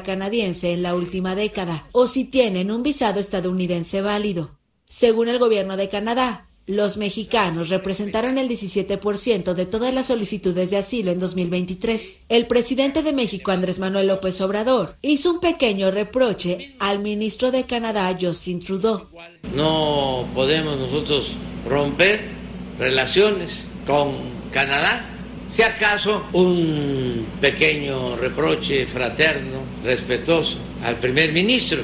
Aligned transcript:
canadiense 0.00 0.72
en 0.72 0.82
la 0.82 0.94
última 0.94 1.34
década 1.34 1.88
o 1.92 2.06
si 2.06 2.24
tienen 2.24 2.70
un 2.70 2.82
visado 2.82 3.20
estadounidense 3.20 4.00
válido. 4.00 4.58
Según 4.88 5.28
el 5.28 5.38
gobierno 5.38 5.76
de 5.76 5.88
Canadá, 5.88 6.48
los 6.66 6.96
mexicanos 6.96 7.70
representaron 7.70 8.38
el 8.38 8.48
17% 8.48 9.54
de 9.54 9.66
todas 9.66 9.92
las 9.92 10.06
solicitudes 10.06 10.70
de 10.70 10.76
asilo 10.76 11.10
en 11.10 11.18
2023. 11.18 12.20
El 12.28 12.46
presidente 12.46 13.02
de 13.02 13.12
México, 13.12 13.50
Andrés 13.50 13.80
Manuel 13.80 14.06
López 14.06 14.40
Obrador, 14.40 14.96
hizo 15.02 15.32
un 15.32 15.40
pequeño 15.40 15.90
reproche 15.90 16.76
al 16.78 17.00
ministro 17.00 17.50
de 17.50 17.64
Canadá, 17.64 18.16
Justin 18.18 18.60
Trudeau. 18.60 19.08
No 19.54 20.24
podemos 20.34 20.78
nosotros 20.78 21.32
romper 21.68 22.20
relaciones 22.78 23.64
con 23.86 24.12
Canadá. 24.52 25.11
Si 25.52 25.62
acaso 25.62 26.24
un 26.32 27.26
pequeño 27.38 28.16
reproche 28.16 28.86
fraterno, 28.86 29.60
respetuoso 29.84 30.56
al 30.82 30.96
primer 30.96 31.30
ministro. 31.30 31.82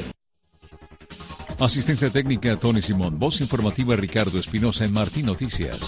Asistencia 1.59 2.09
técnica 2.09 2.57
Tony 2.57 2.81
Simón. 2.81 3.19
Voz 3.19 3.43
informativa 3.43 3.95
Ricardo 3.95 4.39
Espinosa 4.39 4.87
en 4.87 4.93
Martín 4.95 5.27
Noticias. 5.27 5.81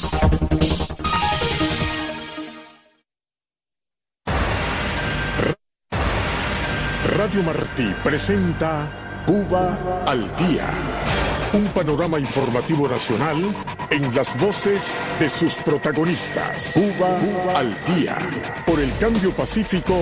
Radio 7.16 7.42
Martí 7.42 7.94
presenta 8.04 9.24
Cuba 9.24 10.04
al 10.06 10.36
Día. 10.36 10.70
Un 11.52 11.66
panorama 11.68 12.18
informativo 12.18 12.88
nacional 12.88 13.54
en 13.90 14.14
las 14.14 14.38
voces 14.38 14.92
de 15.18 15.28
sus 15.28 15.54
protagonistas. 15.56 16.74
Cuba, 16.74 17.58
al 17.58 17.76
Día. 17.84 18.16
Por 18.66 18.78
el 18.78 18.90
cambio 18.98 19.32
pacífico 19.32 19.96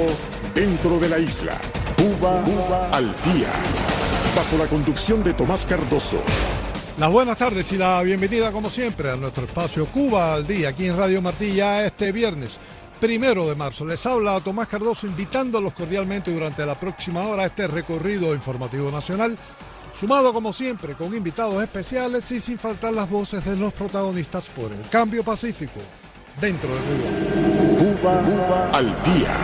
dentro 0.55 0.99
de 0.99 1.09
la 1.09 1.19
isla. 1.19 1.59
Cuba, 1.97 2.43
Cuba 2.45 2.91
al 2.93 3.07
Día 3.25 3.53
bajo 4.37 4.57
la 4.57 4.67
conducción 4.67 5.25
de 5.25 5.35
Tomás 5.35 5.67
Cardoso. 5.67 6.23
Las 6.99 7.11
buenas 7.11 7.39
tardes 7.39 7.73
y 7.73 7.77
la 7.77 8.03
bienvenida 8.03 8.53
como 8.53 8.71
siempre 8.71 9.11
a 9.11 9.17
nuestro 9.17 9.45
espacio 9.47 9.87
Cuba 9.87 10.35
al 10.35 10.47
día 10.47 10.69
aquí 10.69 10.87
en 10.87 10.97
Radio 10.97 11.21
Martilla 11.23 11.85
este 11.85 12.13
viernes 12.13 12.59
primero 13.01 13.49
de 13.49 13.55
marzo. 13.55 13.85
Les 13.85 14.05
habla 14.07 14.39
Tomás 14.41 14.69
Cardoso 14.69 15.07
invitándolos 15.07 15.73
cordialmente 15.73 16.33
durante 16.33 16.65
la 16.67 16.75
próxima 16.75 17.27
hora 17.27 17.45
a 17.45 17.47
este 17.47 17.67
recorrido 17.67 18.35
informativo 18.35 18.91
nacional, 18.91 19.37
sumado 19.99 20.33
como 20.33 20.53
siempre 20.53 20.95
con 20.95 21.15
invitados 21.15 21.61
especiales 21.63 22.31
y 22.31 22.41
sin 22.41 22.57
faltar 22.57 22.93
las 22.93 23.11
voces 23.11 23.45
de 23.45 23.57
los 23.57 23.73
protagonistas 23.75 24.49
por 24.51 24.73
el 24.73 24.81
cambio 24.91 25.25
pacífico 25.25 25.81
dentro 26.41 26.69
de 26.69 26.81
Cuba. 26.81 28.23
Cuba, 28.23 28.23
Cuba 28.23 28.71
al 28.71 28.87
día. 29.03 29.37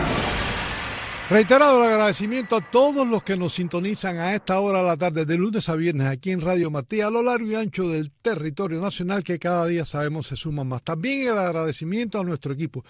Reiterado 1.30 1.83
el 1.83 1.91
agradecimiento 1.91 2.55
a 2.55 2.70
todos 2.70 3.08
los 3.08 3.22
que 3.22 3.36
nos 3.36 3.55
sintonizan 3.55 4.19
a 4.19 4.34
esta 4.34 4.61
hora 4.61 4.80
de 4.80 4.86
la 4.86 4.96
tarde, 4.96 5.24
de 5.24 5.38
lunes 5.38 5.70
a 5.70 5.74
viernes, 5.74 6.06
aquí 6.06 6.30
en 6.33 6.42
Radio 6.42 6.70
Martí, 6.70 7.00
a 7.00 7.08
lo 7.08 7.22
largo 7.22 7.46
y 7.46 7.55
ancho 7.55 7.89
del 7.89 8.11
territorio 8.11 8.78
nacional, 8.78 9.24
que 9.24 9.39
cada 9.39 9.66
día 9.66 9.86
sabemos 9.86 10.27
se 10.27 10.36
suman 10.36 10.68
más. 10.68 10.83
También 10.83 11.28
el 11.33 11.39
agradecimiento 11.39 12.20
a 12.20 12.24
nuestro 12.24 12.52
equipo. 12.52 12.84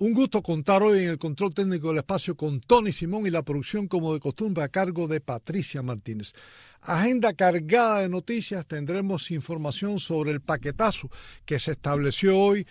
Un 0.00 0.14
gusto 0.14 0.42
contar 0.42 0.82
hoy 0.82 1.00
en 1.00 1.10
el 1.10 1.18
control 1.18 1.52
técnico 1.52 1.88
del 1.88 1.98
espacio 1.98 2.34
con 2.34 2.62
Tony 2.62 2.90
Simón 2.90 3.26
y 3.26 3.30
la 3.30 3.42
producción, 3.42 3.86
como 3.86 4.14
de 4.14 4.20
costumbre, 4.20 4.64
a 4.64 4.68
cargo 4.70 5.06
de 5.06 5.20
Patricia 5.20 5.82
Martínez. 5.82 6.32
Agenda 6.80 7.34
cargada 7.34 8.00
de 8.00 8.08
noticias, 8.08 8.64
tendremos 8.66 9.30
información 9.30 10.00
sobre 10.00 10.30
el 10.30 10.40
paquetazo 10.40 11.10
que 11.44 11.58
se 11.58 11.72
estableció 11.72 12.38
hoy 12.38 12.66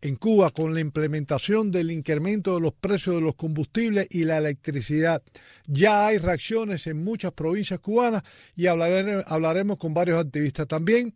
en 0.00 0.16
Cuba 0.16 0.50
con 0.50 0.74
la 0.74 0.80
implementación 0.80 1.70
del 1.70 1.92
incremento 1.92 2.56
de 2.56 2.62
los 2.62 2.72
precios 2.72 3.14
de 3.14 3.22
los 3.22 3.36
combustibles 3.36 4.08
y 4.10 4.24
la 4.24 4.38
electricidad. 4.38 5.22
Ya 5.68 6.08
hay 6.08 6.18
reacciones 6.18 6.84
en 6.88 7.04
muchas 7.04 7.30
provincias 7.30 7.78
cubanas 7.78 8.24
y 8.56 8.66
hablaremos 8.66 9.76
con 9.78 9.94
varios 9.94 10.18
activistas 10.18 10.66
también. 10.66 11.14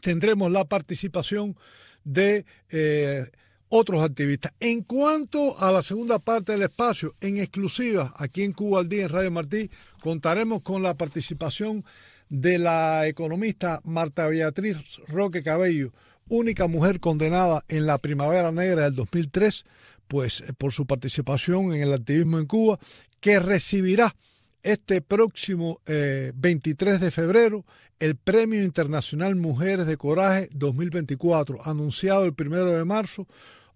Tendremos 0.00 0.50
la 0.50 0.64
participación 0.64 1.56
de... 2.02 2.44
Eh, 2.70 3.30
otros 3.76 4.04
activistas. 4.04 4.52
En 4.60 4.82
cuanto 4.82 5.58
a 5.58 5.72
la 5.72 5.82
segunda 5.82 6.20
parte 6.20 6.52
del 6.52 6.62
espacio, 6.62 7.12
en 7.20 7.38
exclusiva, 7.38 8.14
aquí 8.16 8.44
en 8.44 8.52
Cuba 8.52 8.78
al 8.78 8.88
Día, 8.88 9.02
en 9.02 9.08
Radio 9.08 9.32
Martí, 9.32 9.68
contaremos 10.00 10.62
con 10.62 10.84
la 10.84 10.94
participación 10.94 11.84
de 12.28 12.60
la 12.60 13.08
economista 13.08 13.80
Marta 13.82 14.28
Beatriz 14.28 14.76
Roque 15.08 15.42
Cabello, 15.42 15.92
única 16.28 16.68
mujer 16.68 17.00
condenada 17.00 17.64
en 17.66 17.86
la 17.86 17.98
Primavera 17.98 18.52
Negra 18.52 18.84
del 18.84 18.94
2003, 18.94 19.64
pues 20.06 20.40
eh, 20.42 20.52
por 20.56 20.72
su 20.72 20.86
participación 20.86 21.74
en 21.74 21.82
el 21.82 21.92
activismo 21.92 22.38
en 22.38 22.46
Cuba, 22.46 22.78
que 23.18 23.40
recibirá 23.40 24.14
este 24.62 25.02
próximo 25.02 25.80
23 25.86 26.94
eh, 26.94 26.98
de 26.98 27.10
febrero 27.10 27.64
el 27.98 28.16
Premio 28.16 28.62
Internacional 28.62 29.34
Mujeres 29.34 29.86
de 29.86 29.96
Coraje 29.96 30.48
2024, 30.52 31.58
anunciado 31.64 32.24
el 32.24 32.34
primero 32.34 32.70
de 32.70 32.84
marzo 32.84 33.26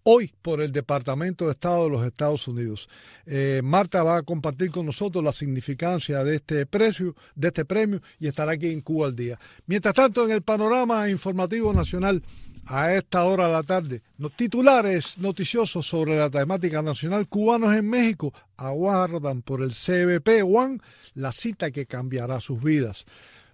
hoy 0.03 0.32
por 0.42 0.60
el 0.60 0.72
Departamento 0.72 1.47
de 1.47 1.53
Estado 1.53 1.84
de 1.84 1.91
los 1.91 2.06
Estados 2.06 2.48
Unidos. 2.48 2.88
Eh, 3.26 3.60
Marta 3.62 4.03
va 4.03 4.16
a 4.19 4.22
compartir 4.22 4.70
con 4.70 4.86
nosotros 4.86 5.22
la 5.22 5.32
significancia 5.32 6.25
de 6.25 6.36
este 6.36 6.66
precio, 6.66 7.14
de 7.34 7.48
este 7.48 7.64
premio, 7.64 8.00
y 8.19 8.26
estará 8.26 8.53
aquí 8.53 8.69
en 8.69 8.81
Cuba 8.81 9.08
al 9.08 9.16
día. 9.16 9.38
Mientras 9.66 9.94
tanto, 9.94 10.25
en 10.25 10.31
el 10.31 10.42
panorama 10.42 11.08
informativo 11.08 11.72
nacional, 11.72 12.22
a 12.69 12.94
esta 12.94 13.25
hora 13.25 13.47
de 13.47 13.53
la 13.53 13.62
tarde, 13.62 14.03
los 14.19 14.32
titulares 14.32 15.19
noticiosos 15.19 15.87
sobre 15.87 16.19
la 16.19 16.28
temática 16.28 16.82
nacional, 16.82 17.26
cubanos 17.26 17.75
en 17.75 17.88
México 17.88 18.32
aguardan 18.58 19.41
por 19.41 19.62
el 19.62 19.70
CBP 19.70 20.44
One 20.44 20.78
la 21.14 21.32
cita 21.32 21.70
que 21.70 21.87
cambiará 21.87 22.41
sus 22.41 22.62
vidas. 22.62 23.06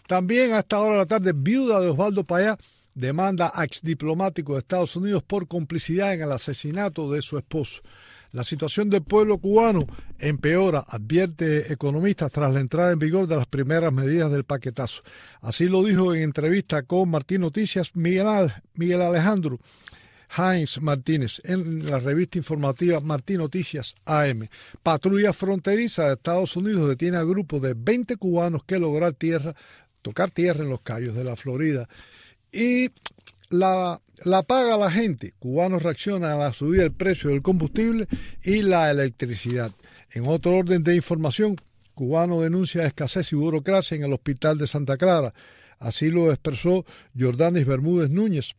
También 0.08 0.52
a 0.52 0.60
esta 0.60 0.80
hora 0.80 0.92
de 0.92 0.98
la 0.98 1.06
tarde, 1.06 1.32
viuda 1.34 1.80
de 1.80 1.88
Osvaldo 1.88 2.24
Payá 2.24 2.58
demanda 2.94 3.52
a 3.54 3.64
exdiplomático 3.64 4.52
de 4.52 4.60
Estados 4.60 4.96
Unidos 4.96 5.22
por 5.22 5.48
complicidad 5.48 6.14
en 6.14 6.22
el 6.22 6.32
asesinato 6.32 7.10
de 7.10 7.22
su 7.22 7.36
esposo. 7.38 7.82
La 8.34 8.42
situación 8.42 8.90
del 8.90 9.02
pueblo 9.02 9.38
cubano 9.38 9.86
empeora, 10.18 10.84
advierte 10.88 11.72
economistas, 11.72 12.32
tras 12.32 12.52
la 12.52 12.58
entrada 12.58 12.90
en 12.90 12.98
vigor 12.98 13.28
de 13.28 13.36
las 13.36 13.46
primeras 13.46 13.92
medidas 13.92 14.32
del 14.32 14.42
paquetazo. 14.42 15.02
Así 15.40 15.68
lo 15.68 15.84
dijo 15.84 16.12
en 16.12 16.22
entrevista 16.22 16.82
con 16.82 17.10
Martín 17.10 17.42
Noticias 17.42 17.94
Miguel, 17.94 18.50
Alejandro 19.00 19.60
Heinz 20.36 20.80
Martínez 20.80 21.40
en 21.44 21.88
la 21.88 22.00
revista 22.00 22.38
informativa 22.38 22.98
Martín 23.00 23.38
Noticias 23.38 23.94
AM. 24.04 24.48
Patrulla 24.82 25.32
fronteriza 25.32 26.06
de 26.06 26.14
Estados 26.14 26.56
Unidos 26.56 26.88
detiene 26.88 27.18
a 27.18 27.22
grupo 27.22 27.60
de 27.60 27.74
20 27.74 28.16
cubanos 28.16 28.64
que 28.64 28.80
lograr 28.80 29.12
tierra, 29.12 29.54
tocar 30.02 30.32
tierra 30.32 30.64
en 30.64 30.70
los 30.70 30.80
callos 30.80 31.14
de 31.14 31.22
la 31.22 31.36
Florida 31.36 31.88
y 32.54 32.90
la, 33.50 34.00
la 34.22 34.42
paga 34.42 34.76
la 34.76 34.90
gente. 34.90 35.34
Cubanos 35.38 35.82
reaccionan 35.82 36.32
a 36.32 36.44
la 36.44 36.52
subida 36.52 36.82
del 36.82 36.92
precio 36.92 37.30
del 37.30 37.42
combustible 37.42 38.06
y 38.42 38.62
la 38.62 38.90
electricidad. 38.90 39.72
En 40.12 40.26
otro 40.28 40.56
orden 40.56 40.84
de 40.84 40.94
información, 40.94 41.56
cubano 41.94 42.40
denuncia 42.40 42.86
escasez 42.86 43.32
y 43.32 43.36
burocracia 43.36 43.96
en 43.96 44.04
el 44.04 44.12
hospital 44.12 44.58
de 44.58 44.66
Santa 44.66 44.96
Clara. 44.96 45.34
Así 45.78 46.08
lo 46.10 46.30
expresó 46.30 46.84
Jordanis 47.18 47.66
Bermúdez 47.66 48.10
Núñez, 48.10 48.54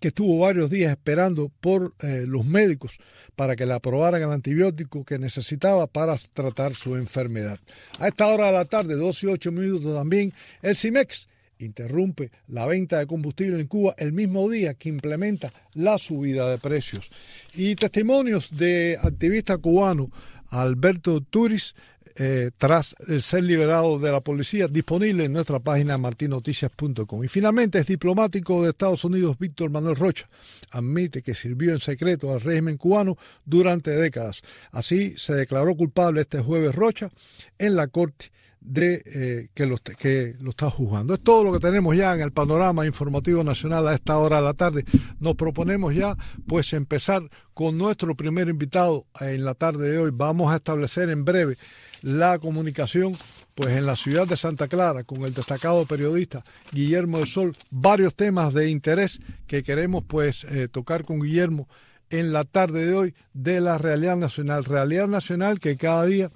que 0.00 0.08
estuvo 0.08 0.38
varios 0.38 0.70
días 0.70 0.90
esperando 0.92 1.50
por 1.60 1.94
eh, 2.00 2.24
los 2.26 2.44
médicos 2.44 2.98
para 3.34 3.56
que 3.56 3.66
le 3.66 3.72
aprobaran 3.72 4.22
el 4.22 4.30
antibiótico 4.30 5.04
que 5.04 5.18
necesitaba 5.18 5.86
para 5.86 6.16
tratar 6.34 6.74
su 6.74 6.96
enfermedad. 6.96 7.58
A 7.98 8.08
esta 8.08 8.26
hora 8.26 8.46
de 8.46 8.52
la 8.52 8.64
tarde, 8.66 8.94
12 8.94 9.26
y 9.26 9.30
8 9.30 9.52
minutos 9.52 9.94
también, 9.94 10.32
el 10.62 10.76
CIMEX 10.76 11.26
interrumpe 11.64 12.30
la 12.48 12.66
venta 12.66 12.98
de 12.98 13.06
combustible 13.06 13.60
en 13.60 13.66
Cuba 13.66 13.94
el 13.98 14.12
mismo 14.12 14.48
día 14.48 14.74
que 14.74 14.88
implementa 14.88 15.50
la 15.74 15.98
subida 15.98 16.50
de 16.50 16.58
precios. 16.58 17.08
Y 17.54 17.74
testimonios 17.76 18.56
de 18.56 18.98
activista 19.00 19.58
cubano 19.58 20.10
Alberto 20.50 21.20
Turis 21.20 21.74
eh, 22.16 22.50
tras 22.58 22.96
ser 23.20 23.44
liberado 23.44 23.98
de 23.98 24.10
la 24.10 24.20
policía, 24.20 24.66
disponible 24.68 25.24
en 25.24 25.32
nuestra 25.32 25.60
página 25.60 25.96
martinoticias.com. 25.96 27.24
Y 27.24 27.28
finalmente 27.28 27.78
es 27.78 27.86
diplomático 27.86 28.62
de 28.62 28.70
Estados 28.70 29.04
Unidos 29.04 29.38
Víctor 29.38 29.70
Manuel 29.70 29.96
Rocha. 29.96 30.28
Admite 30.70 31.22
que 31.22 31.34
sirvió 31.34 31.72
en 31.72 31.80
secreto 31.80 32.32
al 32.32 32.40
régimen 32.40 32.76
cubano 32.76 33.16
durante 33.44 33.92
décadas. 33.92 34.42
Así 34.72 35.14
se 35.16 35.34
declaró 35.34 35.76
culpable 35.76 36.22
este 36.22 36.40
jueves 36.40 36.74
Rocha 36.74 37.10
en 37.58 37.76
la 37.76 37.86
Corte 37.86 38.32
de 38.60 39.02
eh, 39.06 39.48
que, 39.54 39.66
lo, 39.66 39.78
que 39.78 40.36
lo 40.38 40.50
está 40.50 40.70
juzgando. 40.70 41.14
Es 41.14 41.20
todo 41.20 41.44
lo 41.44 41.52
que 41.52 41.60
tenemos 41.60 41.96
ya 41.96 42.14
en 42.14 42.20
el 42.20 42.32
panorama 42.32 42.86
informativo 42.86 43.42
nacional 43.42 43.88
a 43.88 43.94
esta 43.94 44.18
hora 44.18 44.36
de 44.36 44.42
la 44.42 44.54
tarde. 44.54 44.84
Nos 45.18 45.34
proponemos 45.34 45.94
ya 45.94 46.16
pues 46.46 46.72
empezar 46.72 47.22
con 47.54 47.78
nuestro 47.78 48.14
primer 48.14 48.48
invitado 48.48 49.06
en 49.20 49.44
la 49.44 49.54
tarde 49.54 49.90
de 49.90 49.98
hoy. 49.98 50.10
Vamos 50.12 50.52
a 50.52 50.56
establecer 50.56 51.08
en 51.08 51.24
breve 51.24 51.56
la 52.02 52.38
comunicación 52.38 53.14
pues 53.54 53.76
en 53.76 53.84
la 53.84 53.96
ciudad 53.96 54.26
de 54.26 54.36
Santa 54.36 54.68
Clara 54.68 55.04
con 55.04 55.22
el 55.22 55.34
destacado 55.34 55.84
periodista 55.84 56.42
Guillermo 56.72 57.18
del 57.18 57.26
Sol 57.26 57.54
varios 57.70 58.14
temas 58.14 58.54
de 58.54 58.70
interés 58.70 59.20
que 59.46 59.62
queremos 59.62 60.04
pues 60.06 60.44
eh, 60.44 60.68
tocar 60.68 61.04
con 61.04 61.20
Guillermo 61.20 61.68
en 62.08 62.32
la 62.32 62.44
tarde 62.44 62.86
de 62.86 62.94
hoy 62.94 63.14
de 63.32 63.60
la 63.60 63.78
realidad 63.78 64.16
nacional. 64.16 64.64
Realidad 64.64 65.08
nacional 65.08 65.60
que 65.60 65.76
cada 65.76 66.06
día 66.06 66.30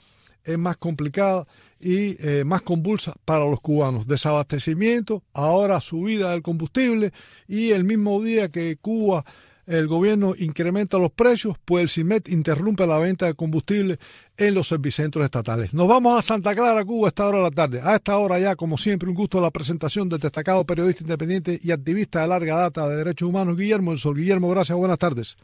es 0.44 0.58
más 0.58 0.76
complicada 0.76 1.46
y 1.84 2.16
eh, 2.18 2.44
más 2.44 2.62
convulsa 2.62 3.14
para 3.26 3.44
los 3.44 3.60
cubanos. 3.60 4.06
Desabastecimiento, 4.06 5.22
ahora 5.34 5.82
subida 5.82 6.30
del 6.30 6.42
combustible 6.42 7.12
y 7.46 7.72
el 7.72 7.84
mismo 7.84 8.22
día 8.22 8.48
que 8.48 8.76
Cuba 8.80 9.24
el 9.66 9.86
gobierno 9.86 10.34
incrementa 10.38 10.98
los 10.98 11.10
precios, 11.10 11.56
pues 11.64 11.82
el 11.82 11.88
CIMET 11.88 12.28
interrumpe 12.28 12.86
la 12.86 12.98
venta 12.98 13.26
de 13.26 13.34
combustible 13.34 13.98
en 14.36 14.54
los 14.54 14.68
servicentros 14.68 15.24
estatales. 15.24 15.72
Nos 15.72 15.88
vamos 15.88 16.18
a 16.18 16.22
Santa 16.22 16.54
Clara, 16.54 16.84
Cuba, 16.84 17.06
a 17.06 17.08
esta 17.08 17.26
hora 17.26 17.38
de 17.38 17.44
la 17.44 17.50
tarde. 17.50 17.80
A 17.82 17.94
esta 17.96 18.18
hora 18.18 18.38
ya, 18.38 18.56
como 18.56 18.76
siempre, 18.76 19.08
un 19.08 19.14
gusto 19.14 19.40
la 19.40 19.50
presentación 19.50 20.08
del 20.08 20.20
destacado 20.20 20.64
periodista 20.66 21.04
independiente 21.04 21.58
y 21.62 21.70
activista 21.70 22.22
de 22.22 22.28
larga 22.28 22.56
data 22.56 22.88
de 22.88 22.96
derechos 22.96 23.28
humanos, 23.28 23.56
Guillermo 23.56 23.92
El 23.92 23.98
Sol. 23.98 24.16
Guillermo, 24.16 24.50
gracias, 24.50 24.76
buenas 24.76 24.98
tardes. 24.98 25.36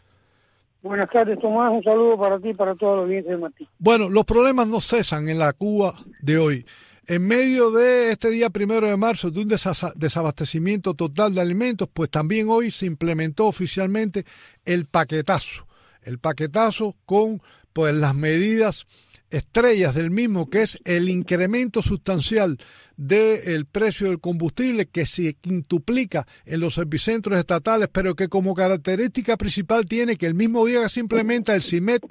Buenas 0.82 1.11
tardes, 1.11 1.38
Tomás. 1.38 1.73
Un 1.73 1.82
saludo 1.82 2.19
para 2.19 2.38
ti 2.38 2.50
y 2.50 2.55
para 2.55 2.75
todos 2.75 2.97
los 2.97 3.05
audiencia 3.05 3.32
de 3.32 3.38
Martín. 3.38 3.69
Bueno, 3.79 4.09
los 4.09 4.25
problemas 4.25 4.67
no 4.67 4.81
cesan 4.81 5.29
en 5.29 5.38
la 5.38 5.53
Cuba 5.53 5.94
de 6.21 6.38
hoy. 6.38 6.67
En 7.06 7.27
medio 7.27 7.71
de 7.71 8.12
este 8.12 8.31
día 8.31 8.50
primero 8.50 8.87
de 8.87 8.97
marzo 8.97 9.31
de 9.31 9.41
un 9.41 9.49
desabastecimiento 9.97 10.94
total 10.94 11.35
de 11.35 11.41
alimentos, 11.41 11.88
pues 11.93 12.09
también 12.09 12.49
hoy 12.49 12.71
se 12.71 12.87
implementó 12.87 13.47
oficialmente 13.47 14.25
el 14.65 14.87
paquetazo. 14.87 15.67
El 16.03 16.19
paquetazo 16.19 16.94
con 17.05 17.43
pues 17.73 17.94
las 17.94 18.15
medidas 18.15 18.87
estrellas 19.31 19.94
del 19.94 20.11
mismo, 20.11 20.50
que 20.50 20.62
es 20.62 20.79
el 20.85 21.09
incremento 21.09 21.82
sustancial 21.82 22.59
del 22.97 23.65
precio 23.65 24.09
del 24.09 24.21
combustible 24.21 24.87
que 24.87 25.06
se 25.06 25.35
quintuplica 25.35 26.27
en 26.44 26.61
los 26.61 26.75
servicentros 26.75 27.38
estatales, 27.38 27.88
pero 27.91 28.15
que 28.15 28.29
como 28.29 28.55
característica 28.55 29.37
principal 29.37 29.87
tiene 29.87 30.17
que 30.17 30.27
el 30.27 30.35
mismo 30.35 30.67
día 30.67 30.82
que 30.82 30.88
se 30.91 31.00
implementa 31.00 31.55
el 31.55 31.62
CIMET 31.62 32.03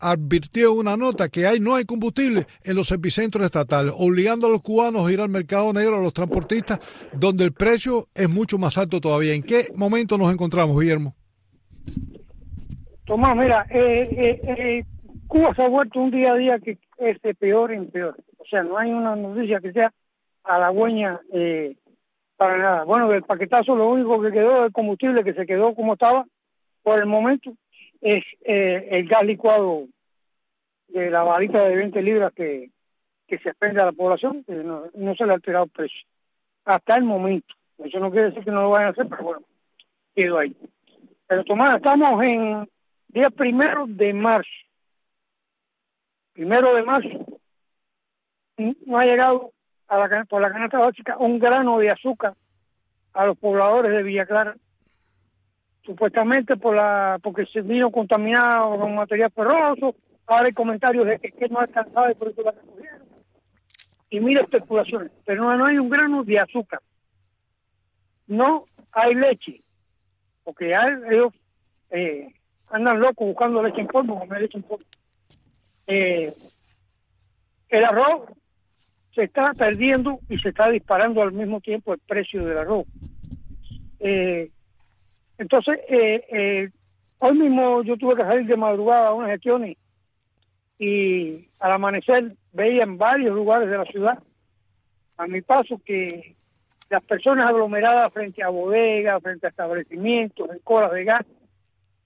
advirtió 0.00 0.72
una 0.72 0.96
nota 0.96 1.28
que 1.28 1.46
hay, 1.46 1.60
no 1.60 1.76
hay 1.76 1.84
combustible 1.84 2.46
en 2.62 2.76
los 2.76 2.90
epicentros 2.90 3.44
estatales, 3.44 3.94
obligando 3.96 4.46
a 4.46 4.50
los 4.50 4.60
cubanos 4.60 5.06
a 5.06 5.12
ir 5.12 5.20
al 5.20 5.28
mercado 5.28 5.72
negro, 5.72 5.98
a 5.98 6.00
los 6.00 6.12
transportistas, 6.12 6.80
donde 7.12 7.44
el 7.44 7.52
precio 7.52 8.08
es 8.14 8.28
mucho 8.28 8.58
más 8.58 8.76
alto 8.76 9.00
todavía. 9.00 9.34
¿En 9.34 9.42
qué 9.42 9.68
momento 9.74 10.18
nos 10.18 10.32
encontramos, 10.32 10.78
Guillermo? 10.78 11.14
Tomás, 13.04 13.36
mira, 13.36 13.66
eh, 13.70 14.08
eh, 14.10 14.40
eh, 14.42 14.84
Cuba 15.28 15.54
se 15.54 15.62
ha 15.62 15.68
vuelto 15.68 16.00
un 16.00 16.10
día 16.10 16.32
a 16.32 16.36
día 16.36 16.58
que 16.58 16.78
es 16.98 17.20
de 17.22 17.34
peor 17.34 17.72
en 17.72 17.90
peor. 17.90 18.16
O 18.38 18.44
sea, 18.46 18.62
no 18.62 18.78
hay 18.78 18.90
una 18.92 19.16
noticia 19.16 19.60
que 19.60 19.72
sea 19.72 19.92
halagüeña 20.44 21.20
eh, 21.32 21.76
para 22.36 22.58
nada. 22.58 22.84
Bueno, 22.84 23.08
del 23.08 23.22
paquetazo 23.22 23.74
lo 23.74 23.88
único 23.88 24.20
que 24.20 24.32
quedó 24.32 24.62
del 24.62 24.72
combustible, 24.72 25.24
que 25.24 25.34
se 25.34 25.46
quedó 25.46 25.74
como 25.74 25.94
estaba 25.94 26.26
por 26.82 26.98
el 26.98 27.06
momento, 27.06 27.52
es 28.00 28.22
eh, 28.44 28.88
el 28.90 29.08
gas 29.08 29.24
licuado 29.24 29.84
de 30.88 31.10
la 31.10 31.22
varita 31.22 31.64
de 31.64 31.76
20 31.76 32.02
libras 32.02 32.32
que, 32.34 32.70
que 33.26 33.38
se 33.38 33.50
expende 33.50 33.80
a 33.80 33.86
la 33.86 33.92
población, 33.92 34.44
que 34.44 34.52
no, 34.52 34.84
se 35.16 35.24
le 35.24 35.30
ha 35.30 35.34
alterado 35.34 35.64
el 35.64 35.70
precio. 35.70 36.00
Hasta 36.64 36.96
el 36.96 37.04
momento. 37.04 37.54
Eso 37.78 37.98
no 37.98 38.10
quiere 38.10 38.28
decir 38.28 38.44
que 38.44 38.50
no 38.50 38.62
lo 38.62 38.70
vayan 38.70 38.88
a 38.88 38.90
hacer, 38.90 39.08
pero 39.08 39.22
bueno, 39.22 39.42
quedó 40.14 40.38
ahí. 40.38 40.54
Pero 41.26 41.44
Tomás, 41.44 41.76
estamos 41.76 42.22
en 42.22 42.68
día 43.08 43.30
primero 43.30 43.86
de 43.88 44.12
marzo. 44.12 44.50
Primero 46.34 46.74
de 46.74 46.82
marzo 46.82 47.40
no 48.58 48.98
ha 48.98 49.04
llegado 49.04 49.52
a 49.88 49.98
la, 49.98 50.24
por 50.24 50.42
la 50.42 50.52
canasta 50.52 50.78
básica 50.78 51.16
un 51.16 51.38
grano 51.38 51.78
de 51.78 51.90
azúcar 51.90 52.34
a 53.12 53.26
los 53.26 53.38
pobladores 53.38 53.92
de 53.92 54.02
Villa 54.02 54.26
Clara 54.26 54.56
supuestamente 55.84 56.56
por 56.56 56.74
la 56.74 57.18
porque 57.22 57.46
se 57.46 57.60
vino 57.60 57.90
contaminado 57.90 58.78
con 58.78 58.94
material 58.94 59.30
ferroso, 59.30 59.94
ahora 60.26 60.46
hay 60.46 60.52
comentarios 60.52 61.06
de 61.06 61.18
que, 61.18 61.48
no 61.48 61.60
alcanzaba 61.60 62.10
y 62.10 62.14
por 62.14 62.28
eso 62.28 62.42
la 62.42 62.52
recogieron. 62.52 63.02
Y 64.10 64.20
mira 64.20 64.42
especulaciones, 64.42 65.12
pero 65.24 65.56
no, 65.56 65.64
hay 65.64 65.78
un 65.78 65.88
grano 65.88 66.24
de 66.24 66.38
azúcar. 66.38 66.80
No 68.26 68.64
hay 68.92 69.14
leche, 69.14 69.60
porque 70.42 70.72
ellos 71.10 71.32
eh, 71.90 72.32
andan 72.68 73.00
locos 73.00 73.26
buscando 73.26 73.62
leche 73.62 73.80
en 73.80 73.86
polvo, 73.88 74.18
comer 74.18 74.42
leche 74.42 74.56
en 74.56 74.62
polvo. 74.62 74.84
Eh, 75.86 76.32
el 77.68 77.84
arroz 77.84 78.30
se 79.14 79.24
está 79.24 79.52
perdiendo 79.54 80.18
y 80.28 80.38
se 80.38 80.50
está 80.50 80.70
disparando 80.70 81.22
al 81.22 81.32
mismo 81.32 81.60
tiempo 81.60 81.92
el 81.92 82.00
precio 82.00 82.44
del 82.44 82.58
arroz. 82.58 82.86
Eh, 84.00 84.50
entonces, 85.38 85.78
eh, 85.88 86.24
eh, 86.30 86.70
hoy 87.18 87.38
mismo 87.38 87.82
yo 87.82 87.96
tuve 87.96 88.16
que 88.16 88.22
salir 88.22 88.46
de 88.46 88.56
madrugada 88.56 89.08
a 89.08 89.14
unas 89.14 89.30
gestiones 89.30 89.76
y 90.78 91.48
al 91.60 91.72
amanecer 91.72 92.36
veía 92.52 92.82
en 92.82 92.98
varios 92.98 93.34
lugares 93.34 93.70
de 93.70 93.78
la 93.78 93.84
ciudad, 93.84 94.18
a 95.16 95.26
mi 95.26 95.40
paso, 95.42 95.80
que 95.84 96.34
las 96.90 97.02
personas 97.04 97.46
aglomeradas 97.46 98.12
frente 98.12 98.42
a 98.42 98.48
bodegas, 98.48 99.22
frente 99.22 99.46
a 99.46 99.50
establecimientos, 99.50 100.50
en 100.50 100.58
colas 100.58 100.92
de 100.92 101.04
gas, 101.04 101.24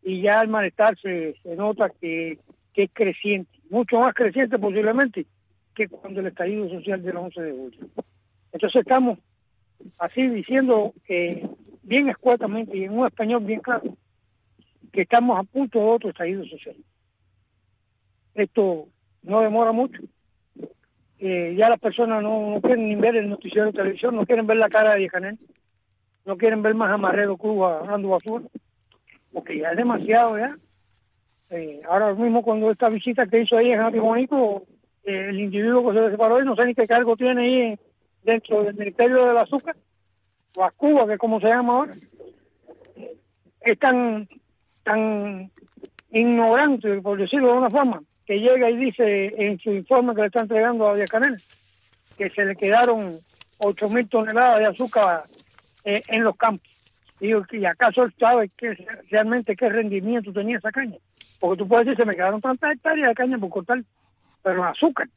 y 0.02 0.22
ya 0.22 0.40
al 0.40 0.48
malestar 0.48 0.96
se, 1.00 1.34
nota 1.56 1.90
que, 2.00 2.38
que 2.72 2.84
es 2.84 2.90
creciente, 2.92 3.57
mucho 3.70 4.00
más 4.00 4.14
creciente 4.14 4.58
posiblemente 4.58 5.26
que 5.74 5.88
cuando 5.88 6.20
el 6.20 6.26
estallido 6.26 6.68
social 6.68 7.02
del 7.02 7.16
11 7.16 7.40
de 7.40 7.52
julio. 7.52 7.88
Entonces 8.52 8.80
estamos 8.80 9.18
así 9.98 10.26
diciendo 10.28 10.92
que 11.04 11.48
bien 11.82 12.08
escuetamente 12.08 12.76
y 12.76 12.84
en 12.84 12.98
un 12.98 13.06
español 13.06 13.44
bien 13.44 13.60
claro, 13.60 13.96
que 14.92 15.02
estamos 15.02 15.38
a 15.38 15.44
punto 15.44 15.78
de 15.78 15.84
otro 15.84 16.10
estallido 16.10 16.44
social. 16.46 16.76
Esto 18.34 18.88
no 19.22 19.40
demora 19.40 19.72
mucho. 19.72 20.02
Eh, 21.20 21.54
ya 21.58 21.68
las 21.68 21.80
personas 21.80 22.22
no, 22.22 22.60
quieren 22.62 22.88
ni 22.88 22.94
ver 22.94 23.16
el 23.16 23.28
noticiero 23.28 23.66
de 23.66 23.72
televisión, 23.72 24.14
no 24.14 24.24
quieren 24.24 24.46
ver 24.46 24.56
la 24.56 24.68
cara 24.68 24.94
de 24.94 25.08
Canel, 25.08 25.38
no 26.24 26.36
quieren 26.36 26.62
ver 26.62 26.74
más 26.74 26.92
a 26.92 26.96
Marrero 26.96 27.36
Cruz 27.36 27.60
hablando 27.64 28.10
basura, 28.10 28.44
porque 29.32 29.58
ya 29.58 29.70
es 29.70 29.76
demasiado 29.76 30.38
ya. 30.38 30.56
Eh, 31.50 31.80
ahora 31.88 32.14
mismo 32.14 32.42
cuando 32.42 32.70
esta 32.70 32.88
visita 32.88 33.26
que 33.26 33.42
hizo 33.42 33.56
ahí 33.56 33.72
en 33.72 33.80
Antiguanico, 33.80 34.64
eh, 35.04 35.28
el 35.30 35.40
individuo 35.40 35.88
que 35.88 35.98
se 35.98 36.04
le 36.04 36.10
separó 36.10 36.36
ahí, 36.36 36.44
no 36.44 36.56
sé 36.56 36.66
ni 36.66 36.74
qué 36.74 36.86
cargo 36.86 37.16
tiene 37.16 37.42
ahí 37.42 37.78
dentro 38.22 38.64
del 38.64 38.74
Ministerio 38.74 39.26
del 39.26 39.38
Azúcar, 39.38 39.76
o 40.56 40.64
a 40.64 40.70
Cuba, 40.70 41.06
que 41.06 41.14
es 41.14 41.18
como 41.18 41.40
se 41.40 41.48
llama 41.48 41.74
ahora, 41.74 41.96
es 43.60 43.78
tan, 43.78 44.28
tan 44.82 45.50
ignorante, 46.10 47.00
por 47.00 47.18
decirlo 47.18 47.52
de 47.52 47.58
una 47.58 47.70
forma, 47.70 48.02
que 48.26 48.40
llega 48.40 48.70
y 48.70 48.76
dice 48.76 49.32
en 49.42 49.58
su 49.58 49.72
informe 49.72 50.14
que 50.14 50.20
le 50.20 50.26
está 50.26 50.40
entregando 50.40 50.88
a 50.88 50.94
Díaz 50.94 51.10
Canel 51.10 51.42
que 52.18 52.28
se 52.30 52.44
le 52.44 52.56
quedaron 52.56 53.20
ocho 53.58 53.88
mil 53.88 54.06
toneladas 54.08 54.58
de 54.58 54.66
azúcar 54.66 55.24
eh, 55.84 56.02
en 56.08 56.24
los 56.24 56.36
campos. 56.36 56.68
Digo, 57.20 57.44
¿y 57.50 57.64
acaso 57.64 58.04
él 58.04 58.14
sabe 58.18 58.50
que 58.56 58.86
realmente 59.10 59.56
qué 59.56 59.68
rendimiento 59.68 60.32
tenía 60.32 60.58
esa 60.58 60.70
caña? 60.70 60.98
Porque 61.40 61.58
tú 61.58 61.68
puedes 61.68 61.86
decir, 61.86 61.96
se 61.98 62.04
me 62.04 62.14
quedaron 62.14 62.40
tantas 62.40 62.74
hectáreas 62.74 63.08
de 63.08 63.14
caña 63.14 63.38
por 63.38 63.50
cortar, 63.50 63.82
pero 64.42 64.64
azúcar. 64.64 65.08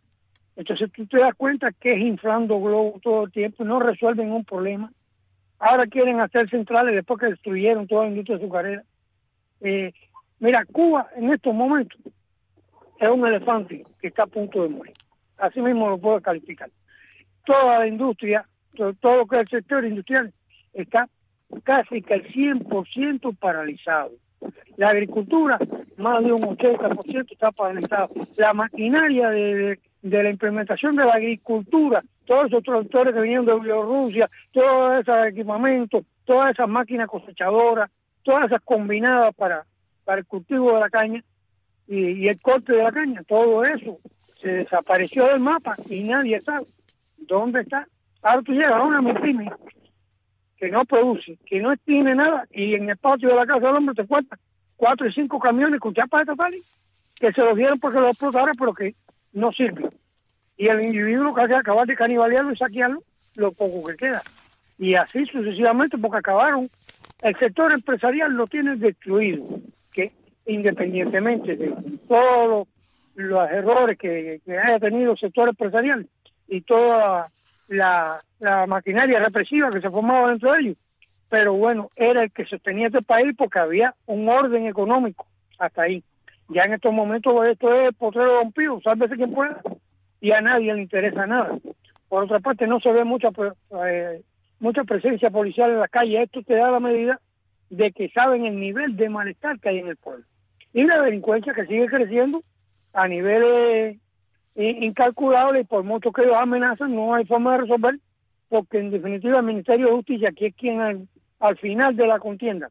Entonces 0.56 0.92
tú 0.92 1.06
te 1.06 1.18
das 1.18 1.34
cuenta 1.36 1.72
que 1.72 1.94
es 1.94 2.00
inflando 2.00 2.60
globos 2.60 3.02
todo 3.02 3.26
el 3.26 3.32
tiempo, 3.32 3.64
no 3.64 3.80
resuelven 3.80 4.32
un 4.32 4.44
problema. 4.44 4.92
Ahora 5.60 5.86
quieren 5.86 6.20
hacer 6.20 6.50
centrales 6.50 6.96
después 6.96 7.20
que 7.20 7.28
destruyeron 7.28 7.88
toda 7.88 8.04
la 8.04 8.10
industria 8.10 8.38
azucarera. 8.38 8.84
Eh, 9.62 9.94
mira, 10.40 10.66
Cuba 10.66 11.08
en 11.16 11.32
estos 11.32 11.54
momentos 11.54 12.00
es 13.00 13.10
un 13.10 13.26
elefante 13.26 13.86
que 14.00 14.08
está 14.08 14.24
a 14.24 14.28
punto 14.28 14.64
de 14.64 14.70
morir. 14.70 14.94
Así 15.38 15.62
mismo 15.62 15.90
lo 15.90 15.98
puedo 15.98 16.20
calificar. 16.22 16.70
Toda 17.46 17.80
la 17.80 17.88
industria, 17.88 18.46
todo, 18.76 19.18
lo 19.18 19.26
que 19.28 19.38
es 19.38 19.42
el 19.42 19.50
sector 19.50 19.86
industrial, 19.86 20.32
está 20.74 21.08
casi 21.64 22.02
que 22.02 22.16
al 22.16 22.24
100% 22.24 23.38
paralizado. 23.38 24.12
La 24.78 24.90
agricultura, 24.90 25.60
más 25.98 26.24
de 26.24 26.32
un 26.32 26.42
80% 26.42 27.32
está 27.32 27.52
paralizado. 27.52 28.10
La 28.38 28.54
maquinaria 28.54 29.30
de, 29.30 29.80
de 30.02 30.24
la 30.24 30.30
implementación 30.30 30.96
de 30.96 31.06
la 31.06 31.14
agricultura, 31.14 32.04
todos 32.26 32.46
esos 32.48 32.64
tractores 32.64 33.14
que 33.14 33.22
vinieron 33.22 33.46
de 33.46 33.60
Bielorrusia, 33.60 34.30
todos 34.52 35.02
esos 35.02 35.28
equipamientos, 35.28 36.06
todas 36.26 36.52
esas 36.52 36.68
máquinas 36.68 37.08
cosechadoras, 37.08 37.90
todas 38.24 38.46
esas 38.46 38.62
combinadas 38.62 39.34
para, 39.36 39.66
para 40.06 40.20
el 40.20 40.26
cultivo 40.26 40.74
de 40.74 40.80
la 40.80 40.90
caña 40.90 41.24
y, 41.88 42.28
el 42.28 42.40
corte 42.40 42.74
de 42.74 42.84
la 42.84 42.92
caña, 42.92 43.22
todo 43.28 43.64
eso 43.64 44.00
se 44.42 44.48
desapareció 44.48 45.28
del 45.28 45.40
mapa 45.40 45.76
y 45.90 46.04
nadie 46.04 46.42
sabe 46.42 46.66
dónde 47.18 47.62
está. 47.62 47.88
Ahora 48.22 48.42
tú 48.42 48.54
llegas 48.54 48.72
a 48.72 48.84
una 48.84 49.02
MIPIME 49.02 49.52
que 50.62 50.70
no 50.70 50.86
produce, 50.86 51.40
que 51.48 51.60
no 51.60 51.76
tiene 51.76 52.14
nada 52.14 52.46
y 52.52 52.76
en 52.76 52.88
el 52.88 52.96
patio 52.96 53.30
de 53.30 53.36
la 53.36 53.48
casa 53.48 53.66
del 53.66 53.78
hombre 53.78 53.96
te 53.96 54.06
cuentan 54.06 54.38
cuatro 54.78 55.08
y 55.08 55.12
cinco 55.12 55.40
camiones 55.40 55.80
con 55.80 55.92
chapas 55.92 56.22
de 56.22 56.26
totales 56.28 56.62
que 57.16 57.34
se 57.34 57.42
los 57.42 57.56
dieron 57.56 57.80
porque 57.80 58.00
los 58.00 58.12
explotaron 58.12 58.56
pero 58.56 58.72
que 58.72 58.94
no 59.34 59.52
sirve. 59.52 59.90
Y 60.58 60.68
el 60.68 60.86
individuo 60.86 61.34
que 61.34 61.42
hace 61.42 61.56
acabar 61.56 61.88
de 61.88 61.96
canibalearlo 61.96 62.54
y 62.54 62.58
saquearlo 62.58 63.02
lo 63.38 63.52
poco 63.54 63.88
que 63.88 63.96
queda. 63.96 64.22
Y 64.78 64.94
así 64.94 65.26
sucesivamente 65.26 65.98
porque 65.98 66.20
acabaron. 66.20 66.70
El 67.24 67.36
sector 67.38 67.72
empresarial 67.72 68.32
lo 68.34 68.46
tiene 68.46 68.76
destruido. 68.76 69.44
Que 69.92 70.12
independientemente 70.46 71.56
de 71.56 71.74
todos 72.08 72.68
los 73.16 73.50
errores 73.50 73.98
que, 73.98 74.40
haya 74.64 74.80
tenido 74.80 75.14
el 75.14 75.18
sector 75.18 75.50
empresarial 75.50 76.08
y 76.48 76.62
toda 76.62 77.32
la, 77.72 78.22
la 78.40 78.68
maquinaria 78.68 79.20
represiva 79.20 79.72
que 79.72 79.82
se 79.82 79.90
formaba 79.90 80.30
dentro 80.30 80.52
de 80.52 80.60
ellos, 80.60 80.78
pero 81.30 81.54
bueno, 81.54 81.90
era 81.96 82.24
el 82.24 82.32
que 82.32 82.46
sostenía 82.46 82.88
este 82.88 83.02
país 83.02 83.34
porque 83.38 83.60
había 83.60 83.96
un 84.06 84.28
orden 84.28 84.68
económico 84.68 85.26
hasta 85.58 85.84
ahí. 85.84 86.04
Ya 86.50 86.64
en 86.64 86.74
estos 86.74 86.94
momentos 86.94 87.34
esto 87.48 87.74
es 87.74 87.96
potrero 87.96 88.40
rompido, 88.42 88.82
sálvese 88.82 89.16
quien 89.16 89.34
pueda, 89.34 89.62
y 90.20 90.34
a 90.34 90.42
nadie 90.42 90.74
le 90.74 90.82
interesa 90.82 91.26
nada. 91.26 91.58
Por 92.10 92.26
otra 92.26 92.42
parte, 92.42 92.68
no 92.68 92.82
se 92.82 92.92
ve 92.92 93.06
mucha 93.06 93.32
pues, 93.32 93.54
eh, 93.88 94.22
mucha 94.60 94.84
presencia 94.84 95.30
policial 95.30 95.72
en 95.72 95.80
la 95.80 95.88
calle. 95.88 96.22
Esto 96.22 96.44
te 96.44 96.56
da 96.56 96.70
la 96.70 96.82
medida 96.82 97.22
de 97.70 97.94
que 97.94 98.10
saben 98.10 98.46
el 98.46 98.60
nivel 98.60 98.98
de 98.98 99.08
malestar 99.08 99.60
que 99.60 99.70
hay 99.70 99.80
en 99.80 99.88
el 99.88 99.96
pueblo. 99.96 100.26
Y 100.74 100.84
la 100.84 101.02
delincuencia 101.02 101.54
que 101.54 101.66
sigue 101.68 101.88
creciendo 101.88 102.44
a 102.92 103.08
niveles 103.08 103.98
incalculables 104.56 105.64
y 105.64 105.66
por 105.66 105.84
mucho 105.84 106.12
que 106.12 106.24
ellos 106.24 106.36
amenazan, 106.38 106.94
no 106.94 107.14
hay 107.14 107.26
forma 107.26 107.54
de 107.54 107.58
resolver, 107.60 108.00
porque 108.50 108.80
en 108.80 108.92
definitiva 108.92 109.40
el 109.40 109.46
Ministerio 109.46 109.88
de 109.88 109.94
Justicia, 109.94 110.32
que 110.36 110.48
es 110.48 110.56
quien 110.56 111.08
al, 111.40 111.58
final 111.58 111.96
de 111.96 112.08
la 112.08 112.20
contienda 112.20 112.70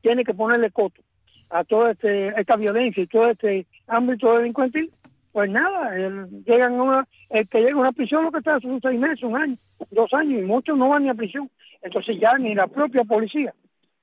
tiene 0.00 0.24
que 0.24 0.34
ponerle 0.34 0.70
coto 0.70 1.02
a 1.50 1.64
toda 1.64 1.92
este, 1.92 2.28
esta 2.40 2.56
violencia 2.56 3.02
y 3.02 3.06
todo 3.06 3.30
este 3.30 3.66
ámbito 3.86 4.36
delincuentil, 4.36 4.90
pues 5.32 5.50
nada, 5.50 5.96
el, 5.96 6.44
llegan 6.44 6.74
una, 6.74 7.06
el 7.28 7.48
que 7.48 7.58
llega 7.58 7.76
a 7.76 7.80
una 7.80 7.92
prisión 7.92 8.24
lo 8.24 8.30
que 8.30 8.38
está 8.38 8.60
son 8.60 8.80
seis 8.80 8.98
meses, 8.98 9.22
un 9.24 9.36
año, 9.36 9.56
dos 9.90 10.12
años, 10.12 10.40
y 10.40 10.44
muchos 10.44 10.78
no 10.78 10.88
van 10.88 11.02
ni 11.02 11.08
a 11.08 11.14
prisión. 11.14 11.50
Entonces 11.82 12.18
ya 12.20 12.38
ni 12.38 12.54
la 12.54 12.68
propia 12.68 13.02
policía 13.04 13.52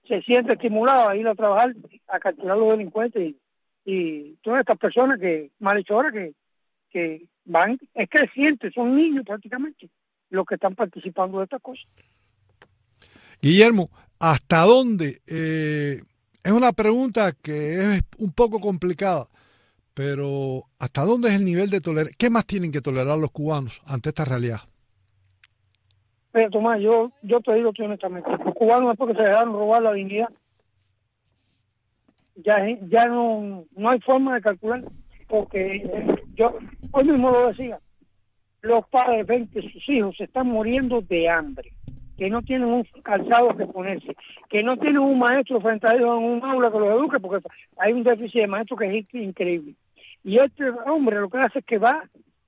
se 0.07 0.21
siente 0.23 0.53
estimulada 0.53 1.11
a 1.11 1.15
ir 1.15 1.25
a 1.27 1.35
trabajar, 1.35 1.73
a 2.09 2.19
capturar 2.19 2.57
a 2.57 2.59
los 2.59 2.71
delincuentes 2.71 3.35
y, 3.85 4.35
todas 4.43 4.59
estas 4.59 4.77
personas 4.77 5.19
que, 5.19 5.51
malhechoras 5.59 6.11
que, 6.11 6.33
que 6.91 7.25
van, 7.45 7.77
es 7.93 8.09
creciente, 8.09 8.71
son 8.71 8.95
niños 8.95 9.25
prácticamente 9.25 9.89
los 10.29 10.45
que 10.45 10.55
están 10.55 10.75
participando 10.75 11.39
de 11.39 11.45
estas 11.45 11.61
cosas. 11.61 11.85
Guillermo, 13.41 13.89
¿hasta 14.19 14.61
dónde? 14.61 15.21
Eh, 15.27 16.01
es 16.43 16.51
una 16.51 16.71
pregunta 16.71 17.33
que 17.41 17.95
es 17.95 18.01
un 18.17 18.31
poco 18.31 18.59
complicada 18.59 19.27
pero 19.93 20.63
¿hasta 20.79 21.03
dónde 21.03 21.29
es 21.29 21.35
el 21.35 21.45
nivel 21.45 21.69
de 21.69 21.81
tolerancia? 21.81 22.15
¿Qué 22.17 22.29
más 22.29 22.45
tienen 22.45 22.71
que 22.71 22.81
tolerar 22.81 23.17
los 23.17 23.31
cubanos 23.31 23.81
ante 23.85 24.09
esta 24.09 24.25
realidad? 24.25 24.59
Pero 26.31 26.49
Tomás, 26.49 26.79
yo, 26.79 27.11
yo 27.21 27.41
te 27.41 27.53
digo 27.55 27.71
honestamente, 27.77 28.29
los 28.43 28.55
cubanos 28.55 28.93
es 28.93 28.97
porque 28.97 29.15
se 29.15 29.23
dejaron 29.23 29.53
robar 29.53 29.81
la 29.81 29.93
dignidad. 29.93 30.29
Ya, 32.35 32.55
ya 32.89 33.05
no, 33.07 33.65
no 33.75 33.89
hay 33.89 33.99
forma 33.99 34.35
de 34.35 34.41
calcular, 34.41 34.81
porque 35.27 36.17
yo 36.41 36.57
hoy 36.91 37.03
mismo 37.03 37.29
lo 37.29 37.47
decía, 37.49 37.79
los 38.61 38.87
padres 38.87 39.27
ven 39.27 39.47
que 39.47 39.61
sus 39.61 39.87
hijos 39.89 40.17
se 40.17 40.23
están 40.23 40.47
muriendo 40.47 41.01
de 41.01 41.29
hambre, 41.29 41.71
que 42.17 42.31
no 42.31 42.41
tienen 42.41 42.67
un 42.67 42.83
calzado 43.03 43.55
que 43.55 43.67
ponerse, 43.67 44.15
que 44.49 44.63
no 44.63 44.75
tienen 44.77 44.99
un 44.99 45.19
maestro 45.19 45.61
frente 45.61 45.87
a 45.87 45.93
ellos 45.93 46.17
en 46.17 46.23
un 46.23 46.43
aula 46.43 46.71
que 46.71 46.79
los 46.79 46.89
eduque, 46.89 47.19
porque 47.19 47.47
hay 47.77 47.93
un 47.93 48.03
déficit 48.03 48.41
de 48.41 48.47
maestros 48.47 48.79
que 48.79 48.97
es 48.97 49.13
increíble. 49.13 49.75
Y 50.23 50.37
este 50.37 50.69
hombre 50.87 51.19
lo 51.19 51.29
que 51.29 51.37
hace 51.37 51.59
es 51.59 51.65
que 51.65 51.77
va 51.77 52.03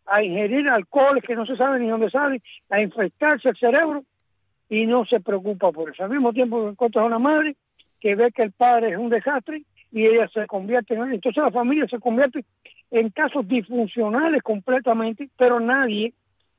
a 0.07 0.23
ingerir 0.23 0.67
alcoholes 0.69 1.23
que 1.23 1.35
no 1.35 1.45
se 1.45 1.55
sabe 1.55 1.79
ni 1.79 1.87
dónde 1.87 2.09
salen, 2.09 2.41
a 2.71 2.81
infectarse 2.81 3.49
el 3.49 3.57
cerebro 3.57 4.03
y 4.69 4.87
no 4.87 5.05
se 5.05 5.19
preocupa 5.19 5.71
por 5.71 5.91
eso. 5.91 6.03
Al 6.03 6.09
mismo 6.09 6.33
tiempo 6.33 6.67
encuentra 6.67 7.03
a 7.03 7.05
una 7.05 7.19
madre 7.19 7.55
que 7.99 8.15
ve 8.15 8.31
que 8.31 8.41
el 8.41 8.51
padre 8.51 8.91
es 8.91 8.97
un 8.97 9.09
desastre 9.09 9.63
y 9.91 10.07
ella 10.07 10.27
se 10.33 10.47
convierte 10.47 10.95
en 10.95 11.13
entonces 11.13 11.43
la 11.43 11.51
familia 11.51 11.87
se 11.87 11.99
convierte 11.99 12.43
en 12.93 13.09
casos 13.09 13.47
disfuncionales 13.47 14.43
completamente, 14.43 15.27
pero 15.35 15.59
nadie 15.59 16.13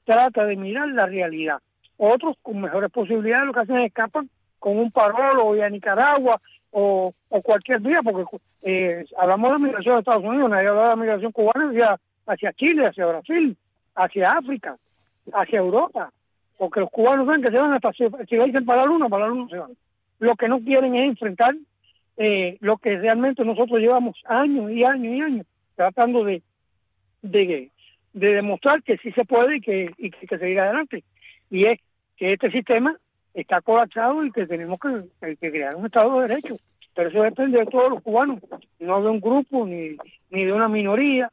trata 0.05 0.45
de 0.45 0.57
mirar 0.57 0.89
la 0.89 1.07
realidad. 1.07 1.61
Otros 1.97 2.37
con 2.43 2.61
mejores 2.61 2.91
posibilidades 2.91 3.47
lo 3.47 3.53
que 3.53 3.61
hacen 3.61 3.79
es 3.79 3.87
escapan 3.87 4.29
con 4.59 4.77
un 4.77 4.91
parolo 4.91 5.55
y 5.55 5.61
a 5.61 5.71
Nicaragua 5.71 6.41
o, 6.73 7.15
o 7.29 7.43
cualquier 7.43 7.81
día, 7.83 8.01
porque 8.03 8.25
eh, 8.63 9.05
hablamos 9.17 9.53
de 9.53 9.59
migración 9.61 9.95
de 9.95 10.01
Estados 10.01 10.25
Unidos, 10.25 10.51
nadie 10.51 10.67
habla 10.67 10.91
de 10.91 10.97
migración 10.97 11.31
cubana 11.31 11.71
hacia, 11.71 12.01
hacia 12.27 12.53
Chile, 12.55 12.89
hacia 12.89 13.07
Brasil, 13.07 13.57
hacia 13.95 14.33
África, 14.33 14.77
hacia 15.33 15.61
Europa, 15.61 16.13
porque 16.59 16.81
los 16.81 16.91
cubanos 16.91 17.29
ven 17.29 17.43
que 17.43 17.53
se 17.53 17.59
van 17.59 17.75
hasta, 17.75 17.93
si, 17.93 18.07
si 18.29 18.37
dicen 18.37 18.65
para 18.65 18.81
la 18.81 18.87
luna, 18.87 19.09
para 19.09 19.29
la 19.29 19.29
luna 19.29 19.49
se 19.49 19.59
van. 19.59 19.71
Lo 20.19 20.35
que 20.35 20.49
no 20.49 20.59
quieren 20.59 20.97
es 20.97 21.11
enfrentar 21.11 21.55
eh, 22.17 22.57
lo 22.59 22.77
que 22.79 22.99
realmente 22.99 23.45
nosotros 23.45 23.79
llevamos 23.79 24.17
años 24.27 24.69
y 24.73 24.83
años 24.85 25.15
y 25.15 25.21
años 25.21 25.47
tratando 25.77 26.25
de, 26.25 26.43
de, 27.23 27.71
de 28.13 28.35
demostrar 28.35 28.83
que 28.83 28.97
sí 28.99 29.13
se 29.13 29.25
puede 29.25 29.57
y 29.57 29.61
que, 29.61 29.91
y 29.99 30.11
que, 30.11 30.39
seguir 30.39 30.61
adelante. 30.61 31.05
Y 31.51 31.67
es 31.67 31.81
que 32.17 32.33
este 32.33 32.51
sistema 32.51 32.97
está 33.33 33.61
colapsado 33.61 34.25
y 34.25 34.31
que 34.31 34.47
tenemos 34.47 34.79
que, 34.79 35.37
crear 35.37 35.75
un 35.77 35.87
Estado 35.87 36.21
de 36.21 36.29
Derecho. 36.29 36.57
Pero 36.95 37.09
eso 37.09 37.23
depende 37.23 37.59
de 37.59 37.67
todos 37.67 37.91
los 37.91 38.03
cubanos, 38.03 38.39
no 38.79 39.03
de 39.03 39.09
un 39.09 39.21
grupo, 39.21 39.67
ni, 39.67 39.97
ni 40.31 40.45
de 40.45 40.53
una 40.53 40.69
minoría, 40.69 41.31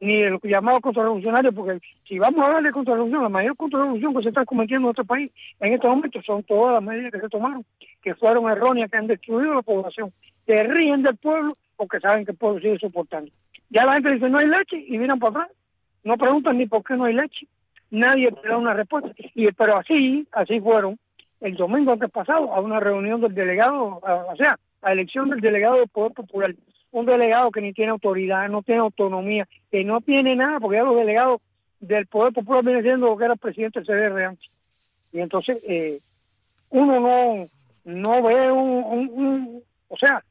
ni 0.00 0.20
de 0.20 0.30
los 0.30 0.42
llamados 0.42 0.82
contrarrevolucionarios, 0.82 1.54
porque 1.54 1.80
si 2.06 2.18
vamos 2.18 2.42
a 2.42 2.46
hablar 2.46 2.62
de 2.62 2.72
contrarrevolución, 2.72 3.22
la 3.22 3.30
mayor 3.30 3.56
contrarrevolución 3.56 4.14
que 4.14 4.22
se 4.22 4.28
está 4.28 4.44
cometiendo 4.44 4.80
en 4.80 4.82
nuestro 4.82 5.06
país 5.06 5.32
en 5.60 5.72
estos 5.72 5.88
momentos 5.88 6.22
son 6.26 6.42
todas 6.42 6.74
las 6.74 6.82
medidas 6.82 7.10
que 7.10 7.20
se 7.20 7.28
tomaron, 7.30 7.64
que 8.02 8.14
fueron 8.14 8.50
erróneas, 8.50 8.90
que 8.90 8.98
han 8.98 9.06
destruido 9.06 9.54
la 9.54 9.62
población, 9.62 10.12
que 10.46 10.62
ríen 10.64 11.02
del 11.02 11.16
pueblo 11.16 11.54
porque 11.76 12.00
saben 12.00 12.26
que 12.26 12.32
el 12.32 12.36
pueblo 12.36 12.60
sigue 12.60 12.78
soportando. 12.78 13.30
Ya 13.74 13.84
la 13.84 13.94
gente 13.94 14.12
dice 14.12 14.28
no 14.28 14.38
hay 14.38 14.46
leche 14.46 14.84
y 14.86 14.96
miran 14.98 15.18
para 15.18 15.30
atrás, 15.42 15.56
no 16.04 16.16
preguntan 16.16 16.56
ni 16.56 16.66
por 16.66 16.84
qué 16.84 16.94
no 16.94 17.06
hay 17.06 17.14
leche, 17.14 17.48
nadie 17.90 18.30
te 18.30 18.48
da 18.48 18.56
una 18.56 18.72
respuesta. 18.72 19.10
Y 19.34 19.50
pero 19.50 19.76
así, 19.76 20.28
así 20.30 20.60
fueron 20.60 20.96
el 21.40 21.56
domingo 21.56 21.92
antes 21.92 22.08
pasado 22.08 22.54
a 22.54 22.60
una 22.60 22.78
reunión 22.78 23.20
del 23.20 23.34
delegado, 23.34 24.00
o 24.00 24.36
sea, 24.36 24.60
a 24.80 24.92
elección 24.92 25.28
del 25.28 25.40
delegado 25.40 25.78
del 25.78 25.88
Poder 25.88 26.12
Popular. 26.12 26.54
Un 26.92 27.04
delegado 27.04 27.50
que 27.50 27.60
ni 27.60 27.72
tiene 27.72 27.90
autoridad, 27.90 28.48
no 28.48 28.62
tiene 28.62 28.80
autonomía, 28.80 29.48
que 29.72 29.82
no 29.82 30.00
tiene 30.00 30.36
nada, 30.36 30.60
porque 30.60 30.76
ya 30.76 30.84
los 30.84 30.96
delegados 30.96 31.40
del 31.80 32.06
Poder 32.06 32.32
Popular 32.32 32.62
vienen 32.62 32.84
siendo 32.84 33.06
lo 33.08 33.16
que 33.16 33.24
era 33.24 33.34
el 33.34 33.40
presidente 33.40 33.80
del 33.80 33.88
CDR 33.88 34.24
antes. 34.24 34.50
Y 35.12 35.18
entonces, 35.18 35.60
eh, 35.66 35.98
uno 36.70 37.00
no, 37.00 37.48
no 37.84 38.22
ve 38.22 38.52
un, 38.52 39.60
o 39.88 39.96
sea, 39.96 40.22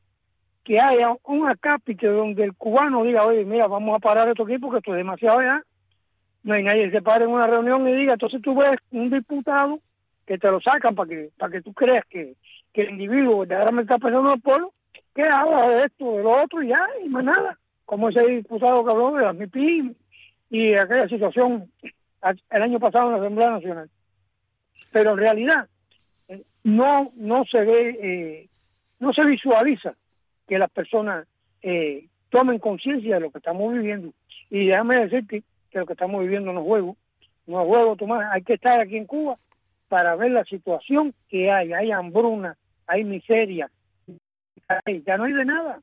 que 0.64 0.80
haya 0.80 1.16
un 1.24 1.48
acápite 1.48 2.08
donde 2.08 2.44
el 2.44 2.54
cubano 2.54 3.04
diga, 3.04 3.26
oye, 3.26 3.44
mira, 3.44 3.68
vamos 3.68 3.96
a 3.96 4.00
parar 4.00 4.30
esto 4.30 4.44
aquí 4.44 4.58
porque 4.58 4.78
esto 4.78 4.92
es 4.92 4.98
demasiado 4.98 5.42
ya. 5.42 5.62
No 6.44 6.54
hay 6.54 6.64
nadie 6.64 6.86
que 6.86 6.98
se 6.98 7.02
pare 7.02 7.26
en 7.26 7.32
una 7.32 7.48
reunión 7.48 7.88
y 7.88 7.94
diga, 7.94 8.14
entonces 8.14 8.42
tú 8.42 8.56
ves 8.56 8.78
un 8.92 9.10
diputado 9.10 9.80
que 10.26 10.38
te 10.38 10.50
lo 10.50 10.62
sacan 10.62 10.96
para 10.96 11.10
que 11.10 11.30
para 11.38 11.52
que 11.52 11.62
tú 11.62 11.74
creas 11.74 12.06
que, 12.06 12.36
el 12.74 12.90
individuo 12.90 13.40
verdaderamente 13.40 13.94
está 13.94 14.04
pensando 14.04 14.30
en 14.30 14.36
el 14.36 14.42
pueblo, 14.42 14.74
que 15.14 15.24
habla 15.24 15.70
de 15.70 15.86
esto, 15.86 16.18
de 16.18 16.24
lo 16.24 16.44
otro 16.44 16.64
y 16.64 16.70
ya, 16.70 16.88
y 17.06 17.10
más 17.10 17.24
nada. 17.24 17.60
Como 17.86 18.10
ese 18.10 18.26
diputado 18.26 18.84
que 18.84 18.92
habló 18.92 19.12
de 19.12 19.22
la 19.22 19.34
MIPI 19.34 19.96
y 20.50 20.74
aquella 20.74 21.08
situación 21.08 21.70
el 22.50 22.62
año 22.62 22.80
pasado 22.80 23.08
en 23.08 23.12
la 23.12 23.18
Asamblea 23.20 23.52
Nacional. 23.52 23.90
Pero 24.92 25.12
en 25.12 25.18
realidad 25.18 25.68
eh, 26.30 26.42
no 26.64 27.12
no 27.16 27.46
se 27.46 27.60
ve, 27.60 27.90
eh, 28.02 28.50
no 29.00 29.14
se 29.14 29.24
visualiza 29.24 29.94
que 30.54 30.60
las 30.60 30.70
personas 30.70 31.26
eh, 31.64 32.06
tomen 32.30 32.60
conciencia 32.60 33.16
de 33.16 33.22
lo 33.22 33.32
que 33.32 33.40
estamos 33.40 33.74
viviendo. 33.74 34.14
Y 34.52 34.68
déjame 34.68 35.00
decirte 35.00 35.42
que 35.72 35.80
lo 35.80 35.88
que 35.88 35.94
estamos 35.94 36.22
viviendo 36.22 36.54
no 36.54 36.60
es 36.60 36.68
juego, 36.68 36.96
no 37.48 37.62
es 37.62 37.68
juego, 37.68 37.96
Tomás, 37.96 38.30
hay 38.32 38.44
que 38.44 38.54
estar 38.54 38.80
aquí 38.80 38.98
en 38.98 39.08
Cuba 39.08 39.40
para 39.90 40.16
ver 40.16 40.30
la 40.30 40.44
situación 40.44 41.16
que 41.28 41.50
hay. 41.52 41.74
Hay 41.74 41.90
hambruna, 41.90 42.56
hay 42.86 43.04
miseria, 43.04 43.72
ya 45.04 45.18
no 45.18 45.24
hay 45.24 45.34
de 45.34 45.46
nada. 45.46 45.82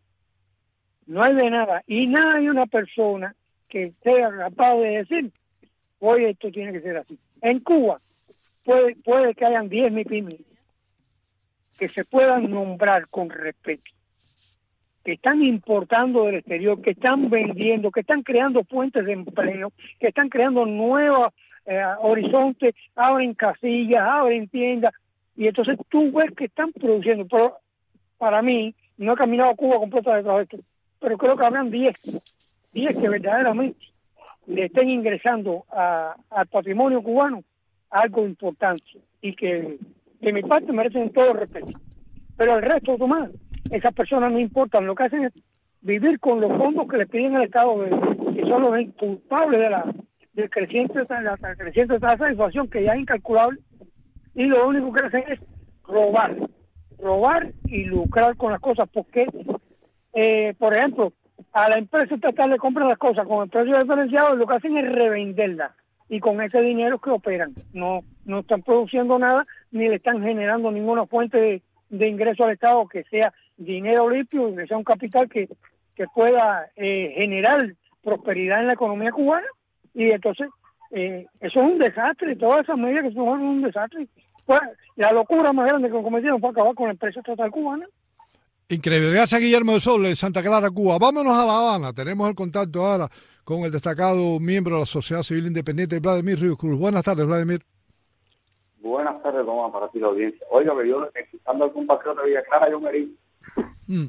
No 1.07 1.25
hay 1.25 1.35
de 1.35 1.51
nada. 1.51 1.83
Y 1.89 2.07
no 2.07 2.31
hay 2.31 2.49
una 2.49 2.67
persona 2.67 3.35
que 3.69 3.93
sea 4.05 4.31
capaz 4.31 4.77
de 4.77 4.99
decir, 4.99 5.33
oye, 5.99 6.31
esto 6.31 6.49
tiene 6.53 6.73
que 6.73 6.81
ser 6.81 6.97
así. 6.97 7.19
En 7.43 7.59
Cuba 7.59 7.99
puede, 8.63 8.95
puede 8.95 9.35
que 9.35 9.47
hayan 9.47 9.69
10 9.69 9.91
MIPIMI 9.91 10.39
que 11.77 11.89
se 11.89 12.05
puedan 12.05 12.49
nombrar 12.49 13.09
con 13.09 13.31
respeto, 13.31 13.91
que 15.11 15.15
están 15.15 15.43
importando 15.43 16.27
del 16.27 16.37
exterior, 16.37 16.81
que 16.81 16.91
están 16.91 17.31
vendiendo, 17.31 17.91
que 17.91 17.99
están 17.99 18.23
creando 18.23 18.63
fuentes 18.63 19.05
de 19.05 19.13
empleo, 19.13 19.73
que 19.99 20.07
están 20.07 20.29
creando 20.29 20.65
nuevas 20.67 21.33
eh, 21.67 21.83
horizonte, 21.99 22.77
abren 22.95 23.35
casillas, 23.35 24.05
abren 24.09 24.47
tiendas, 24.47 24.95
y 25.37 25.49
entonces 25.49 25.77
tú 25.89 26.13
ves 26.13 26.31
que 26.37 26.45
están 26.45 26.71
produciendo. 26.71 27.27
Pero 27.27 27.57
para 28.19 28.41
mí, 28.41 28.73
no 28.99 29.15
he 29.15 29.17
caminado 29.17 29.51
a 29.51 29.57
Cuba 29.57 29.79
completa 29.81 30.15
de 30.15 30.23
todo 30.23 30.41
esto, 30.43 30.59
pero 31.01 31.19
creo 31.19 31.37
que 31.37 31.45
habrán 31.45 31.73
10, 31.73 31.93
10 32.73 32.97
que 32.97 33.09
verdaderamente 33.09 33.85
le 34.47 34.67
estén 34.67 34.91
ingresando 34.91 35.65
al 35.73 36.47
patrimonio 36.47 37.03
cubano 37.03 37.43
algo 37.91 38.25
importante 38.25 39.01
y 39.21 39.35
que 39.35 39.77
de 40.21 40.33
mi 40.33 40.43
parte 40.43 40.73
merecen 40.73 41.11
todo 41.11 41.33
el 41.33 41.39
respeto. 41.39 41.81
Pero 42.37 42.55
el 42.55 42.63
resto, 42.63 42.97
Tomás, 42.97 43.29
esas 43.71 43.95
personas 43.95 44.33
no 44.33 44.39
importan, 44.39 44.87
lo 44.87 44.95
que 44.95 45.05
hacen 45.05 45.25
es 45.25 45.33
vivir 45.81 46.21
con 46.21 46.41
los 46.41 46.57
fondos 46.57 46.89
que 46.89 46.99
le 46.99 47.07
piden 47.07 47.37
al 47.37 47.45
Estado, 47.45 47.85
que 48.35 48.43
son 48.43 48.63
los 48.63 48.95
culpables 48.97 49.61
de 49.61 49.71
la 49.71 49.95
del 50.33 50.49
creciente, 50.49 51.01
la 51.09 51.57
creciente 51.57 51.99
tasa 51.99 52.27
de 52.27 52.33
inflación 52.33 52.69
que 52.69 52.85
ya 52.85 52.93
es 52.93 53.01
incalculable, 53.01 53.61
y 54.35 54.45
lo 54.45 54.69
único 54.69 54.93
que 54.93 55.07
hacen 55.07 55.25
es 55.29 55.41
robar, 55.85 56.37
robar 56.99 57.53
y 57.65 57.85
lucrar 57.85 58.37
con 58.37 58.53
las 58.53 58.61
cosas, 58.61 58.89
porque, 58.93 59.27
eh, 60.15 60.55
por 60.59 60.75
ejemplo, 60.75 61.13
a 61.53 61.69
la 61.69 61.79
empresa 61.79 62.15
estatal 62.15 62.51
le 62.51 62.59
compran 62.59 62.89
las 62.89 62.99
cosas 62.99 63.27
con 63.27 63.43
el 63.43 63.51
precio 63.51 63.79
diferenciado 63.79 64.37
lo 64.37 64.47
que 64.47 64.55
hacen 64.55 64.77
es 64.77 64.93
revenderlas 64.93 65.73
y 66.09 66.21
con 66.21 66.41
ese 66.43 66.61
dinero 66.61 66.99
que 66.99 67.11
operan. 67.11 67.55
No, 67.73 68.01
no 68.25 68.41
están 68.41 68.63
produciendo 68.63 69.19
nada 69.19 69.47
ni 69.71 69.89
le 69.89 69.97
están 69.97 70.23
generando 70.23 70.71
ninguna 70.71 71.07
fuente 71.07 71.63
de, 71.89 72.09
ingreso 72.09 72.45
al 72.45 72.53
Estado 72.53 72.87
que 72.89 73.05
sea 73.05 73.33
dinero 73.61 74.09
limpio, 74.11 74.55
que 74.57 74.67
sea 74.67 74.77
un 74.77 74.85
capital 74.85 75.29
que, 75.29 75.49
que 75.95 76.07
pueda 76.15 76.71
eh, 76.77 77.13
generar 77.17 77.75
prosperidad 78.03 78.61
en 78.61 78.67
la 78.69 78.73
economía 78.73 79.13
cubana 79.13 79.47
y 79.95 80.11
entonces 80.11 80.49
eh, 80.91 81.27
eso 81.41 81.61
es 81.61 81.73
un 81.73 81.79
desastre, 81.79 82.37
todas 82.37 82.63
esas 82.63 82.79
medidas 82.79 83.05
que 83.05 83.15
son 83.15 83.41
un 83.41 83.63
desastre. 83.63 84.09
Pues, 84.47 84.61
la 84.97 85.13
locura 85.13 85.53
más 85.53 85.67
grande 85.67 85.89
que 85.89 86.03
cometieron 86.03 86.41
fue 86.41 86.51
acabar 86.51 86.75
con 86.75 86.87
la 86.87 86.93
empresa 86.93 87.21
estatal 87.21 87.51
cubana 87.51 87.87
Increíble. 88.69 89.11
Gracias, 89.11 89.41
Guillermo 89.41 89.73
de 89.73 89.81
Sol, 89.81 90.05
de 90.05 90.15
Santa 90.15 90.43
Clara, 90.43 90.71
Cuba. 90.71 90.97
Vámonos 90.97 91.37
a 91.37 91.45
La 91.45 91.59
Habana. 91.59 91.93
Tenemos 91.93 92.29
el 92.29 92.37
contacto 92.37 92.87
ahora 92.87 93.09
con 93.43 93.65
el 93.65 93.73
destacado 93.73 94.39
miembro 94.39 94.77
de 94.77 94.83
la 94.83 94.87
Sociedad 94.87 95.25
Civil 95.25 95.47
Independiente, 95.47 95.99
Vladimir 95.99 96.39
Ríos 96.39 96.57
Cruz. 96.57 96.79
Buenas 96.79 97.05
tardes, 97.05 97.27
Vladimir. 97.27 97.65
Buenas 98.79 99.21
tardes, 99.25 99.45
vamos 99.45 99.73
para 99.73 99.89
ti 99.89 99.99
la 99.99 100.07
audiencia. 100.07 100.47
Oiga, 100.53 100.73
que 100.81 100.89
yo, 100.89 101.05
necesitando 101.13 101.65
algún 101.65 101.85
patriota 101.85 102.23
de 102.23 102.29
Villa 102.29 102.43
Clara, 102.45 102.71
yo 102.71 102.79
me 102.79 102.93
di. 102.93 103.17
Mm. 103.87 104.07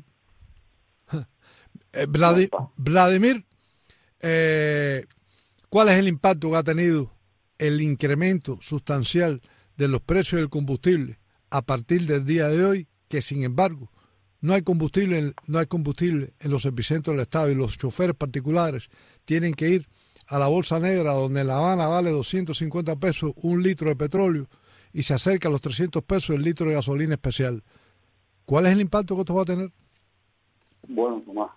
Eh, 1.94 2.08
Vladimir, 2.78 3.46
eh, 4.22 5.06
¿cuál 5.68 5.90
es 5.90 5.96
el 5.96 6.08
impacto 6.08 6.50
que 6.50 6.56
ha 6.56 6.64
tenido 6.64 7.12
el 7.58 7.82
incremento 7.82 8.58
sustancial 8.62 9.42
de 9.76 9.90
los 9.90 10.02
precios 10.02 10.40
del 10.40 10.50
combustible 10.50 11.20
a 11.50 11.64
partir 11.64 12.08
del 12.08 12.26
día 12.26 12.48
de 12.48 12.64
hoy, 12.64 12.88
que 13.10 13.22
sin 13.22 13.44
embargo 13.44 13.92
no 14.40 14.54
hay 14.54 14.64
combustible, 14.64 15.34
no 15.48 15.60
hay 15.60 15.68
combustible 15.68 16.34
en 16.40 16.52
los 16.52 16.66
epicentros 16.66 17.16
del 17.16 17.24
Estado 17.24 17.52
y 17.52 17.56
los 17.56 17.78
choferes 17.78 18.16
particulares 18.16 18.90
tienen 19.26 19.54
que 19.54 19.70
ir 19.70 19.88
a 20.28 20.40
la 20.40 20.48
Bolsa 20.48 20.80
Negra, 20.80 21.14
donde 21.14 21.42
en 21.42 21.48
La 21.48 21.58
Habana 21.58 21.88
vale 21.88 22.10
250 22.10 22.96
pesos 22.96 23.34
un 23.36 23.62
litro 23.62 23.90
de 23.90 23.96
petróleo 23.96 24.48
y 24.94 25.04
se 25.04 25.14
acerca 25.14 25.48
a 25.48 25.52
los 25.52 25.62
300 25.62 26.04
pesos 26.04 26.36
el 26.36 26.42
litro 26.42 26.68
de 26.68 26.76
gasolina 26.76 27.16
especial. 27.16 27.64
¿Cuál 28.52 28.66
es 28.66 28.74
el 28.74 28.82
impacto 28.82 29.16
que 29.16 29.22
esto 29.22 29.34
va 29.34 29.44
a 29.44 29.46
tener? 29.46 29.70
Bueno, 30.86 31.24
Tomás, 31.26 31.52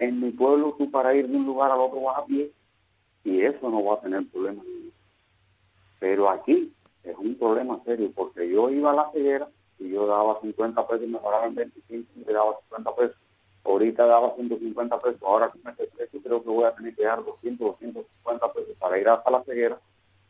en 0.00 0.20
mi 0.20 0.32
pueblo 0.32 0.74
tú 0.76 0.90
para 0.90 1.14
ir 1.14 1.28
de 1.28 1.36
un 1.36 1.46
lugar 1.46 1.70
al 1.70 1.78
otro 1.78 2.00
vas 2.00 2.18
a 2.18 2.24
pie 2.26 2.50
y 3.22 3.40
eso 3.42 3.70
no 3.70 3.84
va 3.84 3.94
a 3.94 4.00
tener 4.00 4.26
problema. 4.26 4.60
Pero 6.00 6.28
aquí 6.28 6.72
es 7.04 7.16
un 7.16 7.36
problema 7.36 7.80
serio 7.84 8.10
porque 8.12 8.50
yo 8.50 8.70
iba 8.70 8.90
a 8.90 8.96
la 8.96 9.10
ceguera 9.12 9.48
y 9.78 9.90
yo 9.90 10.04
daba 10.08 10.40
50 10.40 10.84
pesos 10.88 11.04
y 11.04 11.12
me 11.12 11.18
pagaban 11.20 11.54
25 11.54 12.10
y 12.16 12.24
me 12.26 12.32
daba 12.32 12.58
50 12.70 12.94
pesos. 12.96 13.16
Ahorita 13.62 14.04
daba 14.04 14.34
150 14.34 15.00
pesos, 15.00 15.22
ahora 15.22 15.50
con 15.50 15.60
este 15.70 15.86
precio 15.96 16.20
creo 16.24 16.42
que 16.42 16.48
voy 16.50 16.64
a 16.64 16.74
tener 16.74 16.96
que 16.96 17.04
dar 17.04 17.24
200, 17.24 17.78
250 17.78 18.52
pesos 18.52 18.76
para 18.80 18.98
ir 18.98 19.08
hasta 19.08 19.30
la 19.30 19.44
ceguera. 19.44 19.78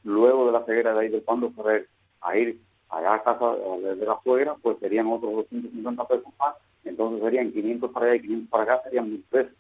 Luego 0.05 0.45
de 0.45 0.53
la 0.53 0.63
ceguera 0.67 0.93
de 0.93 1.01
ahí 1.01 1.09
del 1.09 1.23
Pando 1.23 1.51
Ferrer 1.53 1.89
a 2.21 2.37
ir 2.37 2.61
allá 2.91 3.15
a 3.15 3.23
casa 3.23 3.55
de 3.55 4.07
la 4.07 4.21
suegra, 4.23 4.57
pues 4.61 4.79
serían 4.79 5.07
otros 5.07 5.33
250 5.33 6.09
pesos 6.09 6.33
más. 6.39 6.57
Entonces 6.85 7.23
serían 7.23 7.53
500 7.53 7.91
para 7.91 8.07
allá 8.07 8.17
y 8.17 8.21
500 8.23 8.51
para 8.51 8.63
acá, 8.65 8.83
serían 8.85 9.11
1000 9.11 9.25
pesos. 9.31 9.53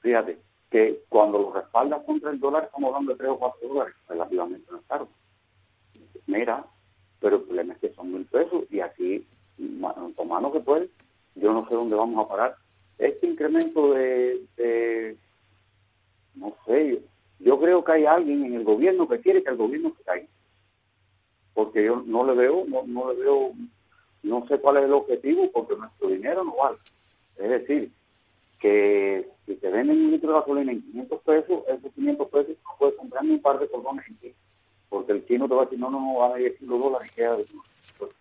Fíjate 0.00 0.38
que 0.70 1.02
cuando 1.08 1.38
lo 1.38 1.52
respaldas 1.52 2.02
contra 2.04 2.30
el 2.30 2.40
dólar, 2.40 2.64
estamos 2.64 2.88
hablando 2.88 3.12
de 3.12 3.18
3 3.18 3.30
o 3.30 3.38
4 3.38 3.68
dólares, 3.68 3.94
relativamente 4.08 4.74
es 4.74 4.82
caro. 4.88 5.08
Mira, 6.26 6.64
pero 7.20 7.36
el 7.36 7.42
problema 7.42 7.74
es 7.74 7.80
que 7.80 7.94
son 7.94 8.12
mil 8.12 8.24
pesos 8.26 8.64
y 8.70 8.80
aquí, 8.80 9.26
tomando 10.16 10.52
que 10.52 10.60
puede, 10.60 10.90
yo 11.34 11.52
no 11.52 11.68
sé 11.68 11.74
dónde 11.74 11.96
vamos 11.96 12.24
a 12.24 12.28
parar. 12.28 12.56
Este 12.98 13.26
incremento 13.26 13.92
de, 13.92 15.16
no 16.34 16.54
sé, 16.66 17.02
yo 17.38 17.60
creo 17.60 17.84
que 17.84 17.92
hay 17.92 18.06
alguien 18.06 18.44
en 18.44 18.54
el 18.54 18.64
gobierno 18.64 19.08
que 19.08 19.20
quiere 19.20 19.42
que 19.42 19.50
el 19.50 19.56
gobierno 19.56 19.92
se 19.96 20.02
caiga. 20.04 20.26
Porque 21.54 21.84
yo 21.84 22.02
no 22.04 22.24
le 22.24 22.34
veo, 22.34 22.64
no, 22.66 22.82
no 22.86 23.12
le 23.12 23.20
veo, 23.20 23.52
no 24.22 24.46
sé 24.48 24.58
cuál 24.58 24.78
es 24.78 24.84
el 24.84 24.92
objetivo, 24.92 25.50
porque 25.52 25.76
nuestro 25.76 26.08
dinero 26.08 26.44
no 26.44 26.56
vale. 26.56 26.78
Es 27.36 27.48
decir, 27.48 27.92
que 28.58 29.28
si 29.46 29.54
te 29.56 29.70
venden 29.70 30.04
un 30.04 30.10
litro 30.10 30.32
de 30.32 30.38
gasolina 30.40 30.72
en 30.72 30.82
500 30.82 31.20
pesos, 31.22 31.62
esos 31.68 31.92
500 31.92 32.28
pesos 32.28 32.56
no 32.64 32.70
puedes 32.78 32.96
comprarme 32.96 33.34
un 33.34 33.42
par 33.42 33.58
de 33.58 33.68
cordones 33.68 34.06
en 34.08 34.16
ti 34.16 34.34
porque 34.94 35.10
el 35.10 35.26
chino 35.26 35.48
te 35.48 35.54
va 35.54 35.62
a 35.62 35.64
decir, 35.64 35.80
no, 35.80 35.90
no, 35.90 36.00
no, 36.00 36.18
van 36.20 36.32
a 36.32 36.36
10 36.36 36.56
kilos 36.56 36.78
dólares, 36.78 37.10
queda 37.16 37.36
pues, 37.98 38.12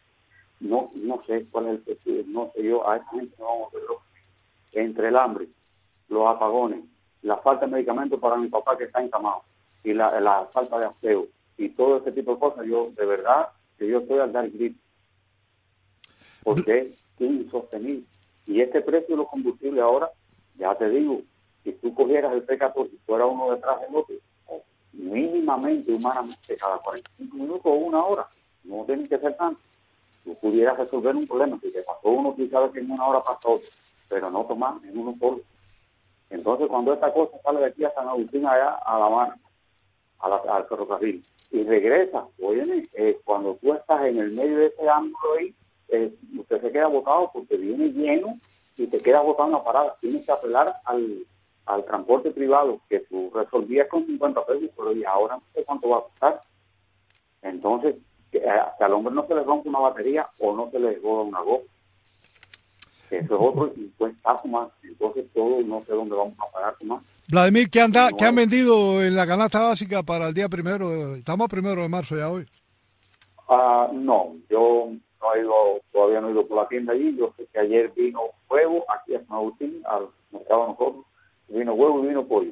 no, 0.60 0.89
no 0.96 1.24
sé 1.28 1.46
cuál 1.52 1.67
es 1.67 1.72
el 1.74 1.80
precio, 1.82 2.24
no 2.26 2.52
sé 2.56 2.63
yo, 2.63 2.89
a 2.89 2.98
esta 2.98 3.12
gente 3.12 3.36
no 3.38 3.46
vamos 3.46 3.67
a 3.72 3.78
verlo. 3.78 4.02
Entre 4.72 5.08
el 5.10 5.15
hambre, 5.15 5.48
los 6.10 6.26
apagones, 6.26 6.84
la 7.22 7.38
falta 7.38 7.67
de 7.67 7.74
medicamentos 7.74 8.19
para 8.19 8.38
mi 8.38 8.48
papá 8.48 8.76
que 8.76 8.86
está 8.86 9.04
encamado, 9.04 9.43
y 9.84 9.93
la, 9.93 10.19
la 10.19 10.48
falta 10.52 10.80
de 10.80 10.88
aseo, 10.88 11.28
y 11.58 11.70
todo 11.70 11.98
ese 11.98 12.12
tipo 12.12 12.34
de 12.34 12.39
cosas, 12.39 12.66
yo, 12.66 12.92
de 12.96 13.06
verdad, 13.06 13.50
que 13.78 13.88
yo 13.88 14.00
estoy 14.00 14.20
al 14.20 14.32
dar 14.32 14.50
grito. 14.50 14.80
Porque 16.44 16.80
es 16.80 17.00
insostenible. 17.20 18.04
Y 18.46 18.62
este 18.62 18.82
precio 18.82 19.16
de 19.16 19.22
los 19.22 19.30
combustibles 19.30 19.82
ahora, 19.82 20.12
ya 20.56 20.76
te 20.76 20.89
digo, 20.89 21.22
si 21.63 21.72
tú 21.74 21.94
cogieras 21.94 22.34
el 22.34 22.46
P14 22.46 22.89
y 22.92 22.98
fuera 23.06 23.26
uno 23.26 23.52
detrás 23.52 23.82
del 23.82 23.96
otro, 23.96 24.16
mínimamente, 24.94 25.92
humanamente, 25.92 26.56
cada 26.58 26.78
45 26.78 27.36
minutos 27.36 27.66
o 27.66 27.72
una 27.72 28.04
hora. 28.04 28.28
No 28.63 28.84
tiene 28.86 29.08
que 29.08 29.18
ser 29.18 29.36
tanto. 29.36 29.60
Tú 30.24 30.36
pudieras 30.36 30.78
resolver 30.78 31.16
un 31.16 31.28
problema. 31.28 31.60
Si 31.62 31.72
te 31.72 31.82
pasó 31.82 32.10
uno, 32.10 32.34
tú 32.36 32.48
sabes 32.48 32.72
que 32.72 32.80
en 32.80 32.92
una 32.92 33.06
hora 33.06 33.24
pasa 33.24 33.50
otro, 33.50 33.68
pero 34.08 34.30
no 34.30 34.46
tomar 34.46 34.76
en 34.84 34.98
uno 34.98 35.16
solo. 35.20 35.42
Entonces, 36.30 36.68
cuando 36.68 36.94
esta 36.94 37.13
cosa 37.13 37.38
sale 37.44 37.60
de 37.60 37.66
aquí 37.68 37.84
a 37.84 37.94
San 37.94 38.08
Agustín, 38.08 38.46
allá 38.46 38.76
a 38.76 39.00
La 39.00 39.06
Habana, 39.06 39.38
al 40.20 40.68
ferrocarril, 40.68 41.24
y 41.54 41.63
regresa, 41.63 42.26
oye, 42.42 42.89
eh, 42.94 43.20
cuando 43.24 43.56
tú 43.62 43.74
estás 43.74 44.08
en 44.08 44.18
el 44.18 44.32
medio 44.32 44.58
de 44.58 44.66
ese 44.66 44.89
ángulo 44.89 45.34
ahí, 45.38 45.54
eh, 45.89 46.12
usted 46.36 46.60
se 46.60 46.72
queda 46.72 46.88
botado 46.88 47.30
porque 47.32 47.56
viene 47.58 47.89
lleno 47.89 48.34
y 48.76 48.88
te 48.88 48.98
queda 48.98 49.22
botado 49.22 49.56
en 49.56 49.63
parada. 49.63 49.96
Tienes 50.02 50.26
que 50.26 50.32
apelar 50.32 50.74
al, 50.84 51.28
al 51.68 51.86
transporte 51.86 52.32
privado 52.32 52.82
que 52.89 53.02
tú 53.02 53.32
resolvías 53.36 53.88
con 53.88 54.04
50 54.04 54.44
pesos, 54.48 54.72
pero 54.76 54.94
y 54.94 55.04
ahora 55.04 55.36
no 55.36 55.44
sé 55.54 55.63
cuánto 55.63 55.89
va 55.89 56.00
a 56.00 56.02
costar. 56.02 56.42
Entonces, 57.44 57.98
que, 58.32 58.39
eh, 58.39 58.50
al 58.80 58.94
hombre 58.94 59.13
no 59.13 59.28
se 59.28 59.36
le 59.36 59.44
rompe 59.44 59.70
una 59.70 59.80
batería 59.80 60.28
o 60.39 60.56
no 60.56 60.72
se 60.72 60.80
le 60.80 60.96
roba 60.96 61.22
una 61.22 61.42
goma. 61.42 61.66
Eso 63.12 63.26
es 63.26 63.32
otro 63.32 63.72
impuestazo 63.76 64.48
más. 64.48 64.72
Entonces, 64.82 65.28
todo 65.36 65.62
no 65.62 65.82
sé 65.82 65.94
dónde 65.94 66.16
vamos 66.16 66.34
a 66.39 66.52
pagar 66.52 66.76
más. 66.82 67.04
Vladimir, 67.30 67.70
¿qué, 67.70 67.82
anda, 67.82 68.10
¿qué 68.18 68.26
han 68.26 68.36
vendido 68.36 69.02
en 69.02 69.16
la 69.16 69.26
canasta 69.26 69.62
básica 69.62 70.04
para 70.04 70.28
el 70.28 70.34
día 70.34 70.50
primero? 70.50 71.16
Estamos 71.16 71.48
primero 71.48 71.82
de 71.82 71.90
marzo 71.90 72.16
ya 72.16 72.30
hoy. 72.30 72.46
Ah, 73.48 73.90
no, 73.94 74.36
yo 74.50 74.90
no 75.22 75.36
he 75.36 75.40
ido, 75.40 75.82
todavía 75.92 76.22
no 76.22 76.30
he 76.30 76.32
ido 76.32 76.48
por 76.48 76.58
la 76.58 76.68
tienda 76.68 76.94
allí. 76.94 77.16
Yo 77.18 77.34
sé 77.38 77.48
que 77.52 77.60
ayer 77.60 77.92
vino 77.96 78.22
huevo 78.50 78.86
aquí 78.90 79.16
a 79.16 79.26
San 79.26 79.38
Agustín, 79.38 79.82
al 79.86 80.08
mercado 80.32 80.68
nosotros 80.68 81.06
vino 81.48 81.74
huevo 81.74 82.04
y 82.04 82.08
vino 82.08 82.26
pollo. 82.26 82.52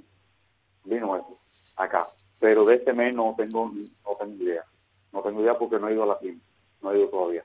Vino 0.86 1.16
eso, 1.16 1.38
acá. 1.76 2.08
Pero 2.40 2.66
de 2.66 2.76
este 2.76 2.94
mes 2.94 3.14
no 3.14 3.36
tengo, 3.38 3.72
no 3.72 4.16
tengo 4.20 4.44
idea. 4.44 4.64
No 5.12 5.22
tengo 5.22 5.42
idea 5.42 5.58
porque 5.58 5.80
no 5.80 5.90
he 5.90 5.94
ido 5.94 6.04
a 6.04 6.08
la 6.08 6.20
tienda. 6.20 6.44
No 6.82 6.92
he 6.92 6.98
ido 6.98 7.08
todavía. 7.10 7.44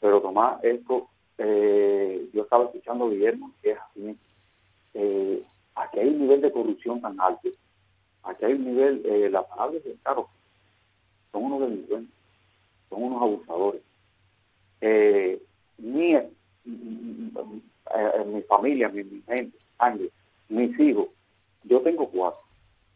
Pero 0.00 0.20
Tomás, 0.20 0.62
esto, 0.64 1.08
eh, 1.38 2.28
yo 2.32 2.42
estaba 2.42 2.64
escuchando 2.64 3.06
a 3.06 3.10
Guillermo, 3.10 3.52
que 3.62 3.72
es 3.72 3.78
así. 3.78 4.16
Eh, 4.94 5.42
aquí 5.74 5.98
hay 5.98 6.08
un 6.08 6.13
nivel 6.24 6.40
de 6.40 6.52
corrupción 6.52 7.00
tan 7.00 7.20
alto. 7.20 7.48
Aquí 8.24 8.44
hay 8.44 8.54
un 8.54 8.64
nivel, 8.64 9.02
eh, 9.04 9.30
la 9.30 9.42
palabra 9.46 9.78
es 9.78 10.00
claro, 10.02 10.28
son 11.30 11.44
unos 11.44 11.60
delincuentes, 11.60 12.14
son 12.88 13.02
unos 13.02 13.22
abusadores. 13.22 13.82
Eh, 14.80 15.40
mi, 15.78 16.14
eh, 16.14 16.28
mi 18.26 18.42
familia, 18.42 18.88
mi, 18.88 19.04
mi 19.04 19.22
gente, 19.22 19.58
sangre, 19.78 20.10
mis 20.48 20.78
hijos, 20.80 21.08
yo 21.64 21.80
tengo 21.82 22.08
cuatro. 22.08 22.40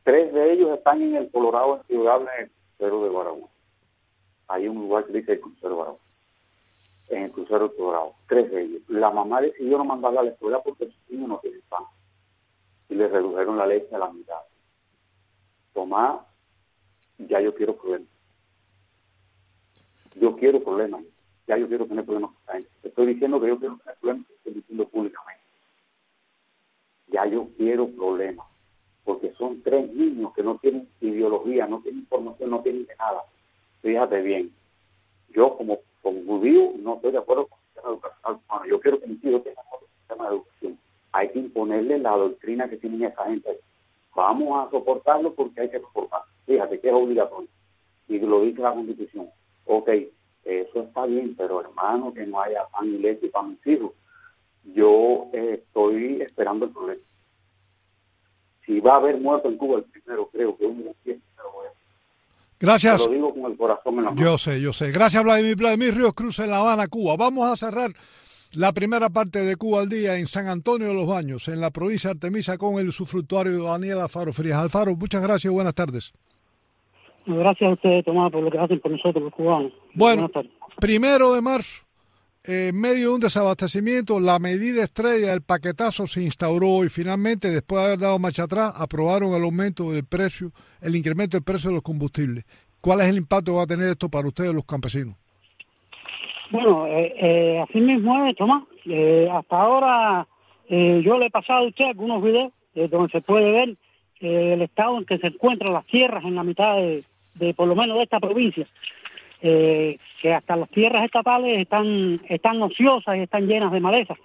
Tres 0.05 0.33
de 0.33 0.53
ellos 0.53 0.71
están 0.79 1.03
en 1.03 1.17
el 1.17 1.31
Colorado, 1.31 1.77
en 1.77 1.83
Ciudad 1.85 2.21
crucero 2.79 3.05
de 3.05 3.11
Baragua. 3.11 3.49
Hay 4.49 4.69
un 4.69 4.77
lugar 4.77 5.05
que 5.05 5.13
dice 5.13 5.33
el 5.33 5.41
crucero 5.41 5.71
de 5.71 5.77
Baragua. 5.77 6.01
En 7.11 7.23
el 7.25 7.33
crucero 7.33 7.69
de 7.69 7.77
Colorado. 7.77 8.15
Tres 8.27 8.51
de 8.51 8.63
ellos. 8.63 8.83
La 8.89 9.11
mamá 9.11 9.41
decidió 9.41 9.77
no 9.77 9.85
mandarla 9.85 10.21
a 10.21 10.25
la 10.25 10.31
escuela 10.31 10.63
porque 10.63 10.87
sus 10.87 11.11
niños 11.11 11.29
no 11.29 11.39
tienen 11.39 11.61
pan. 11.69 11.85
Y 12.89 12.95
le 12.95 13.09
redujeron 13.09 13.59
la 13.59 13.67
leche 13.67 13.95
a 13.95 13.99
la 13.99 14.11
mitad. 14.11 14.41
Tomás, 15.75 16.21
ya 17.19 17.41
yo 17.41 17.55
quiero 17.55 17.77
problemas. 17.77 18.09
Yo 20.15 20.37
quiero 20.37 20.63
problemas. 20.63 21.03
ya 21.47 21.57
yo 21.57 21.69
quiero 21.69 21.87
tener 21.87 22.05
problemas 22.05 22.31
con 22.31 22.43
esa 22.43 22.53
gente. 22.55 22.71
Estoy 22.83 23.07
diciendo 23.07 23.41
que 23.41 23.49
yo 23.49 23.59
quiero 23.59 23.77
tener 23.79 23.97
problemas, 23.99 24.31
estoy 24.31 24.55
diciendo 24.55 24.89
públicamente. 24.89 25.45
Ya 27.09 27.27
yo 27.27 27.49
quiero 27.57 27.89
problemas, 27.89 28.47
porque 29.05 29.33
son 29.35 29.63
tres 29.63 29.91
niños 29.95 30.35
que 30.35 30.43
no 30.43 30.59
tienen 30.59 30.89
ideología, 31.01 31.67
no 31.67 31.81
tienen 31.81 32.01
información, 32.01 32.51
no 32.51 32.61
tienen 32.61 32.87
nada. 32.99 33.23
Fíjate 33.81 34.21
bien, 34.21 34.53
yo 35.31 35.57
como, 35.57 35.79
como 36.03 36.23
judío 36.25 36.73
no 36.79 36.97
estoy 36.97 37.13
de 37.13 37.19
acuerdo 37.19 37.47
con 37.47 37.59
el 37.59 37.67
sistema 37.67 37.89
educacional 37.91 38.41
bueno, 38.49 38.67
Yo 38.67 38.81
quiero 38.81 39.01
que 39.01 39.07
mis 39.07 39.25
hijos 39.25 39.45
tengan 39.45 39.65
otro 39.73 39.87
sistema 39.99 40.29
de 40.29 40.35
educación. 40.37 40.79
Hay 41.13 41.31
que 41.31 41.39
imponerle 41.39 41.99
la 41.99 42.13
doctrina 42.13 42.69
que 42.69 42.77
tienen 42.77 43.05
esa 43.05 43.25
gente. 43.25 43.61
Vamos 44.15 44.67
a 44.67 44.71
soportarlo 44.71 45.35
porque 45.35 45.63
hay 45.63 45.71
que 45.71 45.81
soportarlo. 45.81 46.27
Fíjate 46.47 46.81
que 46.81 46.89
es 46.89 46.95
obligatorio. 46.95 47.49
Y 48.09 48.19
lo 48.19 48.43
dice 48.43 48.63
la 48.63 48.73
Constitución. 48.73 49.29
Ok, 49.67 49.89
eso 50.45 50.83
está 50.83 51.07
bien, 51.07 51.35
pero 51.37 51.61
hermano, 51.61 52.13
que 52.13 52.27
no 52.27 52.41
haya 52.41 52.65
pan 52.67 52.87
y 52.89 52.99
leche 52.99 53.29
para 53.29 53.49
mis 53.49 53.67
hijos. 53.67 53.93
Yo 54.65 55.29
eh, 55.33 55.63
estoy 55.63 56.23
esperando 56.23 56.67
el 56.67 56.73
problema. 56.73 57.03
Si 58.65 58.81
va 58.81 58.95
a 58.95 58.97
haber 58.97 59.19
muerto 59.19 59.49
en 59.49 59.57
Cuba 59.57 59.79
el 59.79 59.85
primero, 59.85 60.29
creo 60.31 60.57
que 60.57 60.67
uno 60.67 60.83
de 61.05 61.19
Gracias. 62.61 63.01
lo 63.01 63.09
digo 63.09 63.33
con 63.33 63.51
el 63.53 63.57
corazón 63.57 63.99
en 63.99 64.05
la 64.05 64.11
mano. 64.11 64.21
Yo 64.21 64.37
sé, 64.37 64.61
yo 64.61 64.73
sé. 64.73 64.91
Gracias, 64.91 65.23
Vladimir. 65.23 65.57
Vladimir 65.57 65.95
Ríos 65.95 66.13
Cruz 66.13 66.41
en 66.41 66.51
La 66.51 66.59
Habana, 66.59 66.89
Cuba. 66.89 67.17
Vamos 67.17 67.49
a 67.49 67.57
cerrar 67.57 67.93
la 68.53 68.73
primera 68.73 69.11
parte 69.11 69.41
de 69.41 69.57
Cuba 69.57 69.81
al 69.81 69.89
día 69.89 70.17
en 70.17 70.27
San 70.27 70.49
Antonio 70.49 70.89
de 70.89 70.95
los 70.95 71.07
Baños, 71.07 71.49
en 71.49 71.61
la 71.61 71.71
provincia 71.71 72.09
de 72.09 72.13
Artemisa, 72.13 72.57
con 72.57 72.79
el 72.79 72.89
usufructuario 72.89 73.65
Daniel 73.65 73.99
Alfaro 73.99 74.33
Frías. 74.33 74.59
Alfaro, 74.59 74.97
muchas 74.97 75.23
gracias 75.23 75.47
y 75.47 75.55
buenas 75.55 75.75
tardes. 75.75 76.13
Gracias 77.27 77.69
a 77.69 77.75
ustedes, 77.75 78.05
Tomás, 78.05 78.33
por 78.33 78.43
lo 78.43 78.51
que 78.51 78.59
hacen 78.59 78.81
por 78.81 78.91
nosotros, 78.91 79.23
los 79.23 79.35
cubanos. 79.35 79.73
Bueno, 79.93 80.31
primero 80.81 81.35
de 81.35 81.43
marzo, 81.43 81.85
en 82.45 82.81
medio 82.81 83.09
de 83.09 83.15
un 83.17 83.21
desabastecimiento, 83.21 84.19
la 84.19 84.39
medida 84.39 84.83
estrella 84.85 85.33
del 85.33 85.43
paquetazo 85.43 86.07
se 86.07 86.23
instauró 86.23 86.85
y 86.85 86.89
finalmente, 86.89 87.51
después 87.51 87.83
de 87.83 87.87
haber 87.87 87.99
dado 87.99 88.19
marcha 88.19 88.45
atrás, 88.45 88.73
aprobaron 88.77 89.35
el 89.35 89.45
aumento 89.45 89.93
del 89.93 90.05
precio, 90.05 90.53
el 90.81 90.97
incremento 90.97 91.37
del 91.37 91.45
precio 91.45 91.69
de 91.69 91.75
los 91.75 91.83
combustibles. 91.83 92.47
¿Cuál 92.81 93.03
es 93.03 93.09
el 93.09 93.19
impacto 93.19 93.53
que 93.53 93.57
va 93.59 93.65
a 93.65 93.67
tener 93.67 93.91
esto 93.91 94.09
para 94.09 94.27
ustedes, 94.27 94.55
los 94.55 94.65
campesinos? 94.65 95.17
Bueno, 96.51 96.87
eh, 96.87 97.15
eh, 97.17 97.65
así 97.69 97.81
mismo 97.81 98.27
es, 98.27 98.37
Tomás. 98.37 98.65
Eh, 98.87 99.29
hasta 99.31 99.61
ahora 99.61 100.27
eh, 100.69 101.03
yo 101.05 101.19
le 101.19 101.27
he 101.27 101.31
pasado 101.31 101.65
a 101.65 101.69
usted 101.69 101.85
algunos 101.85 102.23
videos 102.23 102.53
eh, 102.75 102.89
donde 102.89 103.11
se 103.11 103.21
puede 103.21 103.51
ver 103.51 103.69
eh, 104.21 104.55
el 104.55 104.63
estado 104.63 104.99
en 104.99 105.05
que 105.05 105.19
se 105.19 105.27
encuentran 105.29 105.75
las 105.75 105.85
tierras 105.87 106.25
en 106.25 106.35
la 106.35 106.45
mitad 106.45 106.77
de, 106.77 107.55
por 107.55 107.69
lo 107.69 107.77
menos 107.77 107.97
de 107.99 108.05
esta 108.05 108.21
provincia. 108.21 108.67
Que 109.41 110.35
hasta 110.35 110.57
las 110.57 110.69
tierras 110.71 111.05
estatales 111.05 111.61
están, 111.61 112.21
están 112.29 112.61
ociosas 112.61 113.17
y 113.17 113.21
están 113.21 113.47
llenas 113.47 113.71
de 113.71 113.79
maleza. 113.79 114.17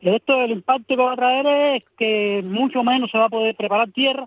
Esto, 0.00 0.40
el 0.42 0.52
impacto 0.52 0.96
que 0.96 1.02
va 1.02 1.12
a 1.12 1.16
traer 1.16 1.46
es 1.76 1.84
que 1.98 2.42
mucho 2.42 2.82
menos 2.82 3.10
se 3.10 3.18
va 3.18 3.26
a 3.26 3.28
poder 3.28 3.54
preparar 3.54 3.90
tierra 3.90 4.26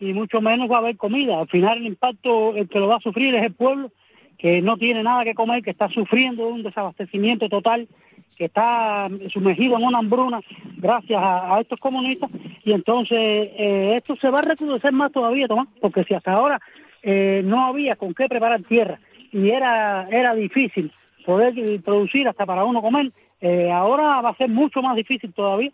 y 0.00 0.14
mucho 0.14 0.40
menos 0.40 0.70
va 0.70 0.76
a 0.76 0.78
haber 0.78 0.96
comida. 0.96 1.40
Al 1.40 1.48
final 1.48 1.78
el 1.78 1.86
impacto, 1.86 2.56
el 2.56 2.68
que 2.68 2.80
lo 2.80 2.88
va 2.88 2.96
a 2.96 3.00
sufrir 3.00 3.34
es 3.34 3.44
el 3.44 3.52
pueblo, 3.52 3.90
que 4.42 4.60
no 4.60 4.76
tiene 4.76 5.04
nada 5.04 5.22
que 5.22 5.34
comer, 5.34 5.62
que 5.62 5.70
está 5.70 5.88
sufriendo 5.88 6.48
un 6.48 6.64
desabastecimiento 6.64 7.48
total, 7.48 7.86
que 8.36 8.46
está 8.46 9.08
sumergido 9.32 9.78
en 9.78 9.84
una 9.84 9.98
hambruna 9.98 10.40
gracias 10.78 11.20
a, 11.22 11.60
estos 11.60 11.78
comunistas. 11.78 12.28
Y 12.64 12.72
entonces 12.72 13.16
eh, 13.20 13.94
esto 13.98 14.16
se 14.16 14.28
va 14.30 14.40
a 14.40 14.42
recrudecer 14.42 14.90
más 14.90 15.12
todavía, 15.12 15.46
Tomás, 15.46 15.68
porque 15.80 16.02
si 16.02 16.14
hasta 16.14 16.32
ahora 16.32 16.60
eh, 17.04 17.42
no 17.44 17.66
había 17.66 17.94
con 17.94 18.14
qué 18.14 18.26
preparar 18.26 18.62
tierra 18.64 18.98
y 19.30 19.48
era, 19.48 20.08
era 20.10 20.34
difícil 20.34 20.90
poder 21.24 21.54
producir 21.84 22.26
hasta 22.26 22.44
para 22.44 22.64
uno 22.64 22.82
comer, 22.82 23.12
eh, 23.40 23.70
ahora 23.70 24.20
va 24.22 24.30
a 24.30 24.36
ser 24.36 24.48
mucho 24.48 24.82
más 24.82 24.96
difícil 24.96 25.32
todavía, 25.32 25.70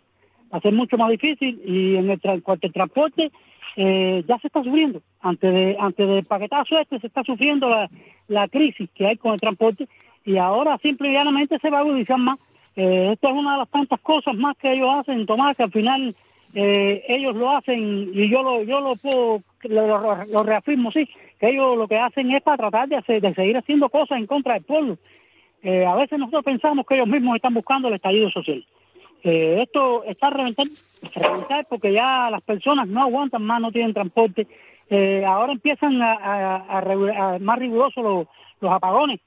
va 0.53 0.59
a 0.59 0.61
ser 0.61 0.73
mucho 0.73 0.95
más 0.95 1.09
difícil 1.09 1.59
y 1.65 1.95
en 1.95 2.11
el, 2.11 2.21
tra- 2.21 2.39
al 2.45 2.71
transporte 2.71 3.31
eh, 3.75 4.23
ya 4.27 4.37
se 4.39 4.47
está 4.47 4.63
sufriendo. 4.63 5.01
Antes 5.21 5.53
de 5.53 5.77
antes 5.79 6.07
del 6.07 6.25
paquetazo 6.25 6.77
este 6.79 6.99
se 6.99 7.07
está 7.07 7.23
sufriendo 7.23 7.69
la, 7.69 7.89
la 8.27 8.47
crisis 8.47 8.89
que 8.95 9.07
hay 9.07 9.17
con 9.17 9.33
el 9.33 9.39
transporte 9.39 9.87
y 10.25 10.37
ahora 10.37 10.77
simple 10.79 11.09
y 11.09 11.13
llanamente 11.13 11.57
se 11.59 11.69
va 11.69 11.77
a 11.77 11.81
agudizar 11.81 12.17
más. 12.17 12.39
Eh, 12.75 13.09
esto 13.13 13.27
es 13.29 13.33
una 13.33 13.53
de 13.53 13.57
las 13.59 13.69
tantas 13.69 13.99
cosas 14.01 14.35
más 14.35 14.55
que 14.57 14.71
ellos 14.71 14.89
hacen, 14.99 15.25
Tomás, 15.25 15.57
que 15.57 15.63
al 15.63 15.71
final 15.71 16.15
eh, 16.53 17.03
ellos 17.07 17.35
lo 17.35 17.49
hacen 17.55 18.11
y 18.13 18.29
yo 18.29 18.41
lo 18.43 18.63
yo 18.63 18.79
lo 18.81 18.95
puedo 18.95 19.41
lo, 19.63 20.25
lo- 20.25 20.43
reafirmo 20.43 20.91
sí 20.91 21.07
que 21.39 21.49
ellos 21.49 21.77
lo 21.77 21.87
que 21.87 21.97
hacen 21.97 22.31
es 22.31 22.41
para 22.43 22.57
tratar 22.57 22.89
de, 22.89 22.95
hacer, 22.97 23.21
de 23.21 23.33
seguir 23.33 23.55
haciendo 23.57 23.89
cosas 23.89 24.17
en 24.19 24.25
contra 24.25 24.53
del 24.55 24.63
pueblo 24.63 24.97
Eh, 25.61 25.85
a 25.85 25.93
veces 25.95 26.17
nosotros 26.17 26.43
pensamos 26.45 26.85
que 26.85 26.95
ellos 26.95 27.07
mismos 27.07 27.35
están 27.35 27.53
buscando 27.53 27.87
el 27.89 27.95
estallido 27.95 28.29
social 28.31 28.65
Eh, 29.23 29.61
esto 29.63 30.03
está 30.05 30.29
reventar 30.29 30.65
porque 31.69 31.91
ya 31.91 32.29
las 32.29 32.41
personas 32.41 32.87
no 32.87 33.01
aguantan 33.01 33.43
más 33.43 33.59
no 33.61 33.71
tienen 33.71 33.93
transporte 33.93 34.47
Eh, 34.89 35.23
ahora 35.25 35.51
empiezan 35.53 36.01
a, 36.01 36.13
a, 36.13 36.79
a 36.79 37.39
más 37.39 37.59
rigurosos 37.59 38.03
los, 38.03 38.27
los 38.61 38.71
apagones 38.71 39.19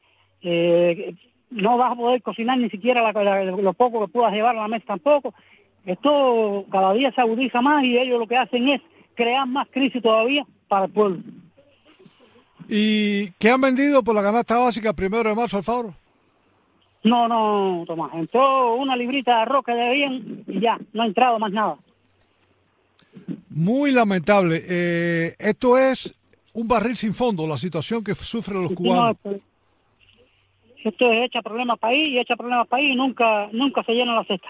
Eh, 0.42 1.14
no 1.50 1.76
vas 1.76 1.92
a 1.92 1.94
poder 1.96 2.22
cocinar 2.22 2.56
ni 2.58 2.70
siquiera 2.70 3.02
la- 3.02 3.22
la- 3.22 3.44
lo 3.44 3.72
poco 3.74 4.00
que 4.00 4.12
puedas 4.12 4.32
llevar 4.32 4.56
a 4.56 4.62
la 4.62 4.68
mesa 4.68 4.86
tampoco 4.86 5.34
esto 5.84 6.64
cada 6.70 6.94
día 6.94 7.12
se 7.12 7.20
agudiza 7.20 7.60
más 7.60 7.84
y 7.84 7.98
ellos 7.98 8.18
lo 8.18 8.26
que 8.26 8.36
hacen 8.36 8.68
es 8.70 8.80
crear 9.14 9.46
más 9.46 9.68
crisis 9.70 10.00
todavía 10.02 10.44
para 10.68 10.86
el 10.86 10.92
pueblo. 10.92 11.18
¿Y 12.68 13.30
qué 13.32 13.50
han 13.50 13.60
vendido 13.60 14.02
por 14.02 14.14
la 14.14 14.22
canasta 14.22 14.58
básica 14.58 14.92
primero 14.92 15.28
de 15.28 15.34
marzo, 15.34 15.56
Alfaro? 15.58 15.94
No, 17.04 17.26
no, 17.26 17.84
Tomás, 17.86 18.14
entró 18.14 18.76
una 18.76 18.96
librita 18.96 19.34
de 19.34 19.42
arroz 19.42 19.64
que 19.64 19.72
debían 19.72 20.44
y 20.46 20.60
ya, 20.60 20.78
no 20.92 21.02
ha 21.02 21.06
entrado 21.06 21.38
más 21.38 21.50
nada. 21.50 21.76
Muy 23.50 23.90
lamentable. 23.90 24.62
Eh, 24.68 25.34
esto 25.38 25.76
es 25.76 26.14
un 26.54 26.68
barril 26.68 26.96
sin 26.96 27.12
fondo, 27.12 27.46
la 27.46 27.58
situación 27.58 28.04
que 28.04 28.14
sufren 28.14 28.62
los 28.62 28.72
cubanos. 28.72 29.16
No, 29.24 29.32
esto 30.84 31.12
es 31.12 31.24
echa 31.26 31.42
problemas 31.42 31.78
país 31.78 32.08
y 32.08 32.18
echa 32.18 32.36
problemas 32.36 32.68
país 32.68 32.92
y 32.92 32.96
nunca, 32.96 33.48
nunca 33.52 33.82
se 33.82 33.92
llena 33.92 34.14
la 34.14 34.24
cesta. 34.24 34.48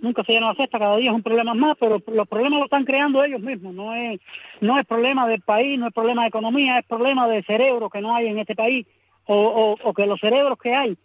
Nunca 0.00 0.22
se 0.22 0.32
llena 0.32 0.48
la 0.48 0.54
cesta, 0.54 0.78
cada 0.78 0.96
día 0.96 1.10
es 1.10 1.16
un 1.16 1.22
problema 1.24 1.54
más, 1.54 1.76
pero 1.78 2.00
los 2.06 2.28
problemas 2.28 2.60
los 2.60 2.66
están 2.66 2.84
creando 2.84 3.22
ellos 3.24 3.40
mismos. 3.40 3.74
No 3.74 3.94
es, 3.94 4.20
no 4.60 4.76
es 4.76 4.86
problema 4.86 5.26
del 5.26 5.40
país, 5.40 5.78
no 5.78 5.88
es 5.88 5.94
problema 5.94 6.22
de 6.22 6.28
economía, 6.28 6.78
es 6.78 6.86
problema 6.86 7.26
de 7.26 7.42
cerebro 7.42 7.90
que 7.90 8.00
no 8.00 8.14
hay 8.14 8.28
en 8.28 8.38
este 8.38 8.54
país 8.54 8.86
o, 9.26 9.34
o, 9.34 9.88
o 9.88 9.94
que 9.94 10.06
los 10.06 10.20
cerebros 10.20 10.58
que 10.58 10.74
hay 10.74 10.96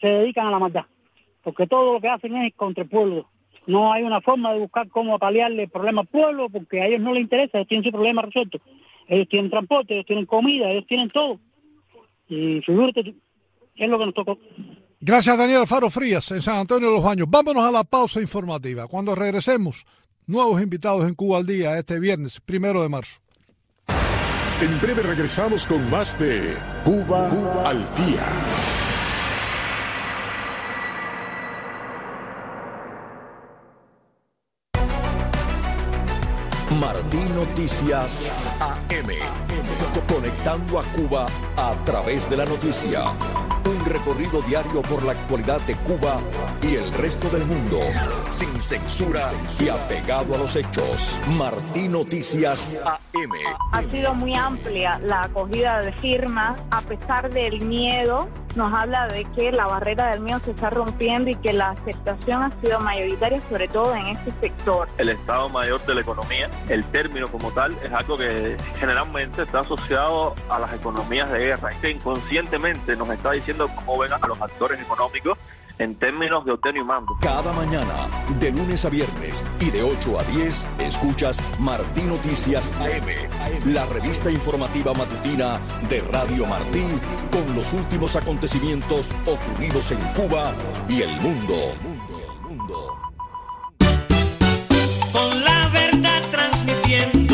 se 0.00 0.06
dedican 0.06 0.46
a 0.46 0.50
la 0.50 0.58
maldad. 0.58 0.84
Porque 1.42 1.66
todo 1.66 1.94
lo 1.94 2.00
que 2.00 2.08
hacen 2.08 2.36
es 2.36 2.54
contra 2.54 2.84
el 2.84 2.90
pueblo. 2.90 3.28
No 3.66 3.92
hay 3.92 4.02
una 4.02 4.20
forma 4.20 4.52
de 4.52 4.60
buscar 4.60 4.88
cómo 4.88 5.18
paliarle 5.18 5.64
el 5.64 5.68
problema 5.68 6.00
al 6.00 6.06
pueblo 6.06 6.48
porque 6.48 6.80
a 6.80 6.86
ellos 6.86 7.00
no 7.00 7.12
les 7.12 7.22
interesa, 7.22 7.58
ellos 7.58 7.68
tienen 7.68 7.84
su 7.84 7.90
problema 7.90 8.22
resuelto. 8.22 8.58
Ellos 9.06 9.28
tienen 9.28 9.50
transporte, 9.50 9.94
ellos 9.94 10.06
tienen 10.06 10.26
comida, 10.26 10.70
ellos 10.70 10.86
tienen 10.86 11.08
todo. 11.08 11.38
Y 12.28 12.60
figúrate, 12.62 13.14
es 13.76 13.88
lo 13.88 13.98
que 13.98 14.06
nos 14.06 14.14
tocó. 14.14 14.38
Gracias, 15.00 15.38
Daniel 15.38 15.60
Alfaro 15.60 15.90
Frías, 15.90 16.30
en 16.32 16.42
San 16.42 16.56
Antonio 16.56 16.88
de 16.88 16.94
los 16.94 17.04
Baños. 17.04 17.28
Vámonos 17.30 17.64
a 17.64 17.70
la 17.70 17.84
pausa 17.84 18.20
informativa. 18.20 18.86
Cuando 18.88 19.14
regresemos, 19.14 19.86
nuevos 20.26 20.60
invitados 20.60 21.08
en 21.08 21.14
Cuba 21.14 21.38
al 21.38 21.46
Día 21.46 21.78
este 21.78 22.00
viernes, 22.00 22.40
primero 22.40 22.82
de 22.82 22.88
marzo. 22.88 23.20
En 24.60 24.80
breve 24.80 25.02
regresamos 25.02 25.66
con 25.66 25.88
más 25.88 26.18
de 26.18 26.56
Cuba, 26.84 27.28
al 27.68 27.78
Día. 27.94 28.26
Martí 36.70 37.18
Noticias 37.34 38.22
AM. 38.60 39.08
Co- 39.94 40.14
Conectando 40.14 40.78
a 40.78 40.84
Cuba 40.92 41.26
a 41.56 41.74
través 41.84 42.28
de 42.28 42.36
la 42.36 42.44
noticia. 42.44 43.04
Un 43.64 43.84
recorrido 43.84 44.40
diario 44.42 44.80
por 44.82 45.02
la 45.02 45.12
actualidad 45.12 45.60
de 45.62 45.74
Cuba 45.76 46.20
y 46.62 46.76
el 46.76 46.92
resto 46.92 47.28
del 47.30 47.44
mundo. 47.46 47.80
Sin 48.30 48.58
censura 48.60 49.30
y 49.60 49.68
apegado 49.68 50.34
a 50.34 50.38
los 50.38 50.56
hechos. 50.56 51.18
Martí 51.36 51.88
Noticias 51.88 52.66
AM. 52.84 53.32
Ha 53.72 53.82
sido 53.90 54.14
muy 54.14 54.34
amplia 54.34 54.98
la 55.02 55.22
acogida 55.22 55.80
de 55.80 55.92
firmas, 55.94 56.58
a 56.70 56.80
pesar 56.82 57.30
del 57.30 57.60
miedo, 57.62 58.28
nos 58.56 58.72
habla 58.72 59.06
de 59.08 59.24
que 59.24 59.52
la 59.52 59.66
barrera 59.66 60.10
del 60.10 60.20
miedo 60.20 60.38
se 60.40 60.50
está 60.52 60.70
rompiendo 60.70 61.30
y 61.30 61.34
que 61.34 61.52
la 61.52 61.70
aceptación 61.70 62.42
ha 62.42 62.50
sido 62.60 62.80
mayoritaria, 62.80 63.40
sobre 63.48 63.68
todo 63.68 63.94
en 63.94 64.08
este 64.08 64.30
sector. 64.40 64.88
el 64.98 65.10
Estado 65.10 65.48
Mayor 65.50 65.84
de 65.86 65.94
la 65.94 66.00
Economía, 66.00 66.50
el 66.68 66.84
término 66.86 67.28
como 67.28 67.50
tal, 67.52 67.76
es 67.82 67.92
algo 67.92 68.16
que 68.16 68.56
generalmente 68.78 69.42
está 69.42 69.60
asociado 69.60 70.34
a 70.48 70.58
las 70.58 70.72
economías 70.72 71.30
de 71.30 71.38
guerra, 71.38 71.70
que 71.80 71.90
inconscientemente 71.90 72.96
nos 72.96 73.08
está 73.10 73.32
diciendo 73.32 73.68
cómo 73.76 73.98
ven 73.98 74.12
a 74.12 74.18
los 74.26 74.40
actores 74.40 74.80
económicos 74.80 75.38
en 75.78 75.94
términos 75.94 76.44
de 76.44 76.52
ordeno 76.52 76.80
y 76.80 76.84
mando. 76.84 77.16
Cada 77.20 77.52
mañana, 77.52 78.08
de 78.38 78.50
lunes 78.52 78.84
a 78.84 78.90
viernes 78.90 79.44
y 79.60 79.70
de 79.70 79.82
8 79.82 80.18
a 80.18 80.22
10, 80.24 80.66
escuchas 80.80 81.40
Martí 81.58 82.02
Noticias 82.02 82.68
AM, 82.80 83.72
la 83.72 83.86
revista 83.86 84.30
informativa 84.30 84.92
matutina 84.94 85.60
de 85.88 86.00
Radio 86.00 86.46
Martí 86.46 86.84
con 87.30 87.54
los 87.54 87.72
últimos 87.72 88.16
acontecimientos 88.16 89.10
ocurridos 89.26 89.92
en 89.92 90.00
Cuba 90.14 90.54
y 90.88 91.02
el 91.02 91.20
mundo. 91.20 91.72
Con 95.12 95.44
la 95.44 95.68
verdad 95.68 96.22
transmitiendo 96.30 97.27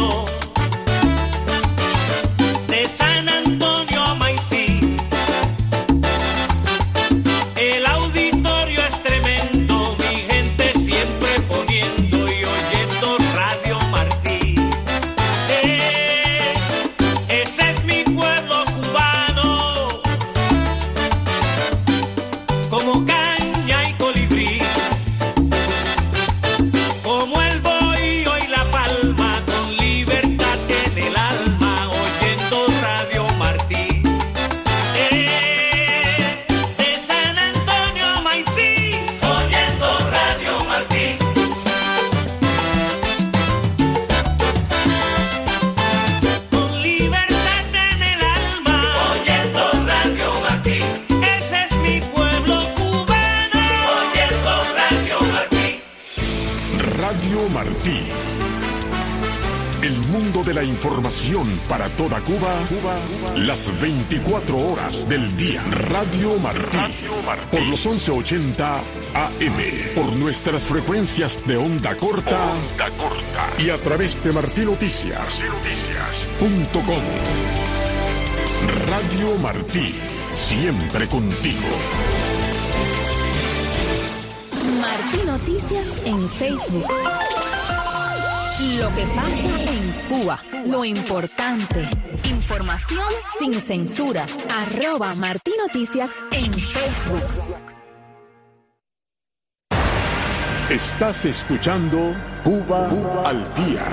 Radio 57.44 57.48
Martí. 57.50 58.00
El 59.82 59.98
mundo 60.08 60.42
de 60.44 60.54
la 60.54 60.64
información 60.64 61.46
para 61.68 61.90
toda 61.90 62.18
Cuba, 62.20 62.54
Cuba, 62.70 62.96
las 63.36 63.70
24 63.82 64.56
horas 64.56 65.06
del 65.10 65.36
día. 65.36 65.62
Radio 65.70 66.38
Martí. 66.38 66.78
Por 67.50 67.60
los 67.66 67.84
1180 67.84 68.76
AM. 68.76 68.82
Por 69.94 70.16
nuestras 70.16 70.62
frecuencias 70.62 71.46
de 71.46 71.58
onda 71.58 71.94
corta. 71.96 72.50
Onda 72.50 72.88
corta. 72.96 73.50
Y 73.62 73.68
a 73.68 73.76
través 73.76 74.24
de 74.24 74.32
martinoticias.com. 74.32 77.02
Radio 78.88 79.36
Martí. 79.42 79.94
Siempre 80.34 81.06
contigo. 81.08 81.68
Martí 84.80 85.18
Noticias 85.26 85.86
en 86.06 86.26
Facebook. 86.28 86.86
Lo 88.80 88.94
que 88.94 89.04
pasa 89.14 89.62
en 89.72 89.92
Cuba, 90.08 90.42
lo 90.66 90.84
importante. 90.84 91.88
Información 92.30 93.04
sin 93.38 93.54
censura. 93.54 94.26
Arroba 94.48 95.14
Martí 95.16 95.52
Noticias 95.66 96.10
en 96.32 96.52
Facebook. 96.52 97.22
Estás 100.70 101.24
escuchando 101.26 102.16
Cuba, 102.42 103.28
al 103.28 103.54
día. 103.54 103.86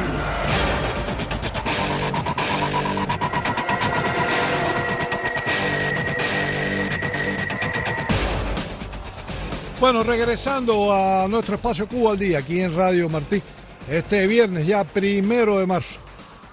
Bueno, 9.81 10.03
regresando 10.03 10.93
a 10.93 11.27
nuestro 11.27 11.55
espacio 11.55 11.87
Cuba 11.87 12.11
al 12.11 12.19
día, 12.19 12.39
aquí 12.39 12.61
en 12.61 12.75
Radio 12.75 13.09
Martí, 13.09 13.41
este 13.89 14.27
viernes 14.27 14.67
ya 14.67 14.83
primero 14.83 15.59
de 15.59 15.67
marzo. 15.67 15.99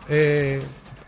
Eh, 0.09 0.61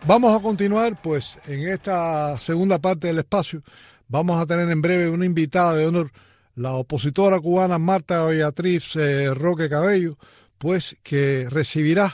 vamos 0.05 0.37
a 0.37 0.41
continuar, 0.41 1.01
pues, 1.01 1.39
en 1.47 1.67
esta 1.67 2.39
segunda 2.39 2.79
parte 2.79 3.07
del 3.07 3.19
espacio. 3.19 3.63
Vamos 4.07 4.39
a 4.39 4.45
tener 4.45 4.69
en 4.69 4.81
breve 4.81 5.09
una 5.09 5.25
invitada 5.25 5.75
de 5.75 5.87
honor, 5.87 6.11
la 6.55 6.73
opositora 6.73 7.39
cubana 7.39 7.79
Marta 7.79 8.25
Beatriz 8.25 8.95
eh, 8.95 9.33
Roque 9.33 9.69
Cabello, 9.69 10.17
pues, 10.57 10.97
que 11.01 11.47
recibirá 11.49 12.13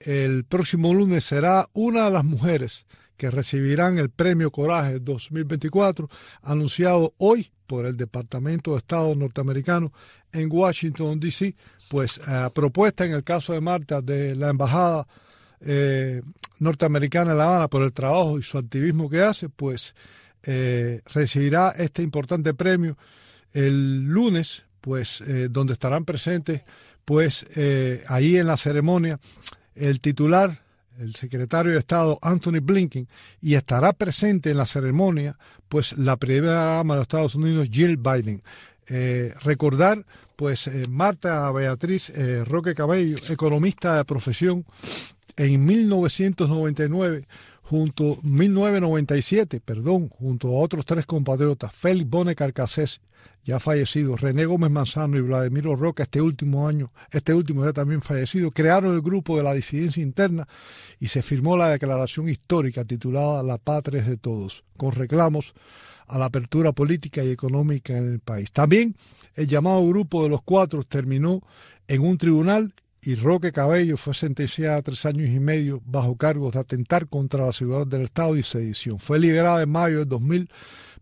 el 0.00 0.44
próximo 0.44 0.94
lunes, 0.94 1.24
será 1.24 1.66
una 1.72 2.04
de 2.06 2.10
las 2.12 2.24
mujeres 2.24 2.86
que 3.16 3.30
recibirán 3.30 3.98
el 3.98 4.10
Premio 4.10 4.50
Coraje 4.50 5.00
2024, 5.00 6.08
anunciado 6.42 7.14
hoy 7.18 7.50
por 7.66 7.84
el 7.84 7.96
Departamento 7.96 8.72
de 8.72 8.78
Estado 8.78 9.14
norteamericano 9.14 9.92
en 10.32 10.48
Washington, 10.50 11.18
D.C., 11.18 11.54
pues 11.88 12.20
a 12.28 12.50
propuesta 12.50 13.04
en 13.04 13.12
el 13.12 13.24
caso 13.24 13.52
de 13.52 13.60
Marta 13.60 14.00
de 14.00 14.34
la 14.36 14.50
Embajada 14.50 15.06
eh, 15.60 16.22
norteamericana 16.58 17.32
en 17.32 17.38
La 17.38 17.44
Habana 17.44 17.68
por 17.68 17.82
el 17.82 17.92
trabajo 17.92 18.38
y 18.38 18.42
su 18.42 18.58
activismo 18.58 19.08
que 19.08 19.22
hace, 19.22 19.48
pues 19.48 19.94
eh, 20.42 21.00
recibirá 21.12 21.70
este 21.70 22.02
importante 22.02 22.54
premio 22.54 22.96
el 23.52 24.04
lunes, 24.04 24.64
pues 24.80 25.20
eh, 25.22 25.48
donde 25.50 25.72
estarán 25.72 26.04
presentes, 26.04 26.62
pues 27.04 27.46
ahí 28.06 28.36
en 28.36 28.46
la 28.46 28.58
ceremonia 28.58 29.18
el 29.74 29.98
titular 30.00 30.60
el 30.98 31.14
secretario 31.14 31.72
de 31.72 31.78
Estado 31.78 32.18
Anthony 32.20 32.60
Blinken 32.60 33.08
y 33.40 33.54
estará 33.54 33.92
presente 33.92 34.50
en 34.50 34.56
la 34.56 34.66
ceremonia 34.66 35.38
pues 35.68 35.96
la 35.96 36.16
primera 36.16 36.64
dama 36.64 36.94
de 36.94 36.98
los 36.98 37.04
Estados 37.04 37.34
Unidos 37.34 37.68
Jill 37.70 37.96
Biden. 37.96 38.42
Eh, 38.88 39.34
recordar 39.42 40.04
pues 40.36 40.68
eh, 40.68 40.84
Marta 40.88 41.50
Beatriz 41.50 42.10
eh, 42.10 42.44
Roque 42.44 42.74
Cabello, 42.74 43.16
economista 43.28 43.96
de 43.96 44.04
profesión, 44.04 44.64
en 45.36 45.64
1999 45.64 47.26
junto 47.62 48.16
1997, 48.22 49.60
perdón, 49.60 50.08
junto 50.08 50.48
a 50.48 50.60
otros 50.60 50.86
tres 50.86 51.04
compatriotas, 51.06 51.74
Félix 51.74 52.08
Bone 52.08 52.34
Carcassés, 52.34 53.00
ya 53.44 53.58
fallecido, 53.58 54.16
René 54.16 54.46
Gómez 54.46 54.70
Manzano 54.70 55.16
y 55.16 55.20
Vladimiro 55.20 55.74
Roca, 55.74 56.04
este 56.04 56.22
último 56.22 56.66
año, 56.68 56.92
este 57.10 57.34
último 57.34 57.64
ya 57.64 57.72
también 57.72 58.00
fallecido, 58.00 58.50
crearon 58.50 58.94
el 58.94 59.02
grupo 59.02 59.36
de 59.36 59.42
la 59.42 59.52
disidencia 59.52 60.02
interna 60.02 60.48
y 60.98 61.08
se 61.08 61.20
firmó 61.20 61.56
la 61.56 61.68
declaración 61.68 62.28
histórica 62.28 62.84
titulada 62.84 63.42
La 63.42 63.58
patria 63.58 64.00
es 64.00 64.06
de 64.06 64.16
todos, 64.16 64.64
con 64.76 64.92
reclamos 64.92 65.52
a 66.08 66.18
la 66.18 66.26
apertura 66.26 66.72
política 66.72 67.22
y 67.22 67.30
económica 67.30 67.96
en 67.96 68.12
el 68.12 68.20
país. 68.20 68.50
También 68.52 68.94
el 69.34 69.46
llamado 69.46 69.86
grupo 69.86 70.22
de 70.22 70.30
los 70.30 70.42
cuatro 70.42 70.82
terminó 70.84 71.42
en 71.86 72.02
un 72.02 72.18
tribunal 72.18 72.74
y 73.02 73.14
Roque 73.14 73.52
Cabello 73.52 73.96
fue 73.96 74.14
sentenciada 74.14 74.76
a 74.76 74.82
tres 74.82 75.06
años 75.06 75.28
y 75.28 75.38
medio 75.38 75.80
bajo 75.84 76.16
cargos 76.16 76.54
de 76.54 76.60
atentar 76.60 77.08
contra 77.08 77.46
la 77.46 77.52
seguridad 77.52 77.86
del 77.86 78.02
Estado 78.02 78.36
y 78.36 78.42
sedición. 78.42 78.98
Fue 78.98 79.18
liberada 79.18 79.62
en 79.62 79.70
mayo 79.70 80.00
del 80.00 80.08
2000, 80.08 80.50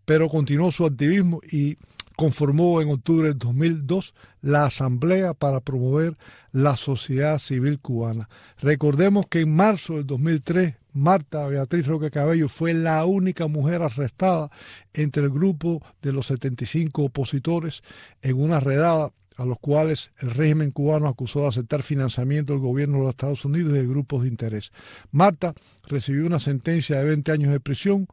pero 0.05 0.29
continuó 0.29 0.71
su 0.71 0.85
activismo 0.85 1.41
y 1.51 1.79
conformó 2.17 2.81
en 2.81 2.91
octubre 2.91 3.29
del 3.29 3.39
2002 3.39 4.15
la 4.43 4.67
Asamblea 4.67 5.35
para 5.35 5.61
promover 5.61 6.17
la 6.53 6.77
sociedad 6.77 7.39
civil 7.39 7.79
cubana. 7.79 8.29
Recordemos 8.61 9.27
que 9.27 9.41
en 9.41 9.55
marzo 9.55 9.95
del 9.95 10.07
2003 10.07 10.75
Marta 10.97 11.47
Beatriz 11.47 11.87
Roque 11.87 12.11
Cabello 12.11 12.49
fue 12.49 12.73
la 12.73 13.05
única 13.05 13.49
mujer 13.49 13.83
arrestada 13.83 14.51
entre 14.95 15.25
el 15.25 15.31
grupo 15.31 15.83
de 16.01 16.11
los 16.11 16.29
75 16.29 17.03
opositores 17.03 17.83
en 18.23 18.41
una 18.41 18.61
redada 18.61 19.13
a 19.37 19.45
los 19.45 19.59
cuales 19.59 20.11
el 20.21 20.31
régimen 20.31 20.71
cubano 20.71 21.07
acusó 21.07 21.43
de 21.43 21.49
aceptar 21.49 21.83
financiamiento 21.83 22.55
del 22.55 22.63
gobierno 22.63 22.97
de 22.97 23.05
los 23.05 23.11
Estados 23.11 23.45
Unidos 23.45 23.75
y 23.75 23.77
de 23.77 23.87
grupos 23.87 24.23
de 24.23 24.29
interés. 24.29 24.73
Marta 25.11 25.53
recibió 25.87 26.25
una 26.25 26.41
sentencia 26.41 26.99
de 26.99 27.05
20 27.05 27.31
años 27.31 27.53
de 27.53 27.61
prisión 27.61 28.09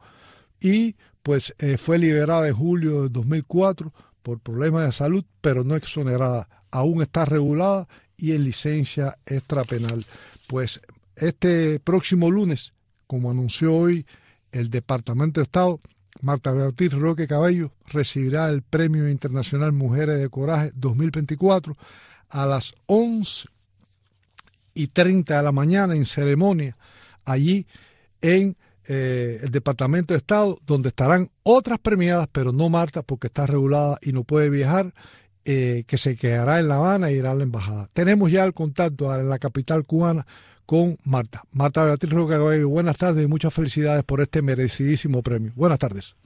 y 0.60 0.94
pues 1.22 1.54
eh, 1.60 1.78
fue 1.78 1.96
liberada 1.96 2.46
en 2.48 2.54
julio 2.54 3.04
de 3.04 3.08
2004 3.08 3.94
por 4.22 4.40
problemas 4.40 4.84
de 4.84 4.92
salud, 4.92 5.24
pero 5.40 5.64
no 5.64 5.74
exonerada. 5.74 6.50
Aún 6.70 7.00
está 7.00 7.24
regulada 7.24 7.88
y 8.18 8.32
en 8.32 8.44
licencia 8.44 9.16
extrapenal. 9.24 10.04
Pues 10.48 10.82
este 11.16 11.80
próximo 11.80 12.30
lunes, 12.30 12.73
como 13.06 13.30
anunció 13.30 13.74
hoy 13.74 14.06
el 14.52 14.70
Departamento 14.70 15.40
de 15.40 15.44
Estado, 15.44 15.80
Marta 16.20 16.52
Beatriz 16.52 16.92
Roque 16.92 17.26
Cabello 17.26 17.72
recibirá 17.86 18.48
el 18.48 18.62
Premio 18.62 19.08
Internacional 19.08 19.72
Mujeres 19.72 20.20
de 20.20 20.28
Coraje 20.28 20.72
2024 20.74 21.76
a 22.30 22.46
las 22.46 22.74
11 22.86 23.48
y 24.74 24.88
30 24.88 25.36
de 25.36 25.42
la 25.42 25.52
mañana 25.52 25.94
en 25.94 26.04
ceremonia 26.04 26.76
allí 27.24 27.66
en 28.20 28.56
eh, 28.86 29.40
el 29.42 29.50
Departamento 29.50 30.12
de 30.12 30.18
Estado, 30.18 30.58
donde 30.66 30.88
estarán 30.88 31.30
otras 31.42 31.78
premiadas, 31.78 32.28
pero 32.30 32.52
no 32.52 32.68
Marta, 32.68 33.02
porque 33.02 33.28
está 33.28 33.46
regulada 33.46 33.98
y 34.02 34.12
no 34.12 34.24
puede 34.24 34.50
viajar, 34.50 34.92
eh, 35.44 35.84
que 35.86 35.98
se 35.98 36.16
quedará 36.16 36.58
en 36.58 36.68
La 36.68 36.76
Habana 36.76 37.10
e 37.10 37.14
irá 37.14 37.30
a 37.30 37.34
la 37.34 37.44
embajada. 37.44 37.88
Tenemos 37.92 38.30
ya 38.30 38.44
el 38.44 38.54
contacto 38.54 39.14
en 39.14 39.28
la 39.28 39.38
capital 39.38 39.84
cubana 39.84 40.26
con 40.66 40.96
Marta. 41.04 41.42
Marta 41.52 41.84
Beatriz 41.84 42.12
Roca 42.12 42.38
Cabello, 42.38 42.68
buenas 42.68 42.96
tardes 42.96 43.24
y 43.24 43.28
muchas 43.28 43.52
felicidades 43.52 44.04
por 44.04 44.20
este 44.20 44.42
merecidísimo 44.42 45.22
premio. 45.22 45.52
Buenas 45.54 45.78
tardes. 45.78 46.16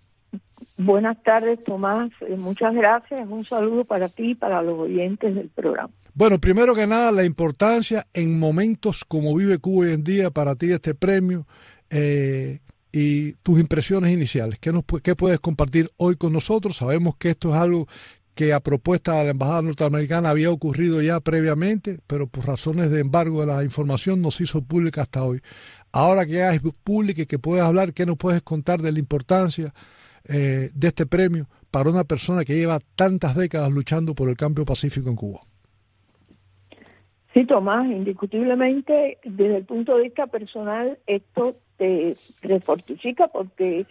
Buenas 0.76 1.20
tardes, 1.24 1.62
Tomás. 1.64 2.10
Eh, 2.20 2.36
muchas 2.36 2.72
gracias. 2.74 3.28
Un 3.28 3.44
saludo 3.44 3.84
para 3.84 4.08
ti 4.08 4.30
y 4.30 4.34
para 4.34 4.62
los 4.62 4.78
oyentes 4.78 5.34
del 5.34 5.48
programa. 5.48 5.90
Bueno, 6.14 6.38
primero 6.38 6.74
que 6.74 6.86
nada, 6.86 7.10
la 7.10 7.24
importancia 7.24 8.06
en 8.12 8.38
momentos 8.38 9.04
como 9.04 9.34
vive 9.34 9.58
Cuba 9.58 9.86
hoy 9.86 9.92
en 9.92 10.04
día 10.04 10.30
para 10.30 10.54
ti 10.54 10.70
este 10.70 10.94
premio 10.94 11.46
eh, 11.90 12.60
y 12.92 13.32
tus 13.34 13.58
impresiones 13.58 14.12
iniciales. 14.12 14.58
¿Qué, 14.58 14.72
nos, 14.72 14.84
¿Qué 15.02 15.16
puedes 15.16 15.40
compartir 15.40 15.90
hoy 15.96 16.16
con 16.16 16.32
nosotros? 16.32 16.76
Sabemos 16.76 17.16
que 17.16 17.30
esto 17.30 17.50
es 17.50 17.56
algo 17.56 17.88
que 18.38 18.52
a 18.52 18.60
propuesta 18.60 19.16
de 19.16 19.24
la 19.24 19.30
Embajada 19.30 19.62
Norteamericana 19.62 20.30
había 20.30 20.52
ocurrido 20.52 21.02
ya 21.02 21.18
previamente, 21.18 21.98
pero 22.06 22.28
por 22.28 22.46
razones 22.46 22.88
de 22.88 23.00
embargo 23.00 23.40
de 23.40 23.48
la 23.48 23.64
información 23.64 24.22
no 24.22 24.30
se 24.30 24.44
hizo 24.44 24.62
pública 24.62 25.02
hasta 25.02 25.24
hoy. 25.24 25.40
Ahora 25.90 26.24
que 26.24 26.34
ya 26.34 26.54
es 26.54 26.60
pública 26.84 27.22
y 27.22 27.26
que 27.26 27.40
puedes 27.40 27.64
hablar, 27.64 27.92
¿qué 27.92 28.06
nos 28.06 28.16
puedes 28.16 28.40
contar 28.42 28.80
de 28.80 28.92
la 28.92 29.00
importancia 29.00 29.74
eh, 30.22 30.70
de 30.72 30.86
este 30.86 31.04
premio 31.04 31.48
para 31.72 31.90
una 31.90 32.04
persona 32.04 32.44
que 32.44 32.54
lleva 32.54 32.78
tantas 32.94 33.34
décadas 33.34 33.72
luchando 33.72 34.14
por 34.14 34.28
el 34.28 34.36
cambio 34.36 34.64
pacífico 34.64 35.08
en 35.08 35.16
Cuba? 35.16 35.40
Sí, 37.34 37.44
Tomás, 37.44 37.90
indiscutiblemente 37.90 39.18
desde 39.24 39.56
el 39.56 39.64
punto 39.64 39.96
de 39.96 40.04
vista 40.04 40.28
personal 40.28 40.96
esto 41.08 41.56
te, 41.76 42.14
fortifica 42.60 43.26
porque 43.26 43.84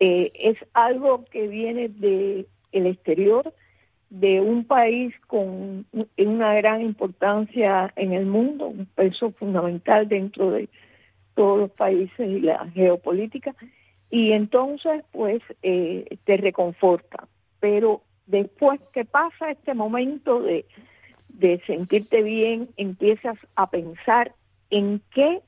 eh, 0.00 0.32
es 0.34 0.58
algo 0.74 1.24
que 1.32 1.48
viene 1.48 1.88
de 1.88 2.46
el 2.72 2.86
exterior, 2.88 3.54
de 4.10 4.40
un 4.40 4.64
país 4.64 5.14
con 5.26 5.86
una 6.16 6.54
gran 6.54 6.80
importancia 6.80 7.92
en 7.96 8.12
el 8.12 8.26
mundo, 8.26 8.68
un 8.68 8.86
peso 8.86 9.32
fundamental 9.32 10.08
dentro 10.08 10.50
de 10.50 10.68
todos 11.34 11.58
los 11.58 11.70
países 11.72 12.28
y 12.28 12.40
la 12.40 12.68
geopolítica, 12.70 13.54
y 14.10 14.32
entonces 14.32 15.04
pues 15.12 15.42
eh, 15.62 16.18
te 16.24 16.36
reconforta. 16.36 17.28
Pero 17.60 18.02
después 18.26 18.80
que 18.92 19.04
pasa 19.04 19.50
este 19.50 19.74
momento 19.74 20.40
de 20.40 20.64
de 21.38 21.60
sentirte 21.66 22.22
bien, 22.22 22.68
empiezas 22.76 23.36
a 23.56 23.68
pensar 23.68 24.32
en 24.70 25.02
qué 25.12 25.42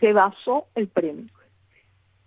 se 0.00 0.12
basó 0.12 0.66
el 0.74 0.88
premio. 0.88 1.32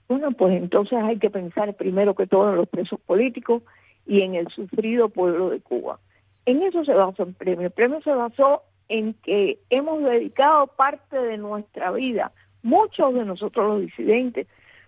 Bueno, 0.07 0.31
pues 0.31 0.55
entonces 0.55 0.99
hay 1.01 1.19
que 1.19 1.29
pensar 1.29 1.73
primero 1.75 2.15
que 2.15 2.27
todo 2.27 2.49
en 2.49 2.57
los 2.57 2.67
presos 2.67 2.99
políticos 3.01 3.63
y 4.05 4.21
en 4.21 4.35
el 4.35 4.47
sufrido 4.49 5.09
pueblo 5.09 5.49
de 5.49 5.59
Cuba. 5.59 5.99
En 6.45 6.61
eso 6.63 6.83
se 6.83 6.93
basó 6.93 7.23
el 7.23 7.33
premio. 7.33 7.67
El 7.67 7.71
premio 7.71 8.01
se 8.01 8.11
basó 8.11 8.63
en 8.89 9.13
que 9.13 9.59
hemos 9.69 10.03
dedicado 10.03 10.67
parte 10.67 11.17
de 11.17 11.37
nuestra 11.37 11.91
vida, 11.91 12.31
muchos 12.61 13.13
de 13.13 13.23
nosotros 13.25 13.67
los 13.67 13.81
disidentes, 13.81 14.47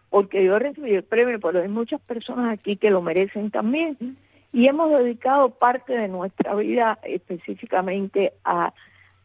porque 0.09 0.43
yo 0.43 0.59
recibí 0.59 0.93
el 0.93 1.03
premio, 1.03 1.39
pero 1.39 1.61
hay 1.61 1.69
muchas 1.69 2.01
personas 2.01 2.53
aquí 2.53 2.75
que 2.75 2.91
lo 2.91 3.01
merecen 3.01 3.49
también, 3.49 4.17
y 4.51 4.67
hemos 4.67 4.91
dedicado 4.91 5.49
parte 5.49 5.93
de 5.93 6.07
nuestra 6.07 6.53
vida 6.55 6.99
específicamente 7.03 8.33
a, 8.43 8.73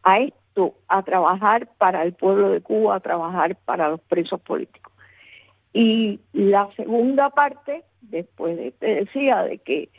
a 0.03 0.19
esto, 0.19 0.75
a 0.87 1.03
trabajar 1.03 1.67
para 1.77 2.03
el 2.03 2.13
pueblo 2.13 2.49
de 2.49 2.61
Cuba, 2.61 2.95
a 2.95 2.99
trabajar 3.01 3.55
para 3.65 3.89
los 3.89 3.99
presos 4.01 4.39
políticos. 4.41 4.88
Y 5.73 6.19
la 6.33 6.69
segunda 6.75 7.29
parte, 7.29 7.83
después 8.01 8.57
de, 8.57 8.71
te 8.71 8.87
decía, 9.05 9.43
de 9.43 9.59
que 9.59 9.89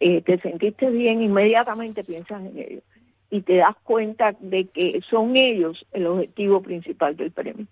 eh, 0.00 0.20
te 0.22 0.38
sentiste 0.40 0.90
bien, 0.90 1.22
inmediatamente 1.22 2.04
piensas 2.04 2.40
en 2.42 2.58
ellos 2.58 2.82
y 3.30 3.42
te 3.42 3.56
das 3.56 3.76
cuenta 3.82 4.36
de 4.40 4.66
que 4.68 5.00
son 5.08 5.36
ellos 5.36 5.84
el 5.92 6.06
objetivo 6.06 6.62
principal 6.62 7.16
del 7.16 7.32
premio. 7.32 7.66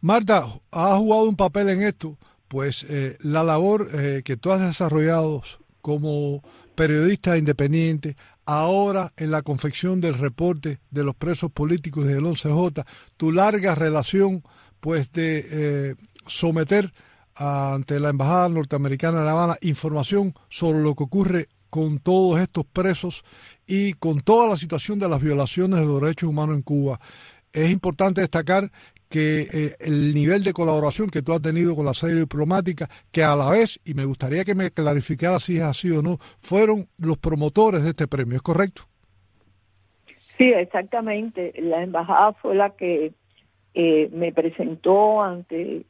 Marta, 0.00 0.44
has 0.70 0.98
jugado 0.98 1.28
un 1.28 1.36
papel 1.36 1.68
en 1.70 1.82
esto, 1.82 2.16
pues 2.48 2.84
eh, 2.88 3.16
la 3.20 3.42
labor 3.42 3.88
eh, 3.94 4.22
que 4.24 4.36
tú 4.36 4.52
has 4.52 4.60
desarrollado 4.60 5.42
como 5.80 6.42
periodista 6.74 7.36
independiente, 7.36 8.16
ahora 8.46 9.12
en 9.16 9.30
la 9.30 9.42
confección 9.42 10.00
del 10.00 10.14
reporte 10.14 10.78
de 10.90 11.04
los 11.04 11.14
presos 11.14 11.50
políticos 11.52 12.04
del 12.06 12.24
11J, 12.24 12.84
tu 13.16 13.32
larga 13.32 13.74
relación 13.74 14.42
pues 14.80 15.12
de 15.12 15.46
eh, 15.48 15.94
someter 16.26 16.92
ante 17.34 17.98
la 17.98 18.10
Embajada 18.10 18.48
Norteamericana 18.48 19.20
de 19.20 19.24
La 19.24 19.32
Habana 19.32 19.56
información 19.62 20.34
sobre 20.48 20.80
lo 20.80 20.94
que 20.94 21.04
ocurre 21.04 21.48
con 21.70 21.98
todos 21.98 22.38
estos 22.40 22.66
presos 22.66 23.24
y 23.66 23.94
con 23.94 24.20
toda 24.20 24.48
la 24.48 24.56
situación 24.56 24.98
de 24.98 25.08
las 25.08 25.22
violaciones 25.22 25.80
de 25.80 25.86
los 25.86 26.00
derechos 26.00 26.28
humanos 26.28 26.56
en 26.56 26.62
Cuba. 26.62 27.00
Es 27.52 27.70
importante 27.70 28.20
destacar 28.20 28.70
que 29.08 29.42
eh, 29.52 29.74
el 29.80 30.14
nivel 30.14 30.42
de 30.42 30.54
colaboración 30.54 31.10
que 31.10 31.20
tú 31.20 31.34
has 31.34 31.42
tenido 31.42 31.76
con 31.76 31.84
la 31.84 31.92
sede 31.92 32.20
diplomática, 32.20 32.88
que 33.10 33.22
a 33.22 33.36
la 33.36 33.50
vez, 33.50 33.78
y 33.84 33.92
me 33.92 34.06
gustaría 34.06 34.44
que 34.44 34.54
me 34.54 34.70
clarificara 34.70 35.38
si 35.38 35.58
es 35.58 35.62
así 35.62 35.90
o 35.90 36.00
no, 36.00 36.18
fueron 36.40 36.88
los 36.98 37.18
promotores 37.18 37.82
de 37.84 37.90
este 37.90 38.08
premio, 38.08 38.36
¿es 38.36 38.42
correcto? 38.42 38.82
Sí, 40.38 40.48
exactamente. 40.48 41.52
La 41.58 41.82
embajada 41.82 42.32
fue 42.32 42.54
la 42.54 42.70
que 42.70 43.12
eh, 43.74 44.08
me 44.12 44.32
presentó 44.32 45.22
ante 45.22 45.84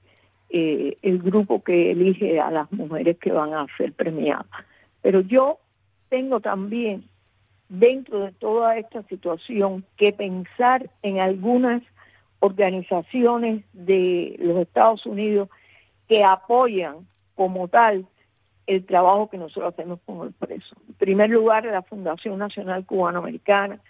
eh, 0.54 0.98
el 1.00 1.18
grupo 1.18 1.62
que 1.62 1.92
elige 1.92 2.38
a 2.38 2.50
las 2.50 2.70
mujeres 2.72 3.16
que 3.16 3.32
van 3.32 3.54
a 3.54 3.66
ser 3.78 3.94
premiadas. 3.94 4.44
Pero 5.00 5.22
yo 5.22 5.58
tengo 6.10 6.40
también, 6.40 7.04
dentro 7.70 8.20
de 8.20 8.32
toda 8.32 8.76
esta 8.76 9.02
situación, 9.04 9.82
que 9.96 10.12
pensar 10.12 10.90
en 11.02 11.20
algunas 11.20 11.82
organizaciones 12.40 13.64
de 13.72 14.36
los 14.40 14.58
Estados 14.58 15.06
Unidos 15.06 15.48
que 16.06 16.22
apoyan 16.22 17.06
como 17.34 17.68
tal 17.68 18.04
el 18.66 18.84
trabajo 18.84 19.30
que 19.30 19.38
nosotros 19.38 19.72
hacemos 19.72 20.00
con 20.04 20.26
el 20.26 20.34
preso. 20.34 20.76
En 20.86 20.94
primer 20.96 21.30
lugar, 21.30 21.64
la 21.64 21.80
Fundación 21.80 22.38
Nacional 22.38 22.84
Cubanoamericana, 22.84 23.80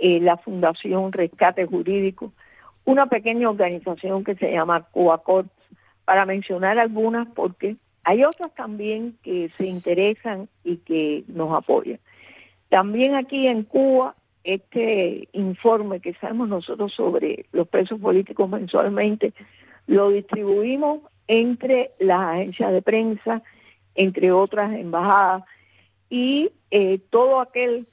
eh, 0.00 0.20
la 0.20 0.38
Fundación 0.38 1.12
Rescate 1.12 1.66
Jurídico, 1.66 2.32
una 2.86 3.08
pequeña 3.08 3.50
organización 3.50 4.24
que 4.24 4.36
se 4.36 4.50
llama 4.50 4.86
Cuba 4.90 5.18
Corps, 5.18 5.48
para 6.12 6.26
mencionar 6.26 6.78
algunas 6.78 7.26
porque 7.28 7.76
hay 8.04 8.22
otras 8.22 8.54
también 8.54 9.16
que 9.22 9.50
se 9.56 9.64
interesan 9.64 10.46
y 10.62 10.76
que 10.76 11.24
nos 11.26 11.54
apoyan. 11.54 12.00
También 12.68 13.14
aquí 13.14 13.46
en 13.46 13.62
Cuba 13.62 14.14
este 14.44 15.26
informe 15.32 16.00
que 16.00 16.12
sabemos 16.20 16.50
nosotros 16.50 16.92
sobre 16.92 17.46
los 17.52 17.66
presos 17.66 17.98
políticos 17.98 18.46
mensualmente, 18.50 19.32
lo 19.86 20.10
distribuimos 20.10 21.00
entre 21.28 21.92
las 21.98 22.34
agencias 22.34 22.72
de 22.72 22.82
prensa, 22.82 23.42
entre 23.94 24.32
otras 24.32 24.70
embajadas, 24.74 25.44
y 26.10 26.50
eh, 26.70 27.00
todo 27.08 27.40
aquel 27.40 27.86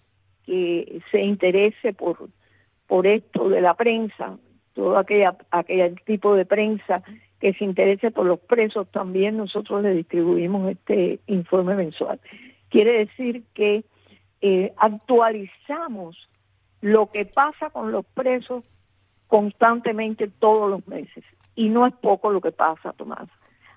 que 0.46 1.02
se 1.10 1.22
interese 1.22 1.94
por, 1.94 2.28
por 2.86 3.08
esto 3.08 3.48
de 3.48 3.62
la 3.62 3.76
prensa, 3.76 4.38
todo 4.74 4.98
aquella, 4.98 5.38
aquel 5.52 6.02
tipo 6.02 6.36
de 6.36 6.46
prensa 6.46 7.02
que 7.40 7.54
se 7.54 7.64
interese 7.64 8.12
por 8.12 8.26
los 8.26 8.40
presos, 8.40 8.90
también 8.92 9.38
nosotros 9.38 9.82
le 9.82 9.94
distribuimos 9.94 10.72
este 10.72 11.20
informe 11.28 11.76
mensual. 11.76 12.20
Quiere 12.70 13.06
decir 13.06 13.44
que 13.54 13.84
eh, 14.42 14.74
actualizamos 14.78 16.18
lo 16.82 17.12
que 17.12 17.26
pasa 17.26 17.70
con 17.70 17.92
los 17.92 18.06
presos 18.06 18.64
constantemente 19.28 20.30
todos 20.40 20.70
los 20.70 20.88
meses. 20.88 21.24
Y 21.56 21.70
no 21.70 21.86
es 21.86 21.94
poco 21.94 22.32
lo 22.32 22.42
que 22.42 22.52
pasa, 22.52 22.94
Tomás. 22.94 23.30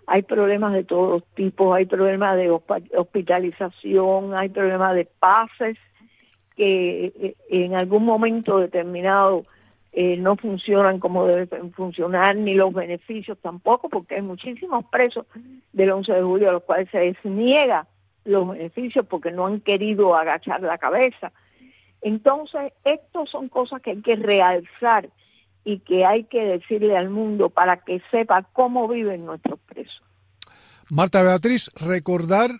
Hay 0.06 0.22
problemas 0.22 0.72
de 0.72 0.84
todos 0.84 1.24
tipos, 1.34 1.74
hay 1.76 1.86
problemas 1.86 2.36
de 2.36 2.50
hospitalización, 2.50 4.34
hay 4.34 4.48
problemas 4.48 4.94
de 4.94 5.04
pases 5.04 5.78
que 6.56 7.06
eh, 7.06 7.36
en 7.48 7.74
algún 7.74 8.04
momento 8.04 8.58
determinado 8.58 9.44
eh, 9.92 10.16
no 10.16 10.36
funcionan 10.36 10.98
como 10.98 11.26
deben 11.26 11.72
funcionar, 11.72 12.36
ni 12.36 12.54
los 12.54 12.72
beneficios 12.72 13.38
tampoco, 13.38 13.88
porque 13.88 14.16
hay 14.16 14.22
muchísimos 14.22 14.84
presos 14.86 15.26
del 15.72 15.90
11 15.90 16.12
de 16.12 16.22
julio 16.22 16.48
a 16.48 16.52
los 16.52 16.62
cuales 16.62 16.88
se 16.90 17.00
les 17.00 17.24
niega 17.24 17.86
los 18.24 18.48
beneficios 18.48 19.04
porque 19.06 19.30
no 19.30 19.46
han 19.46 19.60
querido 19.60 20.14
agachar 20.14 20.62
la 20.62 20.78
cabeza 20.78 21.32
entonces, 22.02 22.72
estas 22.84 23.30
son 23.30 23.48
cosas 23.48 23.80
que 23.80 23.92
hay 23.92 24.02
que 24.02 24.16
realzar 24.16 25.08
y 25.64 25.78
que 25.78 26.04
hay 26.04 26.24
que 26.24 26.40
decirle 26.40 26.96
al 26.96 27.08
mundo 27.08 27.48
para 27.48 27.78
que 27.78 28.02
sepa 28.10 28.42
cómo 28.52 28.88
viven 28.88 29.24
nuestros 29.24 29.60
presos. 29.60 30.02
Marta 30.90 31.22
Beatriz, 31.22 31.70
recordar 31.76 32.50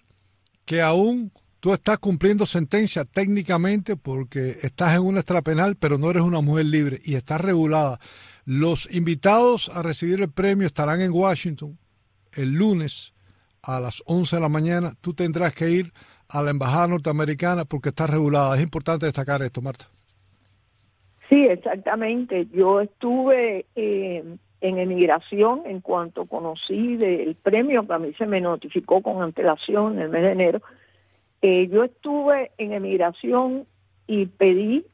que 0.65 0.81
aún 0.81 1.33
tú 1.63 1.73
estás 1.73 2.01
cumpliendo 2.01 2.45
sentencia 2.45 3.05
técnicamente 3.05 3.95
porque 3.97 4.57
estás 4.63 4.97
en 4.97 5.03
una 5.03 5.21
extrapenal, 5.21 5.77
pero 5.77 5.97
no 5.97 6.11
eres 6.11 6.25
una 6.25 6.41
mujer 6.41 6.67
libre 6.67 6.99
y 7.05 7.15
estás 7.15 7.41
regulada. 7.41 8.01
Los 8.45 8.93
invitados 8.93 9.69
a 9.69 9.81
recibir 9.81 10.21
el 10.21 10.29
premio 10.29 10.67
estarán 10.67 11.01
en 11.01 11.13
Washington 11.13 11.79
el 12.33 12.55
lunes 12.55 13.15
a 13.63 13.79
las 13.79 14.03
11 14.07 14.35
de 14.37 14.43
la 14.43 14.49
mañana. 14.49 14.95
Tú 15.01 15.15
tendrás 15.15 15.55
que 15.55 15.71
ir 15.71 15.93
a 16.29 16.43
la 16.43 16.51
embajada 16.51 16.89
norteamericana 16.89 17.65
porque 17.65 17.91
está 17.91 18.09
regulada. 18.09 18.57
Es 18.57 18.63
importante 18.63 19.07
destacar 19.07 19.41
esto, 19.43 19.63
Marta. 19.63 19.85
Sí, 21.29 21.47
exactamente. 21.47 22.49
Yo 22.53 22.81
estuve 22.81 23.67
eh, 23.77 24.25
en 24.61 24.79
emigración 24.79 25.63
en 25.67 25.81
cuanto 25.81 26.27
conocí 26.27 26.97
del 26.97 27.37
premio 27.37 27.87
que 27.87 27.93
a 27.93 28.01
mí 28.01 28.13
se 28.15 28.27
me 28.27 28.41
notificó 28.41 29.01
con 29.01 29.23
antelación 29.23 29.93
en 29.95 30.01
el 30.01 30.09
mes 30.09 30.23
de 30.23 30.33
enero. 30.33 30.63
Eh, 31.43 31.69
yo 31.69 31.85
estuve 31.85 32.53
en 32.57 32.73
emigración 32.73 33.67
y 34.07 34.27
pedí 34.27 34.87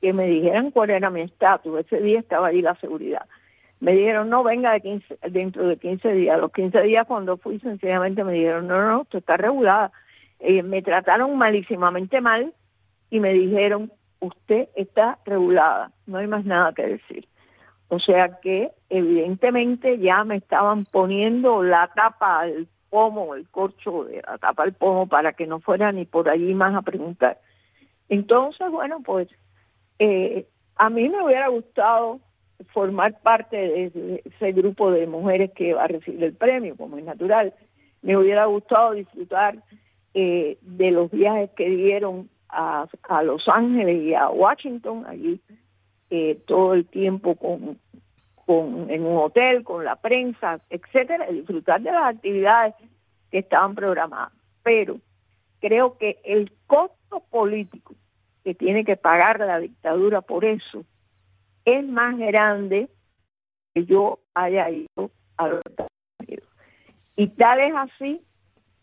que 0.00 0.12
me 0.12 0.26
dijeran 0.26 0.70
cuál 0.70 0.90
era 0.90 1.10
mi 1.10 1.22
estatus. 1.22 1.80
Ese 1.80 2.00
día 2.00 2.20
estaba 2.20 2.48
ahí 2.48 2.62
la 2.62 2.76
seguridad. 2.76 3.26
Me 3.80 3.92
dijeron, 3.92 4.30
no, 4.30 4.42
venga 4.42 4.72
de 4.72 4.80
15, 4.80 5.18
dentro 5.30 5.66
de 5.68 5.76
15 5.76 6.12
días. 6.12 6.40
Los 6.40 6.52
15 6.52 6.80
días 6.82 7.06
cuando 7.06 7.36
fui, 7.36 7.58
sencillamente 7.58 8.24
me 8.24 8.32
dijeron, 8.32 8.68
no, 8.68 8.86
no, 8.86 9.04
tú 9.04 9.18
estás 9.18 9.38
regulada. 9.38 9.92
Eh, 10.38 10.62
me 10.62 10.80
trataron 10.80 11.36
malísimamente 11.36 12.20
mal 12.20 12.54
y 13.10 13.20
me 13.20 13.32
dijeron, 13.32 13.90
usted 14.20 14.68
está 14.76 15.18
regulada, 15.24 15.90
no 16.06 16.18
hay 16.18 16.26
más 16.26 16.44
nada 16.44 16.72
que 16.72 16.86
decir. 16.86 17.26
O 17.88 17.98
sea 18.00 18.40
que 18.40 18.70
evidentemente 18.90 19.98
ya 19.98 20.24
me 20.24 20.36
estaban 20.36 20.84
poniendo 20.84 21.62
la 21.62 21.88
tapa 21.94 22.40
al 22.40 22.66
pomo, 22.90 23.34
el 23.34 23.48
corcho 23.48 24.04
de 24.04 24.22
la 24.26 24.38
tapa 24.38 24.64
pomo 24.78 25.06
para 25.06 25.32
que 25.32 25.46
no 25.46 25.60
fuera 25.60 25.92
ni 25.92 26.04
por 26.04 26.28
allí 26.28 26.54
más 26.54 26.74
a 26.74 26.82
preguntar. 26.82 27.38
Entonces, 28.08 28.70
bueno, 28.70 29.00
pues 29.04 29.28
eh, 29.98 30.46
a 30.76 30.90
mí 30.90 31.08
me 31.08 31.22
hubiera 31.24 31.48
gustado 31.48 32.20
formar 32.72 33.20
parte 33.20 33.56
de 33.56 34.22
ese 34.24 34.52
grupo 34.52 34.90
de 34.90 35.06
mujeres 35.06 35.50
que 35.52 35.74
va 35.74 35.84
a 35.84 35.88
recibir 35.88 36.22
el 36.24 36.34
premio, 36.34 36.76
como 36.76 36.98
es 36.98 37.04
natural. 37.04 37.52
Me 38.02 38.16
hubiera 38.16 38.46
gustado 38.46 38.92
disfrutar 38.92 39.62
eh, 40.14 40.56
de 40.62 40.90
los 40.90 41.10
viajes 41.10 41.50
que 41.56 41.68
dieron 41.68 42.30
a, 42.48 42.86
a, 43.08 43.22
Los 43.22 43.48
Ángeles 43.48 44.02
y 44.02 44.14
a 44.14 44.30
Washington, 44.30 45.04
allí 45.06 45.40
eh, 46.10 46.38
todo 46.46 46.74
el 46.74 46.86
tiempo 46.86 47.34
con, 47.34 47.78
con 48.46 48.88
en 48.90 49.04
un 49.04 49.18
hotel, 49.18 49.64
con 49.64 49.84
la 49.84 49.96
prensa, 49.96 50.60
etcétera, 50.70 51.26
disfrutar 51.26 51.80
de 51.82 51.92
las 51.92 52.14
actividades 52.14 52.74
que 53.30 53.38
estaban 53.38 53.74
programadas. 53.74 54.32
Pero 54.62 55.00
creo 55.60 55.98
que 55.98 56.20
el 56.24 56.52
costo 56.66 57.20
político 57.30 57.94
que 58.44 58.54
tiene 58.54 58.84
que 58.84 58.96
pagar 58.96 59.40
la 59.40 59.58
dictadura 59.58 60.20
por 60.20 60.44
eso 60.44 60.84
es 61.64 61.84
más 61.84 62.16
grande 62.16 62.88
que 63.74 63.84
yo 63.84 64.20
haya 64.34 64.70
ido 64.70 65.10
a 65.36 65.48
los 65.48 65.60
Estados 65.66 65.90
Unidos. 66.20 66.48
Y 67.16 67.26
tal 67.28 67.60
es 67.60 67.74
así 67.74 68.20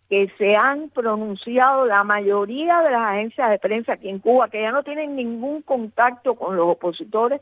que 0.10 0.30
se 0.38 0.56
han 0.56 0.90
pronunciado 0.90 1.86
la 1.86 2.04
mayoría 2.04 2.82
de 2.82 2.92
las 2.92 3.02
agencias 3.02 3.50
de 3.50 3.60
prensa 3.60 3.94
aquí 3.94 4.10
en 4.10 4.20
Cuba, 4.20 4.50
que 4.50 4.62
ya 4.62 4.72
no 4.72 4.84
tienen 4.84 5.16
ningún 5.16 5.62
contacto 5.62 6.36
con 6.36 6.58
los 6.58 6.68
opositores, 6.68 7.42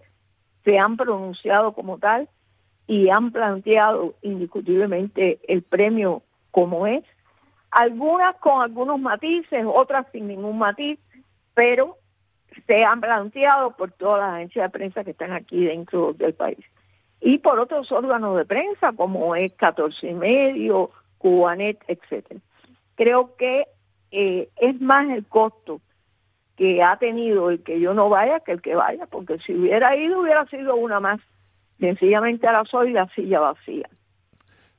se 0.63 0.77
han 0.77 0.97
pronunciado 0.97 1.73
como 1.73 1.97
tal 1.97 2.29
y 2.87 3.09
han 3.09 3.31
planteado 3.31 4.15
indiscutiblemente 4.21 5.39
el 5.47 5.63
premio 5.63 6.23
como 6.51 6.87
es, 6.87 7.03
algunas 7.71 8.35
con 8.37 8.61
algunos 8.61 8.99
matices, 8.99 9.65
otras 9.65 10.05
sin 10.11 10.27
ningún 10.27 10.57
matiz, 10.57 10.99
pero 11.53 11.97
se 12.67 12.83
han 12.83 12.99
planteado 12.99 13.71
por 13.77 13.91
todas 13.91 14.19
las 14.19 14.33
agencias 14.35 14.65
de 14.65 14.77
prensa 14.77 15.03
que 15.03 15.11
están 15.11 15.31
aquí 15.31 15.65
dentro 15.65 16.13
del 16.13 16.33
país. 16.33 16.59
Y 17.21 17.37
por 17.37 17.59
otros 17.59 17.91
órganos 17.91 18.35
de 18.35 18.45
prensa 18.45 18.91
como 18.93 19.35
es 19.35 19.53
14 19.53 20.09
y 20.09 20.13
medio, 20.13 20.91
Cubanet, 21.17 21.79
etcétera. 21.87 22.39
Creo 22.95 23.35
que 23.37 23.67
eh, 24.11 24.49
es 24.57 24.81
más 24.81 25.09
el 25.09 25.25
costo 25.25 25.79
que 26.61 26.83
ha 26.83 26.95
tenido 26.97 27.49
el 27.49 27.63
que 27.63 27.79
yo 27.79 27.95
no 27.95 28.07
vaya 28.07 28.39
que 28.41 28.51
el 28.51 28.61
que 28.61 28.75
vaya, 28.75 29.07
porque 29.07 29.39
si 29.39 29.51
hubiera 29.51 29.97
ido 29.97 30.21
hubiera 30.21 30.45
sido 30.45 30.75
una 30.75 30.99
más. 30.99 31.19
Sencillamente 31.79 32.45
ahora 32.45 32.63
soy 32.69 32.91
la 32.91 33.09
silla 33.15 33.39
vacía. 33.39 33.89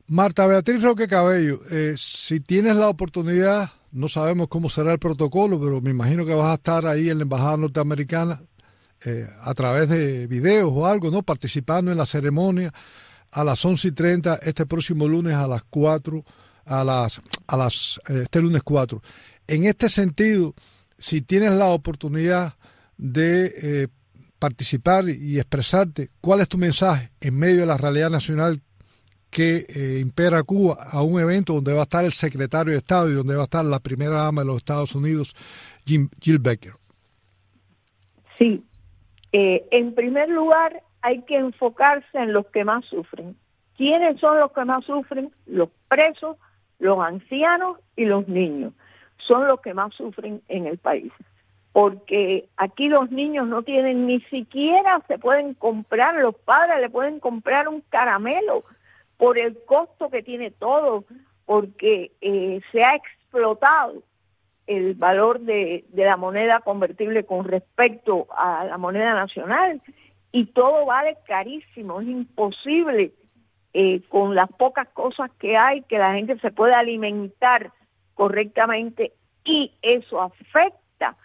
Marta 0.07 0.47
Beatriz 0.47 0.81
Roque 0.81 1.09
Cabello, 1.09 1.59
eh, 1.73 1.95
si 1.97 2.39
tienes 2.39 2.77
la 2.77 2.89
oportunidad 2.89 3.71
no 3.91 4.07
sabemos 4.07 4.47
cómo 4.47 4.69
será 4.69 4.93
el 4.93 5.01
protocolo, 5.01 5.61
pero 5.61 5.81
me 5.81 5.91
imagino 5.91 6.25
que 6.25 6.35
vas 6.35 6.53
a 6.53 6.55
estar 6.55 6.87
ahí 6.87 7.11
en 7.11 7.19
la 7.19 7.25
Embajada 7.25 7.57
Norteamericana 7.57 8.43
eh, 9.05 9.27
a 9.41 9.53
través 9.53 9.89
de 9.89 10.29
videos 10.29 10.71
o 10.73 10.87
algo, 10.87 11.11
¿no? 11.11 11.25
Participando 11.25 11.91
en 11.91 11.99
la 11.99 12.07
ceremonia 12.07 12.73
a 13.33 13.43
las 13.43 13.65
11 13.65 13.89
y 13.89 13.93
30 13.93 14.37
este 14.37 14.67
próximo 14.67 15.09
lunes 15.09 15.35
a 15.35 15.49
las 15.49 15.65
4, 15.65 16.25
a 16.65 16.85
las, 16.85 17.21
a 17.49 17.57
las, 17.57 18.01
eh, 18.09 18.21
este 18.23 18.41
lunes 18.41 18.63
4. 18.63 19.03
En 19.49 19.65
este 19.65 19.89
sentido, 19.89 20.55
si 21.03 21.21
tienes 21.21 21.51
la 21.51 21.67
oportunidad 21.67 22.55
de 22.97 23.53
eh, 23.61 23.89
participar 24.39 25.09
y 25.09 25.37
expresarte, 25.41 26.11
¿cuál 26.21 26.41
es 26.41 26.49
tu 26.49 26.59
mensaje 26.59 27.11
en 27.21 27.37
medio 27.37 27.63
de 27.63 27.67
la 27.67 27.77
realidad 27.77 28.09
nacional 28.09 28.61
que 29.29 29.67
eh, 29.69 29.99
impera 30.01 30.45
Cuba 30.45 30.77
a 30.93 31.03
un 31.03 31.21
evento 31.21 31.55
donde 31.55 31.73
va 31.73 31.81
a 31.81 31.83
estar 31.83 32.05
el 32.05 32.13
secretario 32.13 32.73
de 32.73 32.79
Estado 32.79 33.11
y 33.11 33.15
donde 33.15 33.35
va 33.35 33.43
a 33.43 33.45
estar 33.45 33.65
la 33.65 33.81
primera 33.81 34.23
dama 34.23 34.43
de 34.43 34.47
los 34.47 34.59
Estados 34.59 34.95
Unidos, 34.95 35.35
Jill 35.85 36.39
Becker. 36.39 36.75
Sí, 38.39 38.63
eh, 39.33 39.67
en 39.73 39.97
primer 39.97 40.29
lugar 40.29 40.85
hay 41.01 41.23
que 41.23 41.37
enfocarse 41.37 42.17
en 42.17 42.33
los 42.33 42.47
que 42.47 42.65
más 42.65 42.85
sufren. 42.85 43.35
¿Quiénes 43.77 44.21
son 44.21 44.39
los 44.39 44.53
que 44.53 44.65
más 44.65 44.85
sufren? 44.85 45.33
Los 45.47 45.69
presos, 45.89 46.37
los 46.79 47.01
ancianos 47.01 47.79
y 47.97 48.05
los 48.05 48.29
niños. 48.29 48.73
Son 49.27 49.47
los 49.47 49.61
que 49.61 49.75
más 49.75 49.95
sufren 49.95 50.43
en 50.49 50.67
el 50.67 50.79
país. 50.79 51.13
Porque 51.73 52.49
aquí 52.57 52.89
los 52.89 53.11
niños 53.11 53.49
no 53.49 53.63
tienen 53.63 54.07
ni 54.07 54.21
siquiera, 54.23 55.01
se 55.09 55.19
pueden 55.19 55.55
comprar, 55.55 56.17
los 56.17 56.35
padres 56.35 56.81
le 56.81 56.91
pueden 56.91 57.19
comprar 57.19 57.69
un 57.69 57.83
caramelo 57.89 58.65
por 59.17 59.39
el 59.39 59.57
costo 59.65 60.11
que 60.11 60.23
tiene 60.23 60.51
todo, 60.51 61.05
porque 61.47 62.13
eh, 62.21 62.61
se 62.71 62.85
ha 62.85 62.97
explotado 62.97 64.03
el 64.67 64.95
valor 64.95 65.41
de, 65.41 65.85
la 65.93 66.17
moneda 66.17 66.61
convertible 66.61 67.25
con 67.25 67.45
respecto 67.45 68.27
a 68.37 68.65
la 68.65 68.79
moneda 68.79 69.15
nacional 69.15 69.81
y 70.31 70.47
todo 70.47 70.87
vale 70.87 71.17
carísimo, 71.27 72.01
es 72.01 72.09
imposible 72.09 73.13
eh, 73.75 74.01
con 74.09 74.35
las 74.35 74.51
pocas 74.53 74.89
cosas 74.89 75.31
que 75.39 75.57
hay 75.57 75.83
que 75.83 75.99
la 75.99 76.15
gente 76.15 76.39
se 76.39 76.51
pueda 76.51 76.79
alimentar 76.79 77.73
correctamente 78.15 79.13
y 79.45 79.73
eso 79.83 80.21
afecta 80.21 81.17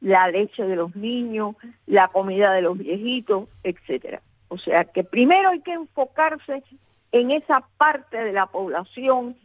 la 0.00 0.28
leche 0.28 0.64
de 0.64 0.76
los 0.76 0.96
niños, 0.96 1.56
la 1.86 2.08
comida 2.08 2.52
de 2.52 2.62
los 2.62 2.78
viejitos, 2.78 3.48
etcétera. 3.62 4.22
O 4.48 4.58
sea 4.58 4.84
que 4.84 5.04
primero 5.04 5.50
hay 5.50 5.60
que 5.60 5.72
enfocarse 5.72 6.62
en 7.12 7.30
esa 7.30 7.64
parte 7.76 8.16
de 8.16 8.32
la 8.32 8.46
población 8.46 9.36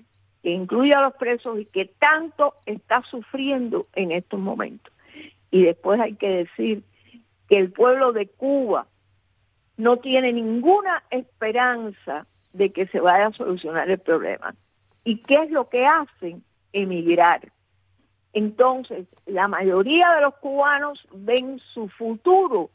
que 0.41 0.51
incluye 0.51 0.93
a 0.93 1.01
los 1.01 1.15
presos 1.15 1.59
y 1.59 1.65
que 1.65 1.85
tanto 1.85 2.53
está 2.65 3.01
sufriendo 3.09 3.87
en 3.93 4.11
estos 4.11 4.39
momentos. 4.39 4.93
Y 5.51 5.63
después 5.63 5.99
hay 5.99 6.15
que 6.15 6.29
decir 6.29 6.83
que 7.49 7.57
el 7.57 7.71
pueblo 7.71 8.13
de 8.13 8.27
Cuba 8.27 8.87
no 9.77 9.97
tiene 9.97 10.31
ninguna 10.33 11.03
esperanza 11.09 12.25
de 12.53 12.71
que 12.71 12.87
se 12.87 12.99
vaya 12.99 13.27
a 13.27 13.33
solucionar 13.33 13.89
el 13.89 13.99
problema. 13.99 14.55
¿Y 15.03 15.17
qué 15.17 15.43
es 15.43 15.51
lo 15.51 15.69
que 15.69 15.85
hacen? 15.85 16.43
Emigrar. 16.75 17.51
Entonces, 18.33 19.07
la 19.25 19.47
mayoría 19.47 20.11
de 20.15 20.21
los 20.21 20.35
cubanos 20.35 21.07
ven 21.13 21.59
su 21.73 21.87
futuro 21.87 22.69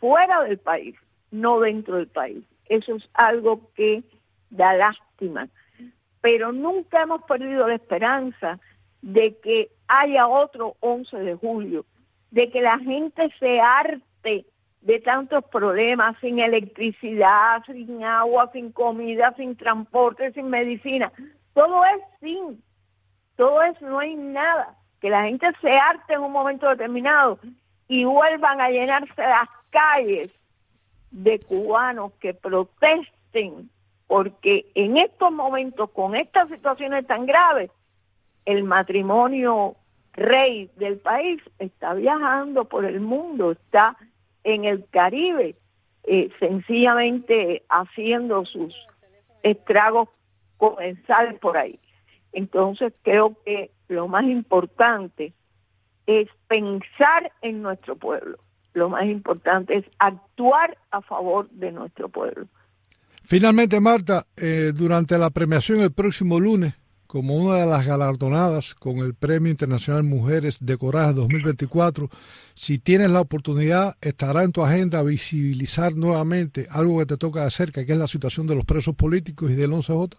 fuera 0.00 0.42
del 0.44 0.58
país, 0.58 0.96
no 1.30 1.60
dentro 1.60 1.96
del 1.96 2.08
país. 2.08 2.42
Eso 2.68 2.96
es 2.96 3.08
algo 3.12 3.60
que 3.74 4.02
da 4.48 4.72
lástima, 4.72 5.48
pero 6.22 6.50
nunca 6.50 7.02
hemos 7.02 7.22
perdido 7.24 7.68
la 7.68 7.74
esperanza 7.74 8.58
de 9.02 9.36
que 9.42 9.68
haya 9.86 10.26
otro 10.26 10.76
11 10.80 11.16
de 11.18 11.34
julio, 11.34 11.84
de 12.30 12.50
que 12.50 12.62
la 12.62 12.78
gente 12.78 13.30
se 13.38 13.60
arte 13.60 14.46
de 14.80 15.00
tantos 15.00 15.44
problemas, 15.46 16.16
sin 16.20 16.38
electricidad, 16.38 17.62
sin 17.66 18.02
agua, 18.02 18.50
sin 18.52 18.72
comida, 18.72 19.34
sin 19.36 19.56
transporte, 19.56 20.32
sin 20.32 20.48
medicina. 20.48 21.12
Todo 21.54 21.84
es 21.84 22.00
sin, 22.20 22.62
todo 23.36 23.62
es 23.62 23.80
no 23.80 23.98
hay 23.98 24.14
nada. 24.14 24.74
Que 25.00 25.10
la 25.10 25.24
gente 25.24 25.46
se 25.60 25.70
arte 25.70 26.14
en 26.14 26.20
un 26.20 26.32
momento 26.32 26.68
determinado 26.68 27.38
y 27.88 28.04
vuelvan 28.04 28.60
a 28.60 28.70
llenarse 28.70 29.22
las 29.22 29.48
calles 29.70 30.30
de 31.10 31.38
cubanos 31.40 32.12
que 32.20 32.34
protesten 32.34 33.70
porque 34.06 34.66
en 34.74 34.96
estos 34.96 35.32
momentos, 35.32 35.90
con 35.90 36.14
estas 36.14 36.48
situaciones 36.48 37.06
tan 37.06 37.26
graves, 37.26 37.70
el 38.44 38.62
matrimonio 38.64 39.74
rey 40.12 40.70
del 40.76 40.98
país 40.98 41.42
está 41.58 41.94
viajando 41.94 42.64
por 42.64 42.84
el 42.84 43.00
mundo, 43.00 43.52
está 43.52 43.96
en 44.44 44.64
el 44.64 44.86
Caribe, 44.90 45.56
eh, 46.04 46.30
sencillamente 46.38 47.64
haciendo 47.68 48.44
sus 48.44 48.74
estragos 49.42 50.08
comensales 50.56 51.38
por 51.40 51.56
ahí. 51.56 51.78
Entonces 52.36 52.92
creo 53.02 53.34
que 53.46 53.70
lo 53.88 54.08
más 54.08 54.24
importante 54.24 55.32
es 56.06 56.28
pensar 56.48 57.32
en 57.40 57.62
nuestro 57.62 57.96
pueblo. 57.96 58.38
Lo 58.74 58.90
más 58.90 59.06
importante 59.08 59.78
es 59.78 59.86
actuar 59.98 60.76
a 60.90 61.00
favor 61.00 61.48
de 61.48 61.72
nuestro 61.72 62.10
pueblo. 62.10 62.46
Finalmente, 63.22 63.80
Marta, 63.80 64.26
eh, 64.36 64.72
durante 64.76 65.16
la 65.16 65.30
premiación 65.30 65.80
el 65.80 65.92
próximo 65.92 66.38
lunes, 66.38 66.74
como 67.06 67.36
una 67.36 67.54
de 67.54 67.66
las 67.66 67.86
galardonadas 67.86 68.74
con 68.74 68.98
el 68.98 69.14
Premio 69.14 69.50
Internacional 69.50 70.02
Mujeres 70.02 70.58
de 70.60 70.76
Coraje 70.76 71.14
2024, 71.14 72.10
si 72.54 72.78
tienes 72.78 73.10
la 73.10 73.22
oportunidad, 73.22 73.96
estará 74.02 74.44
en 74.44 74.52
tu 74.52 74.62
agenda 74.62 75.02
visibilizar 75.02 75.94
nuevamente 75.94 76.66
algo 76.70 76.98
que 76.98 77.06
te 77.06 77.16
toca 77.16 77.44
de 77.44 77.50
cerca, 77.50 77.86
que 77.86 77.92
es 77.92 77.98
la 77.98 78.06
situación 78.06 78.46
de 78.46 78.56
los 78.56 78.66
presos 78.66 78.94
políticos 78.94 79.50
y 79.50 79.54
del 79.54 79.70
11J. 79.70 80.18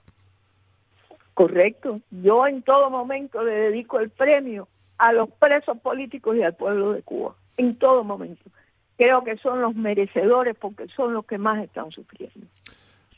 Correcto. 1.38 2.01
Yo 2.09 2.47
en 2.47 2.63
todo 2.63 2.89
momento 2.89 3.43
le 3.43 3.51
dedico 3.51 3.99
el 3.99 4.09
premio 4.09 4.67
a 4.97 5.13
los 5.13 5.29
presos 5.29 5.77
políticos 5.77 6.35
y 6.35 6.41
al 6.41 6.55
pueblo 6.55 6.93
de 6.93 7.03
Cuba. 7.03 7.35
En 7.57 7.75
todo 7.77 8.03
momento. 8.03 8.49
Creo 8.97 9.23
que 9.23 9.38
son 9.38 9.61
los 9.61 9.75
merecedores 9.75 10.55
porque 10.59 10.88
son 10.95 11.13
los 11.13 11.27
que 11.27 11.38
más 11.38 11.63
están 11.63 11.91
sufriendo. 11.91 12.47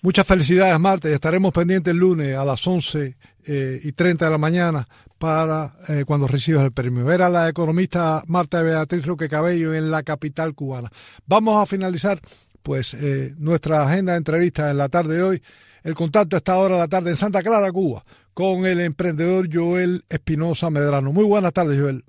Muchas 0.01 0.27
felicidades, 0.27 0.77
Marta, 0.77 1.09
y 1.09 1.13
estaremos 1.13 1.53
pendientes 1.53 1.93
el 1.93 1.97
lunes 1.97 2.35
a 2.35 2.43
las 2.43 2.67
11 2.67 3.15
eh, 3.47 3.79
y 3.81 3.91
30 3.93 4.25
de 4.25 4.31
la 4.31 4.37
mañana 4.37 4.85
para 5.17 5.75
eh, 5.87 6.03
cuando 6.05 6.27
recibas 6.27 6.65
el 6.65 6.73
premio. 6.73 7.09
Era 7.09 7.29
la 7.29 7.47
economista 7.47 8.21
Marta 8.27 8.61
Beatriz 8.61 9.05
Roque 9.05 9.29
Cabello 9.29 9.73
en 9.73 9.89
la 9.89 10.03
capital 10.03 10.53
cubana. 10.55 10.91
Vamos 11.25 11.63
a 11.63 11.65
finalizar 11.65 12.19
pues 12.63 12.95
eh, 12.95 13.33
nuestra 13.37 13.87
agenda 13.87 14.11
de 14.11 14.17
entrevistas 14.17 14.71
en 14.71 14.77
la 14.77 14.89
tarde 14.89 15.15
de 15.15 15.23
hoy. 15.23 15.41
El 15.83 15.95
contacto 15.95 16.37
está 16.37 16.53
ahora 16.53 16.75
de 16.75 16.81
la 16.81 16.87
tarde 16.87 17.11
en 17.11 17.17
Santa 17.17 17.41
Clara, 17.41 17.71
Cuba, 17.71 18.03
con 18.33 18.65
el 18.65 18.81
emprendedor 18.81 19.47
Joel 19.51 20.03
Espinosa 20.09 20.69
Medrano. 20.69 21.11
Muy 21.11 21.25
buenas 21.25 21.53
tardes, 21.53 21.79
Joel. 21.79 22.03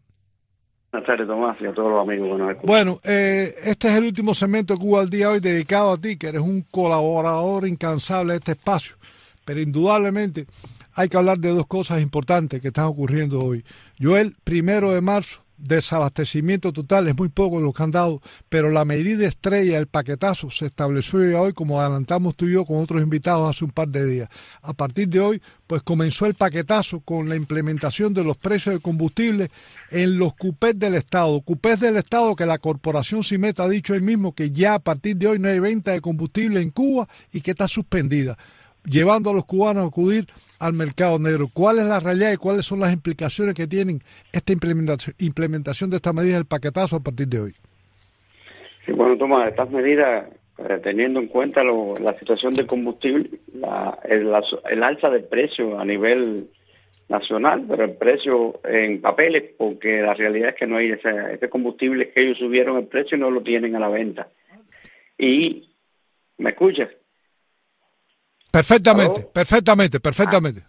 Buenas 0.92 1.06
tardes, 1.06 1.28
Tomás, 1.28 1.56
y 1.60 1.66
a 1.66 1.72
todos 1.72 1.90
los 1.90 2.00
amigos 2.02 2.40
escuchan. 2.40 2.66
Bueno, 2.66 2.98
eh, 3.04 3.54
este 3.64 3.88
es 3.90 3.96
el 3.96 4.04
último 4.04 4.34
segmento 4.34 4.74
de 4.74 4.80
Cuba 4.80 5.00
al 5.00 5.10
día 5.10 5.30
hoy 5.30 5.38
dedicado 5.38 5.92
a 5.92 5.96
ti, 5.96 6.16
que 6.16 6.28
eres 6.28 6.42
un 6.42 6.62
colaborador 6.62 7.66
incansable 7.68 8.32
de 8.32 8.38
este 8.38 8.52
espacio. 8.52 8.96
Pero 9.44 9.60
indudablemente 9.60 10.46
hay 10.94 11.08
que 11.08 11.16
hablar 11.16 11.38
de 11.38 11.50
dos 11.50 11.66
cosas 11.66 12.02
importantes 12.02 12.60
que 12.60 12.68
están 12.68 12.86
ocurriendo 12.86 13.38
hoy. 13.38 13.64
Joel, 14.00 14.34
primero 14.42 14.90
de 14.90 15.00
marzo, 15.00 15.42
desabastecimiento 15.60 16.72
total, 16.72 17.08
es 17.08 17.16
muy 17.16 17.28
poco 17.28 17.60
lo 17.60 17.72
que 17.72 17.82
han 17.82 17.90
dado, 17.90 18.20
pero 18.48 18.70
la 18.70 18.84
medida 18.84 19.26
estrella, 19.26 19.78
el 19.78 19.86
paquetazo, 19.86 20.50
se 20.50 20.66
estableció 20.66 21.40
hoy, 21.40 21.52
como 21.52 21.80
adelantamos 21.80 22.36
tú 22.36 22.46
y 22.46 22.52
yo 22.52 22.64
con 22.64 22.78
otros 22.78 23.02
invitados 23.02 23.50
hace 23.50 23.64
un 23.64 23.70
par 23.70 23.88
de 23.88 24.04
días. 24.06 24.28
A 24.62 24.72
partir 24.72 25.08
de 25.08 25.20
hoy, 25.20 25.42
pues 25.66 25.82
comenzó 25.82 26.26
el 26.26 26.34
paquetazo 26.34 27.00
con 27.00 27.28
la 27.28 27.36
implementación 27.36 28.12
de 28.12 28.24
los 28.24 28.36
precios 28.36 28.74
de 28.74 28.80
combustible 28.80 29.50
en 29.90 30.18
los 30.18 30.34
cupés 30.34 30.78
del 30.78 30.94
Estado. 30.94 31.40
Cupés 31.42 31.78
del 31.78 31.96
Estado 31.96 32.34
que 32.34 32.46
la 32.46 32.58
corporación 32.58 33.22
CIMET 33.22 33.60
ha 33.60 33.68
dicho 33.68 33.92
hoy 33.92 34.00
mismo 34.00 34.34
que 34.34 34.50
ya 34.50 34.74
a 34.74 34.78
partir 34.80 35.16
de 35.16 35.28
hoy 35.28 35.38
no 35.38 35.48
hay 35.48 35.60
venta 35.60 35.92
de 35.92 36.00
combustible 36.00 36.60
en 36.60 36.70
Cuba 36.70 37.08
y 37.32 37.40
que 37.40 37.52
está 37.52 37.68
suspendida, 37.68 38.36
llevando 38.84 39.30
a 39.30 39.34
los 39.34 39.44
cubanos 39.46 39.84
a 39.84 39.86
acudir 39.86 40.26
al 40.58 40.72
mercado 40.72 41.18
negro. 41.18 41.46
¿Cuál 41.52 41.78
es 41.78 41.86
la 41.86 42.00
realidad 42.00 42.32
y 42.32 42.36
cuáles 42.36 42.66
son 42.66 42.80
las 42.80 42.92
implicaciones 42.92 43.54
que 43.54 43.66
tienen 43.66 44.00
esta 44.32 44.52
implementación, 44.52 45.14
implementación 45.18 45.90
de 45.90 45.96
esta 45.96 46.12
medida 46.12 46.34
del 46.34 46.44
paquetazo 46.46 46.96
a 46.96 47.00
partir 47.00 47.28
de 47.28 47.40
hoy? 47.40 47.52
Sí, 48.86 48.92
bueno, 48.92 49.16
toma 49.16 49.48
estas 49.48 49.70
medidas, 49.70 50.26
eh, 50.58 50.80
teniendo 50.82 51.20
en 51.20 51.28
cuenta 51.28 51.62
lo- 51.62 51.94
la 51.96 52.18
situación 52.18 52.54
del 52.54 52.66
combustible, 52.66 53.28
la, 53.54 53.98
el, 54.04 54.30
la- 54.30 54.42
el 54.70 54.82
alza 54.82 55.10
del 55.10 55.24
precio 55.24 55.78
a 55.78 55.84
nivel 55.84 56.48
nacional, 57.08 57.64
pero 57.68 57.84
el 57.84 57.92
precio 57.96 58.60
en 58.64 59.00
papeles, 59.00 59.50
porque 59.58 60.00
la 60.00 60.14
realidad 60.14 60.50
es 60.50 60.54
que 60.54 60.66
no 60.66 60.76
hay 60.76 60.92
ese, 60.92 61.10
ese 61.34 61.48
combustible 61.48 62.10
que 62.10 62.22
ellos 62.22 62.38
subieron 62.38 62.76
el 62.78 62.86
precio 62.86 63.16
y 63.16 63.20
no 63.20 63.30
lo 63.30 63.42
tienen 63.42 63.74
a 63.74 63.80
la 63.80 63.88
venta. 63.88 64.28
Y, 65.18 65.70
¿me 66.38 66.50
escuchas? 66.50 66.88
Perfectamente, 68.50 69.20
¿Aló? 69.20 69.32
perfectamente, 69.32 70.00
perfectamente. 70.00 70.62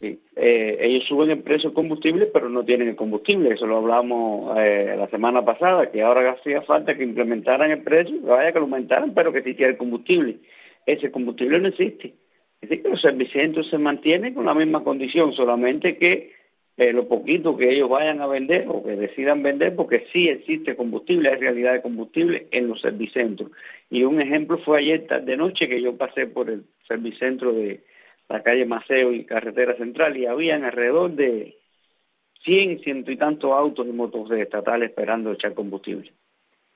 Sí. 0.00 0.20
Eh, 0.36 0.78
ellos 0.80 1.04
suben 1.08 1.30
el 1.30 1.42
precio 1.42 1.70
del 1.70 1.74
combustible, 1.74 2.26
pero 2.26 2.48
no 2.48 2.64
tienen 2.64 2.88
el 2.88 2.96
combustible. 2.96 3.54
Eso 3.54 3.66
lo 3.66 3.78
hablamos 3.78 4.56
eh, 4.58 4.94
la 4.96 5.08
semana 5.08 5.44
pasada, 5.44 5.90
que 5.90 6.02
ahora 6.02 6.32
hacía 6.32 6.62
falta 6.62 6.96
que 6.96 7.02
implementaran 7.02 7.70
el 7.70 7.82
precio, 7.82 8.20
que 8.20 8.26
vaya 8.26 8.52
que 8.52 8.58
lo 8.58 8.66
aumentaran, 8.66 9.14
pero 9.14 9.32
que 9.32 9.38
existiera 9.38 9.72
el 9.72 9.78
combustible. 9.78 10.36
Ese 10.86 11.10
combustible 11.10 11.60
no 11.60 11.68
existe. 11.68 12.14
Es 12.60 12.68
decir, 12.68 12.82
que 12.82 12.90
los 12.90 13.00
servicios 13.00 13.68
se 13.68 13.78
mantienen 13.78 14.34
con 14.34 14.46
la 14.46 14.54
misma 14.54 14.84
condición, 14.84 15.32
solamente 15.32 15.96
que 15.96 16.32
eh, 16.76 16.92
lo 16.92 17.06
poquito 17.06 17.56
que 17.56 17.70
ellos 17.70 17.88
vayan 17.88 18.20
a 18.20 18.26
vender 18.26 18.66
o 18.68 18.82
que 18.82 18.96
decidan 18.96 19.42
vender, 19.44 19.76
porque 19.76 20.06
sí 20.12 20.28
existe 20.28 20.74
combustible, 20.74 21.28
hay 21.28 21.36
realidad 21.36 21.72
de 21.72 21.82
combustible 21.82 22.48
en 22.50 22.66
los 22.66 22.80
servicentros. 22.80 23.52
Y 23.90 24.02
un 24.02 24.20
ejemplo 24.20 24.58
fue 24.58 24.78
ayer 24.78 25.06
tarde 25.06 25.36
noche 25.36 25.68
que 25.68 25.80
yo 25.80 25.96
pasé 25.96 26.26
por 26.26 26.50
el 26.50 26.64
servicentro 26.88 27.52
de 27.52 27.84
la 28.28 28.42
calle 28.42 28.66
Maceo 28.66 29.12
y 29.12 29.24
Carretera 29.24 29.76
Central 29.76 30.16
y 30.16 30.26
habían 30.26 30.64
alrededor 30.64 31.12
de 31.12 31.56
100, 32.44 32.80
ciento 32.80 33.12
y 33.12 33.16
tantos 33.18 33.52
autos 33.52 33.86
y 33.86 33.92
motos 33.92 34.28
estatales 34.32 34.90
esperando 34.90 35.32
echar 35.32 35.54
combustible. 35.54 36.12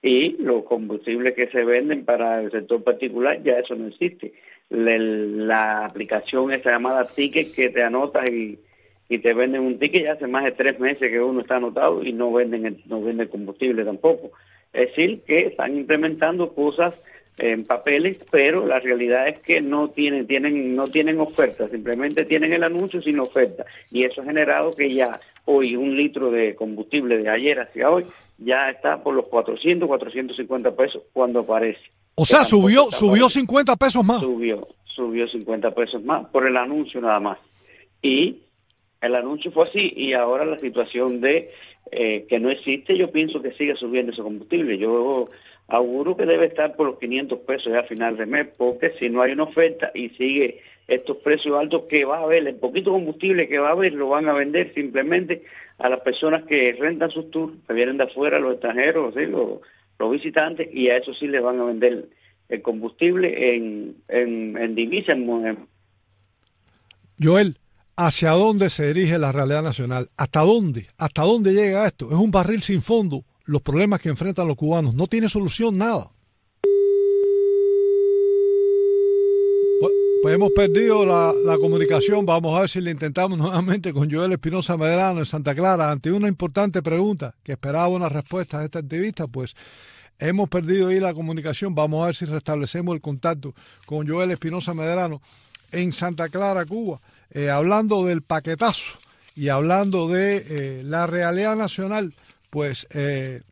Y 0.01 0.41
los 0.41 0.63
combustibles 0.63 1.35
que 1.35 1.49
se 1.49 1.65
venden 1.65 2.05
para 2.05 2.41
el 2.41 2.53
sector 2.53 2.85
particular 2.85 3.43
ya 3.43 3.59
eso 3.59 3.75
no 3.75 3.89
existe. 3.89 4.33
La, 4.71 4.97
la 4.97 5.87
aplicación 5.87 6.53
esa 6.53 6.71
llamada 6.71 7.05
ticket 7.05 7.53
que 7.53 7.71
te 7.71 7.83
anotas 7.83 8.31
y, 8.31 8.61
y 9.09 9.19
te 9.19 9.33
venden 9.33 9.63
un 9.63 9.79
ticket 9.79 10.05
ya 10.05 10.13
hace 10.13 10.27
más 10.27 10.45
de 10.45 10.53
tres 10.53 10.79
meses 10.79 11.11
que 11.11 11.21
uno 11.21 11.41
está 11.41 11.57
anotado 11.57 12.03
y 12.05 12.13
no 12.13 12.33
venden 12.33 12.67
el, 12.67 12.83
no 12.87 13.03
venden 13.03 13.29
combustible 13.29 13.85
tampoco. 13.85 14.33
Es 14.73 14.89
decir, 14.91 15.23
que 15.27 15.47
están 15.47 15.77
implementando 15.77 16.55
cosas 16.55 16.95
en 17.39 17.65
papeles, 17.65 18.19
pero 18.31 18.67
la 18.67 18.81
realidad 18.81 19.29
es 19.29 19.39
que 19.39 19.61
no 19.61 19.89
tienen, 19.89 20.27
tienen, 20.27 20.75
no 20.75 20.89
tienen 20.89 21.21
oferta, 21.21 21.69
simplemente 21.69 22.25
tienen 22.25 22.53
el 22.53 22.65
anuncio 22.65 23.01
sin 23.01 23.19
oferta. 23.21 23.65
Y 23.91 24.05
eso 24.05 24.21
ha 24.21 24.25
generado 24.25 24.73
que 24.73 24.93
ya 24.93 25.21
hoy 25.45 25.77
un 25.77 25.97
litro 25.97 26.31
de 26.31 26.55
combustible 26.55 27.17
de 27.19 27.31
ayer 27.31 27.61
hacia 27.61 27.91
hoy 27.91 28.05
ya 28.39 28.71
está 28.71 29.03
por 29.03 29.15
los 29.15 29.29
400, 29.29 29.89
450 29.89 30.77
pesos 30.77 31.03
cuando 31.13 31.41
aparece. 31.41 31.81
O 32.15 32.25
sea, 32.25 32.45
subió, 32.45 32.91
subió 32.91 33.23
mal. 33.23 33.31
50 33.31 33.77
pesos 33.77 34.05
más. 34.05 34.21
Subió, 34.21 34.69
subió 34.85 35.29
50 35.29 35.71
pesos 35.73 36.03
más 36.05 36.27
por 36.29 36.47
el 36.47 36.57
anuncio 36.57 37.01
nada 37.01 37.21
más. 37.21 37.39
Y 38.03 38.43
el 39.01 39.15
anuncio 39.15 39.51
fue 39.51 39.69
así 39.69 39.93
y 39.97 40.13
ahora 40.13 40.45
la 40.45 40.59
situación 40.59 41.21
de 41.21 41.51
eh, 41.91 42.27
que 42.29 42.39
no 42.39 42.51
existe, 42.51 42.97
yo 42.97 43.11
pienso 43.11 43.41
que 43.41 43.53
sigue 43.53 43.75
subiendo 43.77 44.13
ese 44.13 44.23
combustible. 44.23 44.77
Yo 44.79 45.29
auguro 45.69 46.17
que 46.17 46.27
debe 46.27 46.47
estar 46.47 46.77
por 46.77 46.87
los 46.87 46.99
500 46.99 47.39
pesos 47.41 47.73
ya 47.73 47.81
a 47.81 47.85
final 47.85 48.17
de 48.17 48.27
mes, 48.27 48.49
porque 48.57 48.93
si 48.99 49.09
no 49.09 49.23
hay 49.23 49.33
una 49.33 49.45
oferta 49.45 49.91
y 49.95 50.11
sigue 50.11 50.61
estos 50.87 51.19
precios 51.19 51.59
altos 51.59 51.85
que 51.89 52.05
va 52.05 52.19
a 52.19 52.23
haber, 52.23 52.47
el 52.47 52.57
poquito 52.57 52.91
combustible 52.91 53.49
que 53.49 53.59
va 53.59 53.69
a 53.69 53.73
haber 53.73 53.93
lo 53.93 54.09
van 54.09 54.29
a 54.29 54.33
vender 54.33 54.73
simplemente 54.75 55.43
a 55.79 55.89
las 55.89 56.01
personas 56.01 56.45
que 56.45 56.73
rentan 56.79 57.11
sus 57.11 57.31
tours, 57.31 57.55
que 57.67 57.75
vienen 57.75 57.99
de 57.99 58.05
afuera, 58.05 58.39
los 58.39 58.55
extranjeros, 58.55 59.15
los 59.15 60.11
visitantes, 60.11 60.69
y 60.73 60.89
a 60.89 60.97
eso 60.97 61.13
sí 61.15 61.27
les 61.27 61.43
van 61.43 61.61
a 61.61 61.65
vender 61.65 62.07
el 62.49 62.63
combustible 62.63 63.55
en, 63.55 63.97
en, 64.09 64.57
en 64.57 64.75
divisa, 64.75 65.13
en, 65.13 65.29
en 65.29 65.59
Joel, 67.21 67.57
¿hacia 67.99 68.31
dónde 68.31 68.71
se 68.71 68.87
dirige 68.87 69.19
la 69.19 69.33
realidad 69.33 69.63
nacional? 69.63 70.09
¿Hasta 70.17 70.41
dónde? 70.41 70.87
¿Hasta 70.99 71.23
dónde 71.23 71.53
llega 71.53 71.87
esto? 71.87 72.09
Es 72.11 72.17
un 72.17 72.31
barril 72.31 72.63
sin 72.63 72.81
fondo. 72.81 73.25
Los 73.45 73.61
problemas 73.61 74.01
que 74.01 74.09
enfrentan 74.09 74.47
los 74.47 74.57
cubanos. 74.57 74.95
No 74.95 75.09
tiene 75.09 75.29
solución 75.29 75.77
nada. 75.77 76.13
Pues, 79.81 79.93
pues 80.23 80.35
hemos 80.35 80.53
perdido 80.53 81.05
la, 81.05 81.59
comunicación. 81.59 82.25
Vamos 82.25 82.57
a 82.57 82.61
ver 82.61 82.71
si 82.71 82.81
le 82.81 82.93
intentamos 82.93 83.37
nuevamente 83.39 83.93
con 83.93 84.09
Joel 84.09 84.33
Espinosa 84.33 84.77
Medrano 84.77 85.19
en 85.19 85.27
Santa 85.27 85.53
Clara. 85.53 85.91
Ante 85.91 86.13
una 86.13 86.29
importante 86.29 86.83
pregunta 86.83 87.35
que 87.43 87.53
esperaba 87.53 87.89
una 87.89 88.09
respuesta 88.09 88.61
de 88.61 88.67
esta 88.67 88.79
activista, 88.79 89.27
pues 89.27 89.57
hemos 90.21 90.49
perdido 90.49 90.89
ahí 90.89 91.01
la 91.01 91.15
comunicación. 91.15 91.75
Vamos 91.75 92.05
a 92.05 92.07
ver 92.07 92.15
si 92.15 92.27
restablecemos 92.27 92.95
el 92.95 93.01
contacto 93.01 93.55
con 93.87 94.07
Joel 94.07 94.31
Espinosa 94.31 94.73
Medrano 94.73 95.21
en 95.73 95.93
Santa 95.93 96.29
Clara, 96.29 96.65
Cuba, 96.65 97.01
eh, 97.31 97.51
hablando 97.51 98.05
del 98.07 98.23
paquetazo 98.23 98.99
y 99.35 99.49
hablando 99.49 100.09
de 100.09 100.45
eh, 100.49 100.83
la 100.85 101.07
realidad 101.07 101.57
nacional, 101.57 102.15
pues 102.51 102.87
eh, 102.91 103.43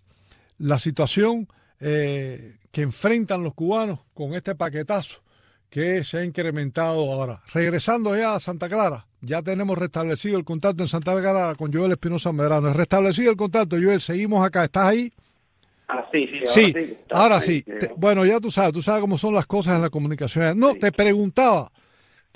la 0.59 0.79
situación 0.79 1.49
eh, 1.81 2.57
que 2.73 2.83
enfrentan 2.83 3.43
los 3.43 3.55
cubanos 3.55 4.01
con 4.15 4.35
este 4.35 4.55
paquetazo 4.55 5.21
que 5.71 6.05
se 6.05 6.19
ha 6.19 6.25
incrementado 6.25 7.13
ahora. 7.13 7.43
Regresando 7.53 8.17
ya 8.17 8.35
a 8.35 8.41
Santa 8.41 8.69
Clara, 8.69 9.07
ya 9.21 9.43
tenemos 9.43 9.77
restablecido 9.77 10.39
el 10.39 10.45
contacto 10.45 10.83
en 10.83 10.89
Santa 10.89 11.13
Clara 11.21 11.55
con 11.55 11.73
Joel 11.73 11.93
Espinosa 11.93 12.33
Medrano. 12.33 12.73
Restablecido 12.73 13.31
el 13.31 13.37
contacto, 13.37 13.77
Joel, 13.81 14.01
seguimos 14.01 14.45
acá. 14.47 14.65
¿Estás 14.65 14.85
ahí? 14.87 15.13
Ah, 15.89 16.05
sí, 16.11 16.27
sí, 16.27 16.39
ahora 16.39 16.51
Sí, 16.83 16.97
ahora 17.11 17.37
ahí, 17.37 17.43
sí. 17.43 17.63
Te- 17.63 17.93
bueno, 17.97 18.25
ya 18.25 18.41
tú 18.41 18.51
sabes, 18.51 18.73
tú 18.73 18.83
sabes 18.83 19.01
cómo 19.01 19.19
son 19.19 19.35
las 19.35 19.47
cosas 19.47 19.75
en 19.77 19.83
la 19.83 19.91
comunicación. 19.91 20.59
No, 20.59 20.75
te 20.75 20.91
preguntaba 20.93 21.71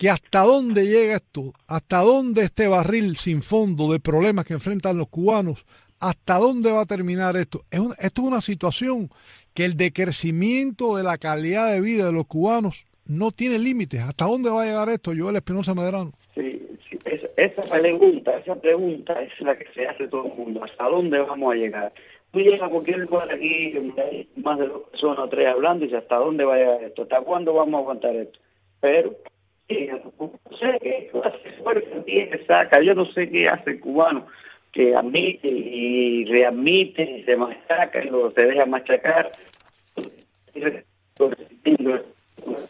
que 0.01 0.09
hasta 0.09 0.45
dónde 0.45 0.87
llega 0.87 1.17
esto, 1.17 1.53
hasta 1.69 1.99
dónde 1.99 2.45
este 2.45 2.69
barril 2.69 3.19
sin 3.19 3.43
fondo 3.43 3.93
de 3.93 4.01
problemas 4.01 4.47
que 4.47 4.55
enfrentan 4.55 4.97
los 4.97 5.09
cubanos, 5.11 5.67
hasta 6.01 6.39
dónde 6.39 6.73
va 6.73 6.81
a 6.81 6.87
terminar 6.87 7.37
esto. 7.37 7.61
Es 7.71 7.81
un- 7.81 7.93
esto 7.99 8.23
es 8.23 8.27
una 8.29 8.41
situación 8.41 9.11
que 9.53 9.67
el 9.67 9.77
decrecimiento 9.77 10.97
de 10.97 11.03
la 11.03 11.19
calidad 11.19 11.71
de 11.71 11.83
vida 11.83 12.07
de 12.07 12.13
los 12.13 12.27
cubanos 12.27 12.87
no 13.05 13.31
tiene 13.31 13.59
límites. 13.59 14.01
¿Hasta 14.01 14.25
dónde 14.25 14.49
va 14.49 14.63
a 14.63 14.65
llegar 14.65 14.89
esto, 14.89 15.13
Joel 15.15 15.37
Espinosa 15.37 15.75
Medrano? 15.75 16.13
Sí, 16.35 16.67
sí, 16.89 16.99
esa, 17.37 17.63
pregunta, 17.79 18.39
esa 18.39 18.55
pregunta 18.55 19.13
es 19.23 19.39
la 19.41 19.55
que 19.59 19.67
se 19.75 19.87
hace 19.87 20.09
todo 20.09 20.29
el 20.29 20.33
mundo. 20.35 20.65
¿Hasta 20.65 20.85
dónde 20.89 21.19
vamos 21.19 21.53
a 21.53 21.57
llegar? 21.57 21.93
Tú 22.31 22.39
llegas 22.39 22.63
a 22.63 22.71
cualquier 22.71 23.01
lugar 23.01 23.29
aquí, 23.35 23.75
hay 23.99 24.27
más 24.37 24.59
de 24.59 24.67
dos 24.67 24.89
personas 24.91 25.19
o 25.19 25.29
tres 25.29 25.47
hablando 25.47 25.85
y 25.85 25.89
dices, 25.89 26.05
¿hasta 26.05 26.17
dónde 26.17 26.45
va 26.45 26.55
a 26.55 26.59
llegar 26.59 26.85
esto? 26.85 27.03
¿Hasta 27.03 27.21
cuándo 27.21 27.53
vamos 27.53 27.75
a 27.75 27.83
aguantar 27.83 28.17
esto? 28.17 28.39
Pero, 28.81 29.15
no 30.19 30.33
sé 30.59 30.79
qué 30.81 31.11
hace, 31.25 31.63
fuerza 31.63 32.05
tiene, 32.05 32.45
saca, 32.47 32.83
yo 32.83 32.95
no 32.95 33.07
sé 33.13 33.29
qué 33.29 33.49
hace 33.49 33.71
el 33.73 33.81
cubano 33.81 34.27
que 34.73 34.95
admite 34.95 35.49
y 35.49 36.25
readmite 36.27 37.03
y 37.03 37.25
se 37.25 37.37
machaca 37.37 38.05
y 38.05 38.09
lo 38.09 38.31
se 38.33 38.47
deja 38.47 38.67
machacar. 38.67 39.31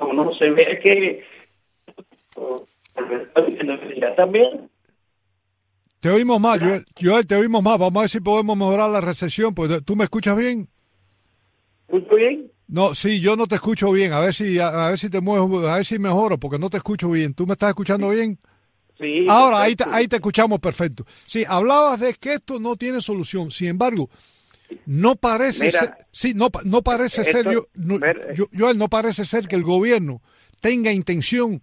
No, 0.00 0.12
no 0.12 0.34
se 0.34 0.50
ve 0.50 0.80
que 0.82 1.24
también 4.16 4.68
Te 6.00 6.10
oímos 6.10 6.40
más, 6.40 6.58
Joel. 6.58 6.84
Joel, 7.00 7.26
te 7.26 7.36
oímos 7.36 7.62
más. 7.62 7.78
Vamos 7.78 7.96
a 7.96 8.00
ver 8.02 8.10
si 8.10 8.20
podemos 8.20 8.56
mejorar 8.56 8.90
la 8.90 9.00
recepción. 9.00 9.54
Pues, 9.54 9.84
¿Tú 9.84 9.96
me 9.96 10.04
escuchas 10.04 10.36
bien? 10.36 10.68
¿Escucho 11.88 12.14
bien? 12.14 12.50
No, 12.70 12.94
sí, 12.94 13.20
yo 13.20 13.34
no 13.36 13.46
te 13.46 13.56
escucho 13.56 13.90
bien. 13.92 14.12
A 14.12 14.20
ver 14.20 14.34
si, 14.34 14.58
a, 14.58 14.86
a 14.86 14.90
ver 14.90 14.98
si 14.98 15.10
te 15.10 15.20
muevo, 15.20 15.66
a 15.68 15.76
ver 15.76 15.84
si 15.84 15.98
mejoro, 15.98 16.38
porque 16.38 16.58
no 16.58 16.70
te 16.70 16.76
escucho 16.76 17.10
bien. 17.10 17.34
¿Tú 17.34 17.46
me 17.46 17.54
estás 17.54 17.70
escuchando 17.70 18.10
bien? 18.10 18.38
Sí. 18.98 19.24
Ahora, 19.28 19.62
ahí 19.62 19.74
te, 19.74 19.84
ahí 19.90 20.06
te 20.08 20.16
escuchamos 20.16 20.60
perfecto. 20.60 21.04
Sí, 21.26 21.44
hablabas 21.48 21.98
de 22.00 22.14
que 22.14 22.34
esto 22.34 22.60
no 22.60 22.76
tiene 22.76 23.00
solución. 23.00 23.50
Sin 23.50 23.68
embargo, 23.68 24.08
no 24.86 25.16
parece 25.16 25.66
Mira, 25.66 25.80
ser, 25.80 25.94
sí, 26.12 26.32
no, 26.34 26.48
no 26.64 26.82
parece 26.82 27.22
esto- 27.22 27.32
ser, 27.42 27.50
yo, 27.52 27.64
no, 27.74 27.96
eh. 27.96 28.34
yo- 28.36 28.46
Joel, 28.56 28.78
no 28.78 28.88
parece 28.88 29.24
ser 29.24 29.48
que 29.48 29.56
el 29.56 29.64
gobierno 29.64 30.22
tenga 30.60 30.92
intención 30.92 31.62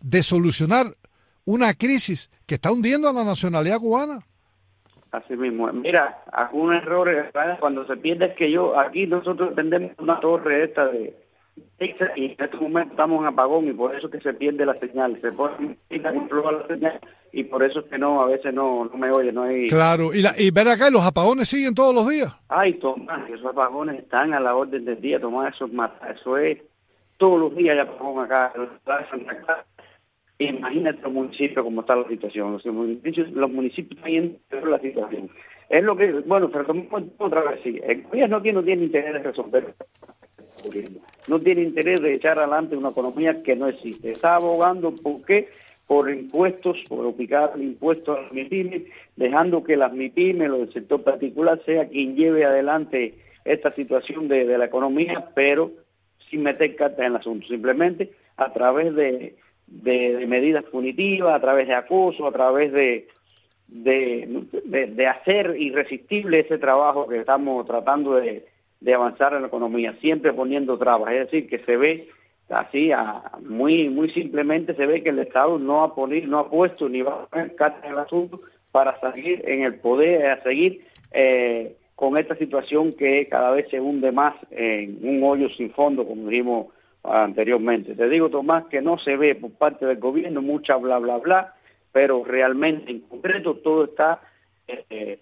de 0.00 0.22
solucionar 0.22 0.96
una 1.44 1.74
crisis 1.74 2.30
que 2.46 2.54
está 2.54 2.70
hundiendo 2.72 3.08
a 3.08 3.12
la 3.12 3.24
nacionalidad 3.24 3.78
cubana. 3.78 4.24
Así 5.16 5.34
mismo. 5.34 5.72
Mira, 5.72 6.18
algún 6.30 6.74
error 6.74 7.08
cuando 7.58 7.86
se 7.86 7.96
pierde 7.96 8.26
es 8.26 8.36
que 8.36 8.50
yo, 8.50 8.78
aquí 8.78 9.06
nosotros 9.06 9.54
tendemos 9.54 9.92
una 9.98 10.20
torre 10.20 10.64
esta 10.64 10.88
de 10.88 11.14
y 11.78 12.24
en 12.26 12.36
este 12.38 12.56
momento 12.58 12.90
estamos 12.90 13.20
en 13.20 13.28
apagón 13.28 13.66
y 13.66 13.72
por 13.72 13.94
eso 13.94 14.08
es 14.08 14.12
que 14.12 14.20
se 14.20 14.34
pierde 14.34 14.66
la 14.66 14.78
señal, 14.78 15.18
se 15.22 15.32
pone 15.32 15.78
la 15.88 16.66
señal 16.66 17.00
y 17.32 17.44
por 17.44 17.62
eso 17.62 17.80
es 17.80 17.86
que 17.86 17.96
no, 17.96 18.20
a 18.20 18.26
veces 18.26 18.52
no, 18.52 18.84
no 18.84 18.98
me 18.98 19.10
oye, 19.10 19.32
no 19.32 19.44
hay... 19.44 19.68
Claro, 19.68 20.12
y, 20.12 20.20
la, 20.20 20.34
y 20.36 20.50
ver 20.50 20.68
acá, 20.68 20.90
los 20.90 21.02
apagones 21.02 21.48
siguen 21.48 21.74
todos 21.74 21.94
los 21.94 22.06
días. 22.06 22.34
Ay, 22.48 22.74
Tomás, 22.74 23.28
esos 23.30 23.46
apagones 23.46 23.98
están 23.98 24.34
a 24.34 24.40
la 24.40 24.54
orden 24.54 24.84
del 24.84 25.00
día, 25.00 25.18
Tomás, 25.18 25.54
eso 25.54 25.64
es 25.64 25.72
eso 26.18 26.36
es 26.36 26.58
todos 27.16 27.40
los 27.40 27.56
días 27.56 27.74
hay 27.74 27.80
apagón 27.80 28.22
acá, 28.22 28.52
Imagínate 30.38 31.00
los 31.02 31.12
municipios 31.12 31.64
cómo 31.64 31.80
está 31.80 31.96
la 31.96 32.08
situación, 32.08 32.52
los 32.52 32.66
municipios, 32.66 33.30
los 33.32 33.50
municipios 33.50 33.98
están 33.98 34.12
en 34.12 34.70
la 34.70 34.78
situación. 34.78 35.30
Es 35.68 35.82
lo 35.82 35.96
que, 35.96 36.12
bueno, 36.12 36.50
pero 36.50 36.64
tomemos 36.64 37.04
otra 37.18 37.42
vez, 37.42 37.60
sí, 37.64 37.80
el 37.82 38.02
gobierno 38.02 38.36
aquí 38.36 38.52
no 38.52 38.62
tiene 38.62 38.84
interés 38.84 39.14
de 39.14 39.18
resolver 39.20 39.74
no 41.28 41.40
tiene 41.40 41.62
interés 41.62 42.00
de 42.02 42.14
echar 42.14 42.38
adelante 42.38 42.76
una 42.76 42.90
economía 42.90 43.42
que 43.42 43.56
no 43.56 43.68
existe. 43.68 44.12
Está 44.12 44.36
abogando, 44.36 44.94
¿por 44.94 45.24
qué? 45.24 45.48
Por 45.86 46.10
impuestos, 46.10 46.78
por 46.88 47.06
aplicar 47.06 47.52
impuestos 47.56 48.18
a 48.18 48.22
las 48.22 48.32
MIPIMES, 48.32 48.82
dejando 49.16 49.62
que 49.62 49.76
las 49.76 49.92
MIPIMES, 49.92 50.48
los 50.48 50.60
del 50.60 50.72
sector 50.72 51.02
particular, 51.02 51.60
sea 51.64 51.88
quien 51.88 52.16
lleve 52.16 52.44
adelante 52.44 53.14
esta 53.44 53.72
situación 53.74 54.28
de, 54.28 54.46
de 54.46 54.58
la 54.58 54.66
economía, 54.66 55.30
pero 55.34 55.70
sin 56.28 56.42
meter 56.42 56.74
cartas 56.74 57.00
en 57.00 57.06
el 57.06 57.16
asunto, 57.16 57.46
simplemente 57.46 58.10
a 58.36 58.52
través 58.52 58.94
de, 58.96 59.36
de, 59.66 60.16
de 60.16 60.26
medidas 60.26 60.64
punitivas, 60.64 61.34
a 61.34 61.40
través 61.40 61.66
de 61.68 61.74
acoso, 61.74 62.26
a 62.26 62.32
través 62.32 62.72
de, 62.72 63.08
de, 63.68 65.06
hacer 65.06 65.56
irresistible 65.58 66.40
ese 66.40 66.58
trabajo 66.58 67.08
que 67.08 67.18
estamos 67.18 67.66
tratando 67.66 68.14
de, 68.14 68.44
de 68.80 68.94
avanzar 68.94 69.34
en 69.34 69.42
la 69.42 69.48
economía, 69.48 69.94
siempre 70.00 70.32
poniendo 70.32 70.78
trabas. 70.78 71.12
Es 71.12 71.30
decir, 71.30 71.48
que 71.48 71.58
se 71.60 71.76
ve 71.76 72.08
así, 72.48 72.92
a- 72.92 73.22
muy 73.48 73.88
muy 73.88 74.10
simplemente 74.12 74.74
se 74.74 74.86
ve 74.86 75.02
que 75.02 75.08
el 75.10 75.18
Estado 75.18 75.58
no 75.58 75.82
ha, 75.82 75.94
poni- 75.94 76.24
no 76.26 76.38
ha 76.38 76.48
puesto 76.50 76.88
ni 76.88 77.02
va 77.02 77.22
a 77.22 77.26
poner 77.26 77.54
cartas 77.56 77.84
en 77.84 77.92
el 77.92 77.98
asunto 77.98 78.40
para 78.70 78.98
seguir 79.00 79.42
en 79.48 79.62
el 79.62 79.74
poder, 79.76 80.26
a 80.26 80.42
seguir 80.42 80.82
eh, 81.12 81.74
con 81.96 82.16
esta 82.18 82.36
situación 82.36 82.92
que 82.92 83.26
cada 83.28 83.50
vez 83.50 83.68
se 83.70 83.80
hunde 83.80 84.12
más 84.12 84.34
en 84.50 84.98
un 85.02 85.22
hoyo 85.24 85.48
sin 85.56 85.70
fondo, 85.72 86.06
como 86.06 86.28
dijimos 86.28 86.66
anteriormente. 87.12 87.94
Te 87.94 88.08
digo, 88.08 88.28
Tomás, 88.30 88.66
que 88.66 88.80
no 88.80 88.98
se 88.98 89.16
ve 89.16 89.34
por 89.34 89.52
parte 89.52 89.86
del 89.86 89.98
gobierno 89.98 90.42
mucha 90.42 90.76
bla, 90.76 90.98
bla, 90.98 91.18
bla, 91.18 91.54
pero 91.92 92.24
realmente 92.24 92.90
en 92.90 93.00
concreto 93.00 93.54
todo 93.56 93.84
está, 93.84 94.20
eh, 94.68 95.18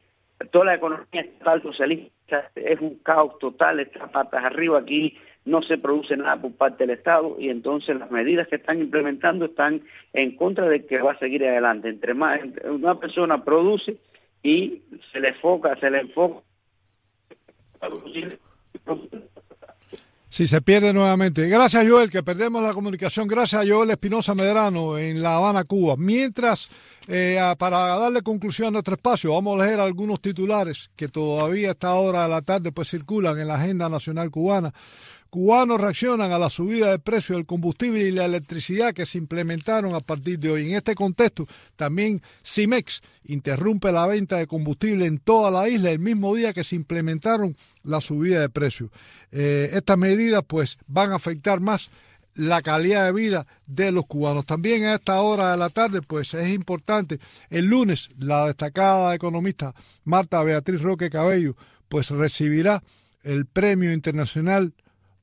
toda 0.50 0.66
la 0.66 0.74
economía 0.74 1.20
estatal 1.20 1.62
socialista 1.62 2.50
es 2.54 2.80
un 2.80 2.96
caos 2.96 3.38
total, 3.38 3.80
está 3.80 4.06
patas 4.08 4.44
arriba 4.44 4.78
aquí, 4.78 5.16
no 5.44 5.62
se 5.62 5.78
produce 5.78 6.16
nada 6.16 6.40
por 6.40 6.52
parte 6.52 6.86
del 6.86 6.96
Estado 6.96 7.36
y 7.38 7.50
entonces 7.50 7.96
las 7.98 8.10
medidas 8.10 8.48
que 8.48 8.56
están 8.56 8.80
implementando 8.80 9.44
están 9.44 9.82
en 10.12 10.36
contra 10.36 10.68
de 10.68 10.86
que 10.86 10.98
va 10.98 11.12
a 11.12 11.18
seguir 11.18 11.44
adelante. 11.46 11.88
Entre 11.88 12.14
más 12.14 12.40
una 12.64 12.98
persona 12.98 13.44
produce 13.44 13.96
y 14.42 14.82
se 15.12 15.20
le 15.20 15.28
enfoca, 15.28 15.76
se 15.76 15.90
le 15.90 16.00
enfoca 16.00 16.42
Sí, 20.34 20.48
se 20.48 20.60
pierde 20.60 20.92
nuevamente. 20.92 21.48
Gracias, 21.48 21.88
Joel, 21.88 22.10
que 22.10 22.24
perdemos 22.24 22.60
la 22.60 22.74
comunicación. 22.74 23.28
Gracias 23.28 23.62
a 23.62 23.64
Joel 23.64 23.90
Espinosa 23.90 24.34
Medrano 24.34 24.98
en 24.98 25.22
La 25.22 25.36
Habana, 25.36 25.62
Cuba. 25.62 25.94
Mientras, 25.96 26.70
eh, 27.06 27.38
para 27.56 27.96
darle 27.96 28.20
conclusión 28.20 28.66
a 28.66 28.70
nuestro 28.72 28.96
espacio, 28.96 29.32
vamos 29.32 29.60
a 29.60 29.64
leer 29.64 29.78
algunos 29.78 30.20
titulares 30.20 30.90
que 30.96 31.06
todavía 31.06 31.68
a 31.68 31.70
esta 31.70 31.94
hora 31.94 32.24
de 32.24 32.30
la 32.30 32.42
tarde 32.42 32.72
pues 32.72 32.90
circulan 32.90 33.38
en 33.38 33.46
la 33.46 33.54
agenda 33.54 33.88
nacional 33.88 34.32
cubana. 34.32 34.74
Cubanos 35.34 35.80
reaccionan 35.80 36.30
a 36.30 36.38
la 36.38 36.48
subida 36.48 36.92
de 36.92 37.00
precio 37.00 37.34
del 37.34 37.44
combustible 37.44 38.04
y 38.04 38.12
la 38.12 38.24
electricidad 38.24 38.94
que 38.94 39.04
se 39.04 39.18
implementaron 39.18 39.92
a 39.92 39.98
partir 39.98 40.38
de 40.38 40.48
hoy. 40.48 40.70
En 40.70 40.76
este 40.76 40.94
contexto, 40.94 41.48
también 41.74 42.22
CIMEX 42.46 43.02
interrumpe 43.24 43.90
la 43.90 44.06
venta 44.06 44.36
de 44.36 44.46
combustible 44.46 45.06
en 45.06 45.18
toda 45.18 45.50
la 45.50 45.68
isla 45.68 45.90
el 45.90 45.98
mismo 45.98 46.36
día 46.36 46.52
que 46.52 46.62
se 46.62 46.76
implementaron 46.76 47.56
la 47.82 48.00
subida 48.00 48.42
de 48.42 48.48
precio. 48.48 48.92
Eh, 49.32 49.70
estas 49.72 49.98
medidas 49.98 50.44
pues 50.46 50.78
van 50.86 51.10
a 51.10 51.16
afectar 51.16 51.58
más 51.58 51.90
la 52.36 52.62
calidad 52.62 53.04
de 53.04 53.12
vida 53.12 53.44
de 53.66 53.90
los 53.90 54.06
cubanos. 54.06 54.46
También 54.46 54.84
a 54.84 54.94
esta 54.94 55.20
hora 55.20 55.50
de 55.50 55.56
la 55.56 55.68
tarde, 55.68 56.00
pues 56.00 56.32
es 56.34 56.48
importante, 56.54 57.18
el 57.50 57.66
lunes 57.66 58.08
la 58.20 58.46
destacada 58.46 59.12
economista 59.16 59.74
Marta 60.04 60.40
Beatriz 60.44 60.80
Roque 60.80 61.10
Cabello, 61.10 61.56
pues 61.88 62.10
recibirá 62.10 62.84
el 63.24 63.46
Premio 63.46 63.92
Internacional 63.92 64.74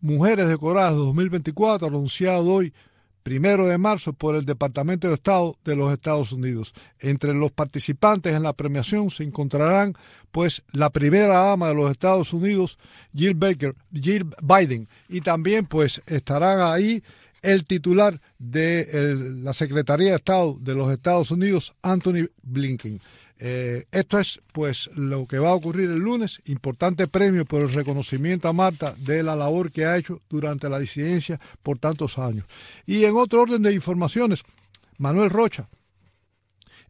Mujeres 0.01 0.47
Decoradas 0.47 0.95
2024, 0.95 1.87
anunciado 1.87 2.43
hoy, 2.45 2.73
primero 3.21 3.67
de 3.67 3.77
marzo, 3.77 4.13
por 4.13 4.35
el 4.35 4.45
Departamento 4.45 5.07
de 5.07 5.13
Estado 5.13 5.55
de 5.63 5.75
los 5.75 5.93
Estados 5.93 6.31
Unidos. 6.31 6.73
Entre 6.99 7.35
los 7.35 7.51
participantes 7.51 8.33
en 8.33 8.41
la 8.41 8.53
premiación 8.53 9.11
se 9.11 9.23
encontrarán, 9.23 9.93
pues, 10.31 10.63
la 10.71 10.89
primera 10.89 11.43
dama 11.43 11.69
de 11.69 11.75
los 11.75 11.91
Estados 11.91 12.33
Unidos, 12.33 12.79
Jill 13.15 13.35
Baker, 13.35 13.75
Jill 13.93 14.25
Biden, 14.41 14.87
y 15.07 15.21
también, 15.21 15.67
pues, 15.67 16.01
estarán 16.07 16.61
ahí 16.61 17.03
el 17.43 17.65
titular 17.65 18.19
de 18.39 19.15
la 19.43 19.53
Secretaría 19.53 20.09
de 20.09 20.15
Estado 20.15 20.57
de 20.59 20.73
los 20.73 20.91
Estados 20.91 21.29
Unidos, 21.29 21.75
Anthony 21.83 22.27
Blinken. 22.41 22.99
Eh, 23.43 23.87
esto 23.91 24.19
es 24.19 24.39
pues 24.53 24.87
lo 24.93 25.25
que 25.25 25.39
va 25.39 25.49
a 25.49 25.55
ocurrir 25.55 25.89
el 25.89 25.97
lunes. 25.99 26.39
Importante 26.45 27.07
premio 27.07 27.43
por 27.43 27.63
el 27.63 27.73
reconocimiento 27.73 28.47
a 28.47 28.53
Marta 28.53 28.93
de 28.99 29.23
la 29.23 29.35
labor 29.35 29.71
que 29.71 29.85
ha 29.85 29.97
hecho 29.97 30.21
durante 30.29 30.69
la 30.69 30.77
disidencia 30.77 31.39
por 31.63 31.79
tantos 31.79 32.19
años. 32.19 32.45
Y 32.85 33.03
en 33.03 33.15
otro 33.15 33.41
orden 33.41 33.63
de 33.63 33.73
informaciones, 33.73 34.43
Manuel 34.99 35.31
Rocha, 35.31 35.67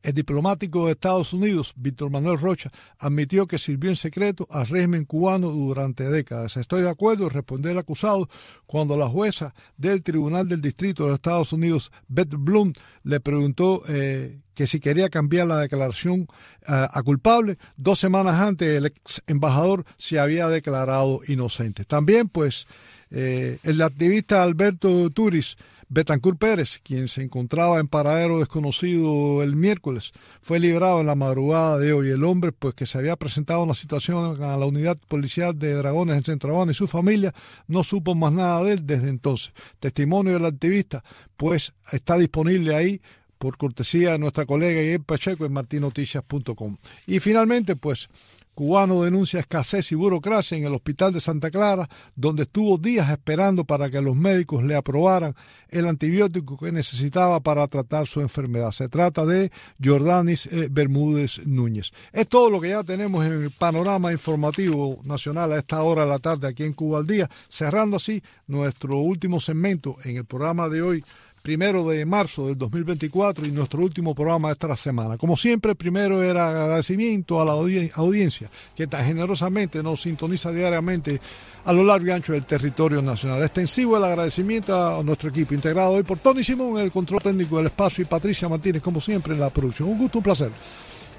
El 0.04 0.16
diplomático 0.16 0.88
de 0.88 0.94
Estados 0.94 1.32
Unidos, 1.32 1.74
Víctor 1.76 2.10
Manuel 2.10 2.40
Rocha, 2.40 2.72
admitió 2.98 3.46
que 3.46 3.60
sirvió 3.60 3.92
en 3.92 3.96
secreto 3.96 4.48
al 4.50 4.66
régimen 4.66 5.06
cubano 5.06 5.52
durante 5.52 6.10
décadas. 6.10 6.58
Estoy 6.58 6.82
de 6.82 6.90
acuerdo 6.90 7.26
en 7.26 7.30
responder 7.30 7.78
acusado 7.78 8.28
cuando 8.66 8.98
la 8.98 9.08
jueza 9.08 9.54
del 9.78 10.02
Tribunal 10.02 10.48
del 10.48 10.60
Distrito 10.60 11.06
de 11.06 11.14
Estados 11.14 11.54
Unidos, 11.54 11.92
Beth 12.08 12.34
Bloom, 12.36 12.74
le 13.04 13.20
preguntó 13.20 13.84
eh, 13.88 14.40
que 14.62 14.68
si 14.68 14.80
quería 14.80 15.10
cambiar 15.10 15.48
la 15.48 15.58
declaración 15.58 16.28
eh, 16.68 16.68
a 16.68 17.02
culpable, 17.02 17.58
dos 17.78 17.98
semanas 17.98 18.36
antes 18.36 18.78
el 18.78 18.86
ex 18.86 19.24
embajador 19.26 19.86
se 19.98 20.20
había 20.20 20.50
declarado 20.50 21.22
inocente. 21.28 21.84
También, 21.84 22.30
pues, 22.30 22.68
eh, 23.10 23.58
el 23.64 23.82
activista 23.82 24.44
Alberto 24.44 25.10
Turis 25.10 25.58
Betancourt 25.90 26.38
Pérez, 26.38 26.80
quien 26.84 27.08
se 27.08 27.24
encontraba 27.24 27.80
en 27.80 27.88
paradero 27.88 28.38
desconocido 28.38 29.42
el 29.42 29.56
miércoles, 29.56 30.12
fue 30.42 30.60
liberado 30.60 31.02
en 31.02 31.08
la 31.08 31.16
madrugada 31.16 31.80
de 31.80 31.92
hoy. 31.92 32.12
El 32.12 32.24
hombre, 32.24 32.52
pues 32.52 32.76
que 32.76 32.86
se 32.86 33.00
había 33.00 33.16
presentado 33.16 33.64
una 33.64 33.74
situación 33.74 34.44
a 34.44 34.58
la 34.58 34.66
unidad 34.68 34.98
policial 35.08 35.58
de 35.58 35.74
Dragones 35.74 36.18
en 36.18 36.24
Centro 36.24 36.56
Habana 36.56 36.72
y 36.72 36.76
su 36.76 36.88
familia, 36.88 37.34
no 37.68 37.84
supo 37.84 38.14
más 38.14 38.32
nada 38.32 38.64
de 38.64 38.74
él 38.74 38.86
desde 38.86 39.10
entonces. 39.10 39.54
Testimonio 39.80 40.34
del 40.34 40.46
activista, 40.46 41.04
pues 41.36 41.74
está 41.92 42.16
disponible 42.16 42.76
ahí 42.76 43.02
por 43.42 43.58
cortesía 43.58 44.12
de 44.12 44.20
nuestra 44.20 44.46
colega 44.46 44.84
Ian 44.84 45.04
Pacheco 45.04 45.46
en 45.46 45.54
martinoticias.com. 45.54 46.78
Y 47.08 47.20
finalmente, 47.20 47.76
pues, 47.76 48.08
cubano 48.54 49.02
denuncia 49.02 49.40
escasez 49.40 49.92
y 49.92 49.96
burocracia 49.96 50.56
en 50.60 50.66
el 50.66 50.76
hospital 50.76 51.12
de 51.12 51.22
Santa 51.22 51.50
Clara, 51.50 51.90
donde 52.16 52.44
estuvo 52.44 52.78
días 52.78 53.10
esperando 53.10 53.66
para 53.66 53.90
que 53.90 54.00
los 54.00 54.16
médicos 54.16 54.64
le 54.64 54.76
aprobaran 54.76 55.36
el 55.70 55.88
antibiótico 55.88 56.56
que 56.56 56.72
necesitaba 56.72 57.40
para 57.40 57.68
tratar 57.68 58.06
su 58.06 58.22
enfermedad. 58.22 58.72
Se 58.74 58.90
trata 58.90 59.26
de 59.26 59.52
Jordanis 59.84 60.46
eh, 60.46 60.68
Bermúdez 60.70 61.42
Núñez. 61.48 61.92
Es 62.14 62.28
todo 62.28 62.52
lo 62.52 62.62
que 62.62 62.70
ya 62.70 62.84
tenemos 62.84 63.26
en 63.26 63.42
el 63.42 63.50
panorama 63.50 64.12
informativo 64.12 65.00
nacional 65.04 65.54
a 65.54 65.58
esta 65.58 65.82
hora 65.82 66.04
de 66.04 66.10
la 66.10 66.20
tarde 66.20 66.48
aquí 66.48 66.64
en 66.64 66.74
Cuba 66.74 67.00
al 67.00 67.08
Día, 67.08 67.28
cerrando 67.50 67.98
así 67.98 68.22
nuestro 68.46 68.98
último 68.98 69.40
segmento 69.40 69.98
en 70.04 70.18
el 70.18 70.26
programa 70.26 70.70
de 70.70 70.84
hoy 70.84 71.04
primero 71.42 71.88
de 71.90 72.06
marzo 72.06 72.48
del 72.48 72.58
2024 72.58 73.48
y 73.48 73.52
nuestro 73.52 73.82
último 73.82 74.14
programa 74.14 74.52
esta 74.52 74.76
semana. 74.76 75.18
Como 75.18 75.36
siempre, 75.36 75.76
primero 75.76 76.22
era 76.22 76.50
agradecimiento 76.50 77.42
a 77.42 77.46
la 77.46 77.54
audiencia 77.54 78.50
que 78.76 78.88
tan 78.88 79.06
generosamente 79.06 79.82
nos 79.82 80.02
sintoniza 80.02 80.52
diariamente 80.52 81.20
a 81.66 81.74
lo 81.74 81.84
largo 81.84 82.08
y 82.08 82.12
ancho 82.12 82.34
del 82.34 82.46
territorio 82.46 83.02
nacional. 83.02 83.44
Extensivo 83.44 83.98
el 83.98 84.04
agradecimiento 84.04 85.00
a 85.00 85.04
nuestro 85.04 85.30
equipo 85.30 85.54
integrado 85.54 85.92
hoy 85.92 86.04
por 86.04 86.20
Tony 86.20 86.44
Simón 86.44 86.78
en 86.78 86.86
el 86.86 86.92
control 86.92 87.22
técnico 87.22 87.58
del 87.58 87.68
espacio 87.68 88.04
y 88.04 88.06
Patricia 88.06 88.48
Martínez, 88.48 88.82
como 88.82 89.02
siempre, 89.02 89.34
en 89.34 89.40
la 89.40 89.50
producción. 89.50 89.90
Un 89.90 89.98
gusto, 89.98 90.20
un 90.20 90.24
placer 90.24 90.52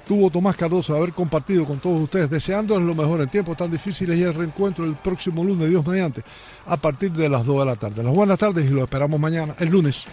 tuvo 0.07 0.29
Tomás 0.29 0.55
Cardoso 0.55 0.93
de 0.93 0.99
haber 0.99 1.13
compartido 1.13 1.65
con 1.65 1.79
todos 1.79 2.01
ustedes, 2.01 2.29
deseándoles 2.29 2.85
lo 2.85 2.95
mejor 2.95 3.21
en 3.21 3.29
tiempos 3.29 3.57
tan 3.57 3.71
difíciles 3.71 4.17
y 4.17 4.23
el 4.23 4.33
reencuentro 4.33 4.85
el 4.85 4.95
próximo 4.95 5.43
lunes, 5.43 5.69
Dios 5.69 5.85
mediante, 5.85 6.23
a 6.65 6.77
partir 6.77 7.11
de 7.11 7.29
las 7.29 7.45
2 7.45 7.59
de 7.59 7.65
la 7.65 7.75
tarde. 7.75 8.03
Las 8.03 8.13
buenas 8.13 8.37
tardes 8.37 8.69
y 8.69 8.73
lo 8.73 8.83
esperamos 8.83 9.19
mañana, 9.19 9.55
el 9.59 9.69
lunes. 9.69 10.05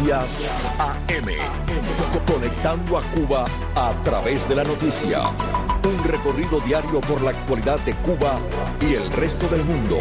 Noticias 0.00 0.40
AM. 0.78 1.26
Co- 2.12 2.32
Conectando 2.32 2.96
a 2.98 3.02
Cuba 3.10 3.44
a 3.74 3.90
través 4.02 4.48
de 4.48 4.54
la 4.54 4.64
noticia. 4.64 5.20
Un 5.84 6.04
recorrido 6.04 6.60
diario 6.60 7.00
por 7.02 7.20
la 7.22 7.30
actualidad 7.30 7.78
de 7.80 7.94
Cuba 7.96 8.38
y 8.80 8.94
el 8.94 9.10
resto 9.12 9.46
del 9.48 9.62
mundo. 9.64 9.96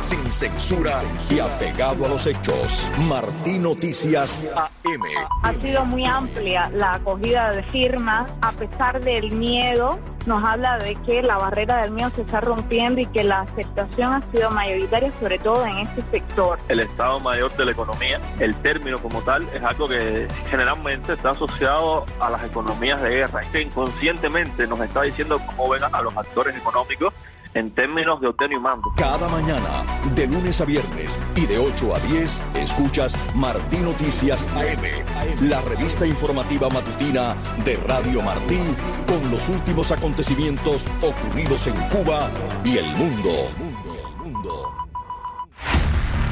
Sin 0.00 0.30
censura 0.30 1.02
y 1.30 1.38
apegado 1.40 2.06
a 2.06 2.08
los 2.08 2.26
hechos. 2.26 2.88
Martí 3.00 3.58
Noticias 3.58 4.32
AM. 4.56 5.02
Ha 5.42 5.52
sido 5.60 5.84
muy 5.84 6.04
amplia 6.06 6.70
la 6.72 6.92
acogida 6.92 7.50
de 7.50 7.62
firmas, 7.64 8.32
a 8.40 8.52
pesar 8.52 9.00
del 9.02 9.32
miedo, 9.32 9.98
nos 10.26 10.42
habla 10.42 10.78
de 10.78 10.94
que 10.96 11.22
la 11.22 11.36
barrera 11.36 11.82
del 11.82 11.92
miedo 11.92 12.10
se 12.10 12.22
está 12.22 12.40
rompiendo 12.40 13.00
y 13.00 13.06
que 13.06 13.24
la 13.24 13.40
aceptación 13.40 14.14
ha 14.14 14.22
sido 14.30 14.50
mayoritaria, 14.50 15.10
sobre 15.20 15.38
todo 15.38 15.64
en 15.66 15.78
este 15.78 16.02
sector. 16.10 16.58
el 16.68 16.80
Estado 16.80 17.18
Mayor 17.20 17.54
de 17.56 17.64
la 17.64 17.72
Economía. 17.72 18.20
El 18.38 18.56
término 18.56 18.98
como 18.98 19.22
tal 19.22 19.48
es 19.52 19.62
algo 19.62 19.86
que 19.86 20.26
generalmente 20.48 21.12
está 21.14 21.30
asociado 21.30 22.04
a 22.20 22.30
las 22.30 22.42
economías 22.44 23.00
de 23.02 23.10
guerra, 23.10 23.40
que 23.50 23.62
inconscientemente 23.62 24.66
nos 24.66 24.80
está 24.80 25.02
diciendo 25.02 25.40
cómo 25.46 25.70
ven 25.70 25.82
a 25.84 26.02
los 26.02 26.16
actores 26.16 26.56
económicos 26.56 27.12
en 27.54 27.70
términos 27.70 28.20
de 28.20 28.28
obtenio 28.28 28.58
y 28.58 28.60
mando. 28.60 28.92
Cada 28.96 29.28
mañana, 29.28 29.84
de 30.14 30.26
lunes 30.26 30.60
a 30.60 30.64
viernes 30.64 31.20
y 31.36 31.46
de 31.46 31.58
8 31.58 31.94
a 31.94 31.98
10, 31.98 32.40
escuchas 32.56 33.16
Martí 33.34 33.78
Noticias 33.78 34.46
AM, 34.54 35.48
la 35.48 35.60
revista 35.62 36.06
informativa 36.06 36.68
matutina 36.70 37.36
de 37.64 37.76
Radio 37.76 38.22
Martí 38.22 38.60
con 39.06 39.30
los 39.30 39.48
últimos 39.48 39.90
acontecimientos 39.90 40.86
ocurridos 41.00 41.66
en 41.66 41.74
Cuba 41.88 42.30
y 42.64 42.78
el 42.78 42.86
mundo. 42.96 43.48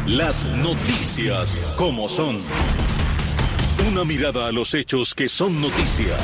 Las 0.06 0.44
noticias 0.44 1.74
como 1.78 2.08
son. 2.08 2.40
Una 3.92 4.04
mirada 4.04 4.48
a 4.48 4.52
los 4.52 4.74
hechos 4.74 5.14
que 5.14 5.28
son 5.28 5.60
noticia. 5.60 6.16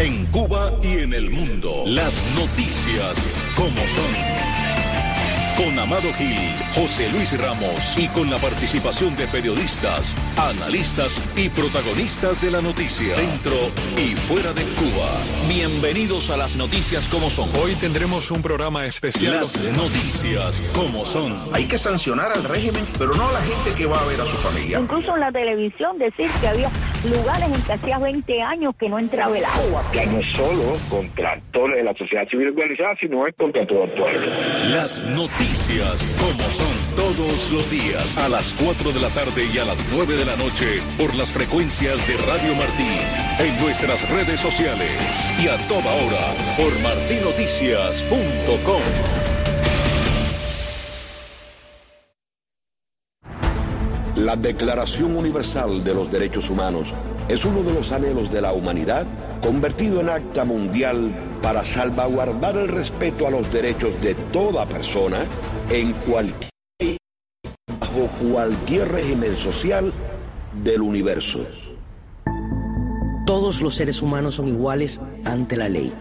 En 0.00 0.26
Cuba 0.26 0.70
y 0.80 0.98
en 0.98 1.12
el 1.12 1.28
mundo. 1.28 1.82
Las 1.84 2.22
noticias 2.36 3.52
como 3.56 3.80
son. 3.88 4.48
Con 5.56 5.76
Amado 5.76 6.12
Gil, 6.12 6.38
José 6.72 7.10
Luis 7.10 7.36
Ramos 7.36 7.98
y 7.98 8.06
con 8.06 8.30
la 8.30 8.38
participación 8.38 9.16
de 9.16 9.26
periodistas, 9.26 10.16
analistas 10.36 11.20
y 11.36 11.48
protagonistas 11.48 12.40
de 12.40 12.52
la 12.52 12.60
noticia. 12.60 13.16
Dentro 13.16 13.72
y 13.96 14.14
fuera 14.14 14.52
de 14.52 14.62
Cuba. 14.62 15.08
Bienvenidos 15.48 16.30
a 16.30 16.36
las 16.36 16.56
noticias 16.56 17.08
como 17.08 17.28
son. 17.28 17.50
Hoy 17.60 17.74
tendremos 17.74 18.30
un 18.30 18.40
programa 18.40 18.86
especial. 18.86 19.34
Las 19.40 19.56
noticias 19.72 20.72
como 20.76 21.04
son. 21.04 21.36
Hay 21.52 21.64
que 21.64 21.76
sancionar 21.76 22.30
al 22.32 22.44
régimen, 22.44 22.86
pero 22.96 23.16
no 23.16 23.28
a 23.28 23.32
la 23.32 23.42
gente 23.42 23.74
que 23.76 23.86
va 23.86 24.00
a 24.00 24.04
ver 24.04 24.20
a 24.20 24.26
su 24.26 24.36
familia. 24.36 24.78
Incluso 24.78 25.12
en 25.16 25.20
la 25.22 25.32
televisión 25.32 25.98
decir 25.98 26.30
que 26.40 26.46
había 26.46 26.70
lugares 27.04 27.48
en 27.52 27.60
que 27.62 27.72
hacía 27.72 27.98
20 27.98 28.40
años 28.42 28.74
que 28.78 28.88
no 28.88 28.96
entraba 28.98 29.36
el 29.36 29.44
agua. 29.44 29.84
Ya 29.92 30.06
no 30.06 30.22
solo 30.34 30.78
contra 30.88 31.32
actores 31.32 31.76
de 31.76 31.82
la 31.84 31.94
sociedad 31.94 32.26
civil 32.28 32.48
organizada, 32.48 32.96
sino 33.00 33.26
es 33.26 33.34
contra 33.36 33.66
todo 33.66 33.84
el 33.84 33.90
pueblo. 33.90 34.26
Las 34.70 35.02
noticias 35.14 36.18
como 36.20 36.48
son 36.48 36.78
todos 36.96 37.52
los 37.52 37.70
días 37.70 38.16
a 38.18 38.28
las 38.28 38.54
4 38.54 38.92
de 38.92 39.00
la 39.00 39.08
tarde 39.10 39.46
y 39.52 39.58
a 39.58 39.64
las 39.64 39.84
9 39.92 40.14
de 40.14 40.24
la 40.24 40.36
noche 40.36 40.80
por 40.96 41.12
las 41.14 41.30
frecuencias 41.30 42.06
de 42.06 42.16
Radio 42.26 42.54
Martí, 42.54 43.00
en 43.38 43.60
nuestras 43.60 44.08
redes 44.10 44.40
sociales 44.40 44.98
y 45.42 45.48
a 45.48 45.56
toda 45.68 45.92
hora 45.94 46.32
por 46.56 46.78
martinoticias.com. 46.80 49.27
La 54.18 54.34
Declaración 54.34 55.16
Universal 55.16 55.84
de 55.84 55.94
los 55.94 56.10
Derechos 56.10 56.50
Humanos 56.50 56.92
es 57.28 57.44
uno 57.44 57.62
de 57.62 57.72
los 57.72 57.92
anhelos 57.92 58.32
de 58.32 58.42
la 58.42 58.52
humanidad 58.52 59.06
convertido 59.40 60.00
en 60.00 60.08
acta 60.08 60.44
mundial 60.44 61.12
para 61.40 61.64
salvaguardar 61.64 62.56
el 62.56 62.66
respeto 62.66 63.28
a 63.28 63.30
los 63.30 63.50
derechos 63.52 64.00
de 64.00 64.16
toda 64.32 64.66
persona 64.66 65.24
en 65.70 65.92
cualquier 65.92 66.50
bajo 67.80 68.08
cualquier 68.20 68.88
régimen 68.90 69.36
social 69.36 69.92
del 70.64 70.82
universo. 70.82 71.46
Todos 73.24 73.60
los 73.60 73.76
seres 73.76 74.02
humanos 74.02 74.34
son 74.34 74.48
iguales 74.48 75.00
ante 75.24 75.56
la 75.56 75.68
ley 75.68 75.92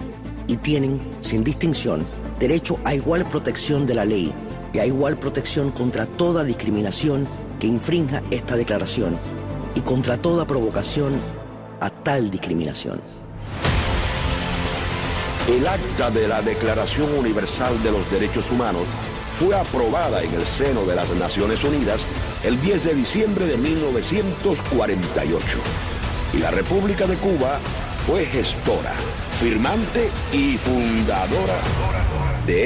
y 0.48 0.58
tienen, 0.58 1.00
sin 1.20 1.44
distinción, 1.44 2.04
derecho 2.40 2.80
a 2.84 2.96
igual 2.96 3.26
protección 3.26 3.86
de 3.86 3.94
la 3.94 4.06
ley 4.06 4.34
y 4.74 4.80
a 4.80 4.88
igual 4.88 5.20
protección 5.20 5.70
contra 5.70 6.08
toda 6.08 6.44
discriminación 6.44 7.28
que 7.60 7.68
infrinja 7.68 8.24
esta 8.32 8.56
declaración 8.56 9.18
y 9.76 9.82
contra 9.82 10.18
toda 10.18 10.46
provocación 10.46 11.20
a 11.80 11.90
tal 11.90 12.32
discriminación. 12.32 13.02
El 15.48 15.66
acta 15.66 16.12
de 16.12 16.28
la 16.28 16.42
Declaración 16.42 17.10
Universal 17.18 17.82
de 17.82 17.92
los 17.92 18.12
Derechos 18.12 18.52
Humanos 18.52 18.84
fue 19.34 19.56
aprobada 19.56 20.22
en 20.24 20.34
el 20.34 20.46
seno 20.46 20.86
de 20.86 20.96
las 20.96 21.10
Naciones 21.16 21.64
Unidas 21.64 22.02
el 22.44 22.60
10 22.60 22.84
de 22.84 22.94
diciembre 22.96 23.46
de 23.46 23.58
1948 23.58 25.60
y 26.34 26.40
la 26.40 26.52
República 26.52 27.08
de 27.08 27.16
Cuba 27.16 27.60
fue 28.06 28.26
gestora, 28.26 28.92
firmante 29.40 30.10
y 30.34 30.58
fundadora 30.58 32.27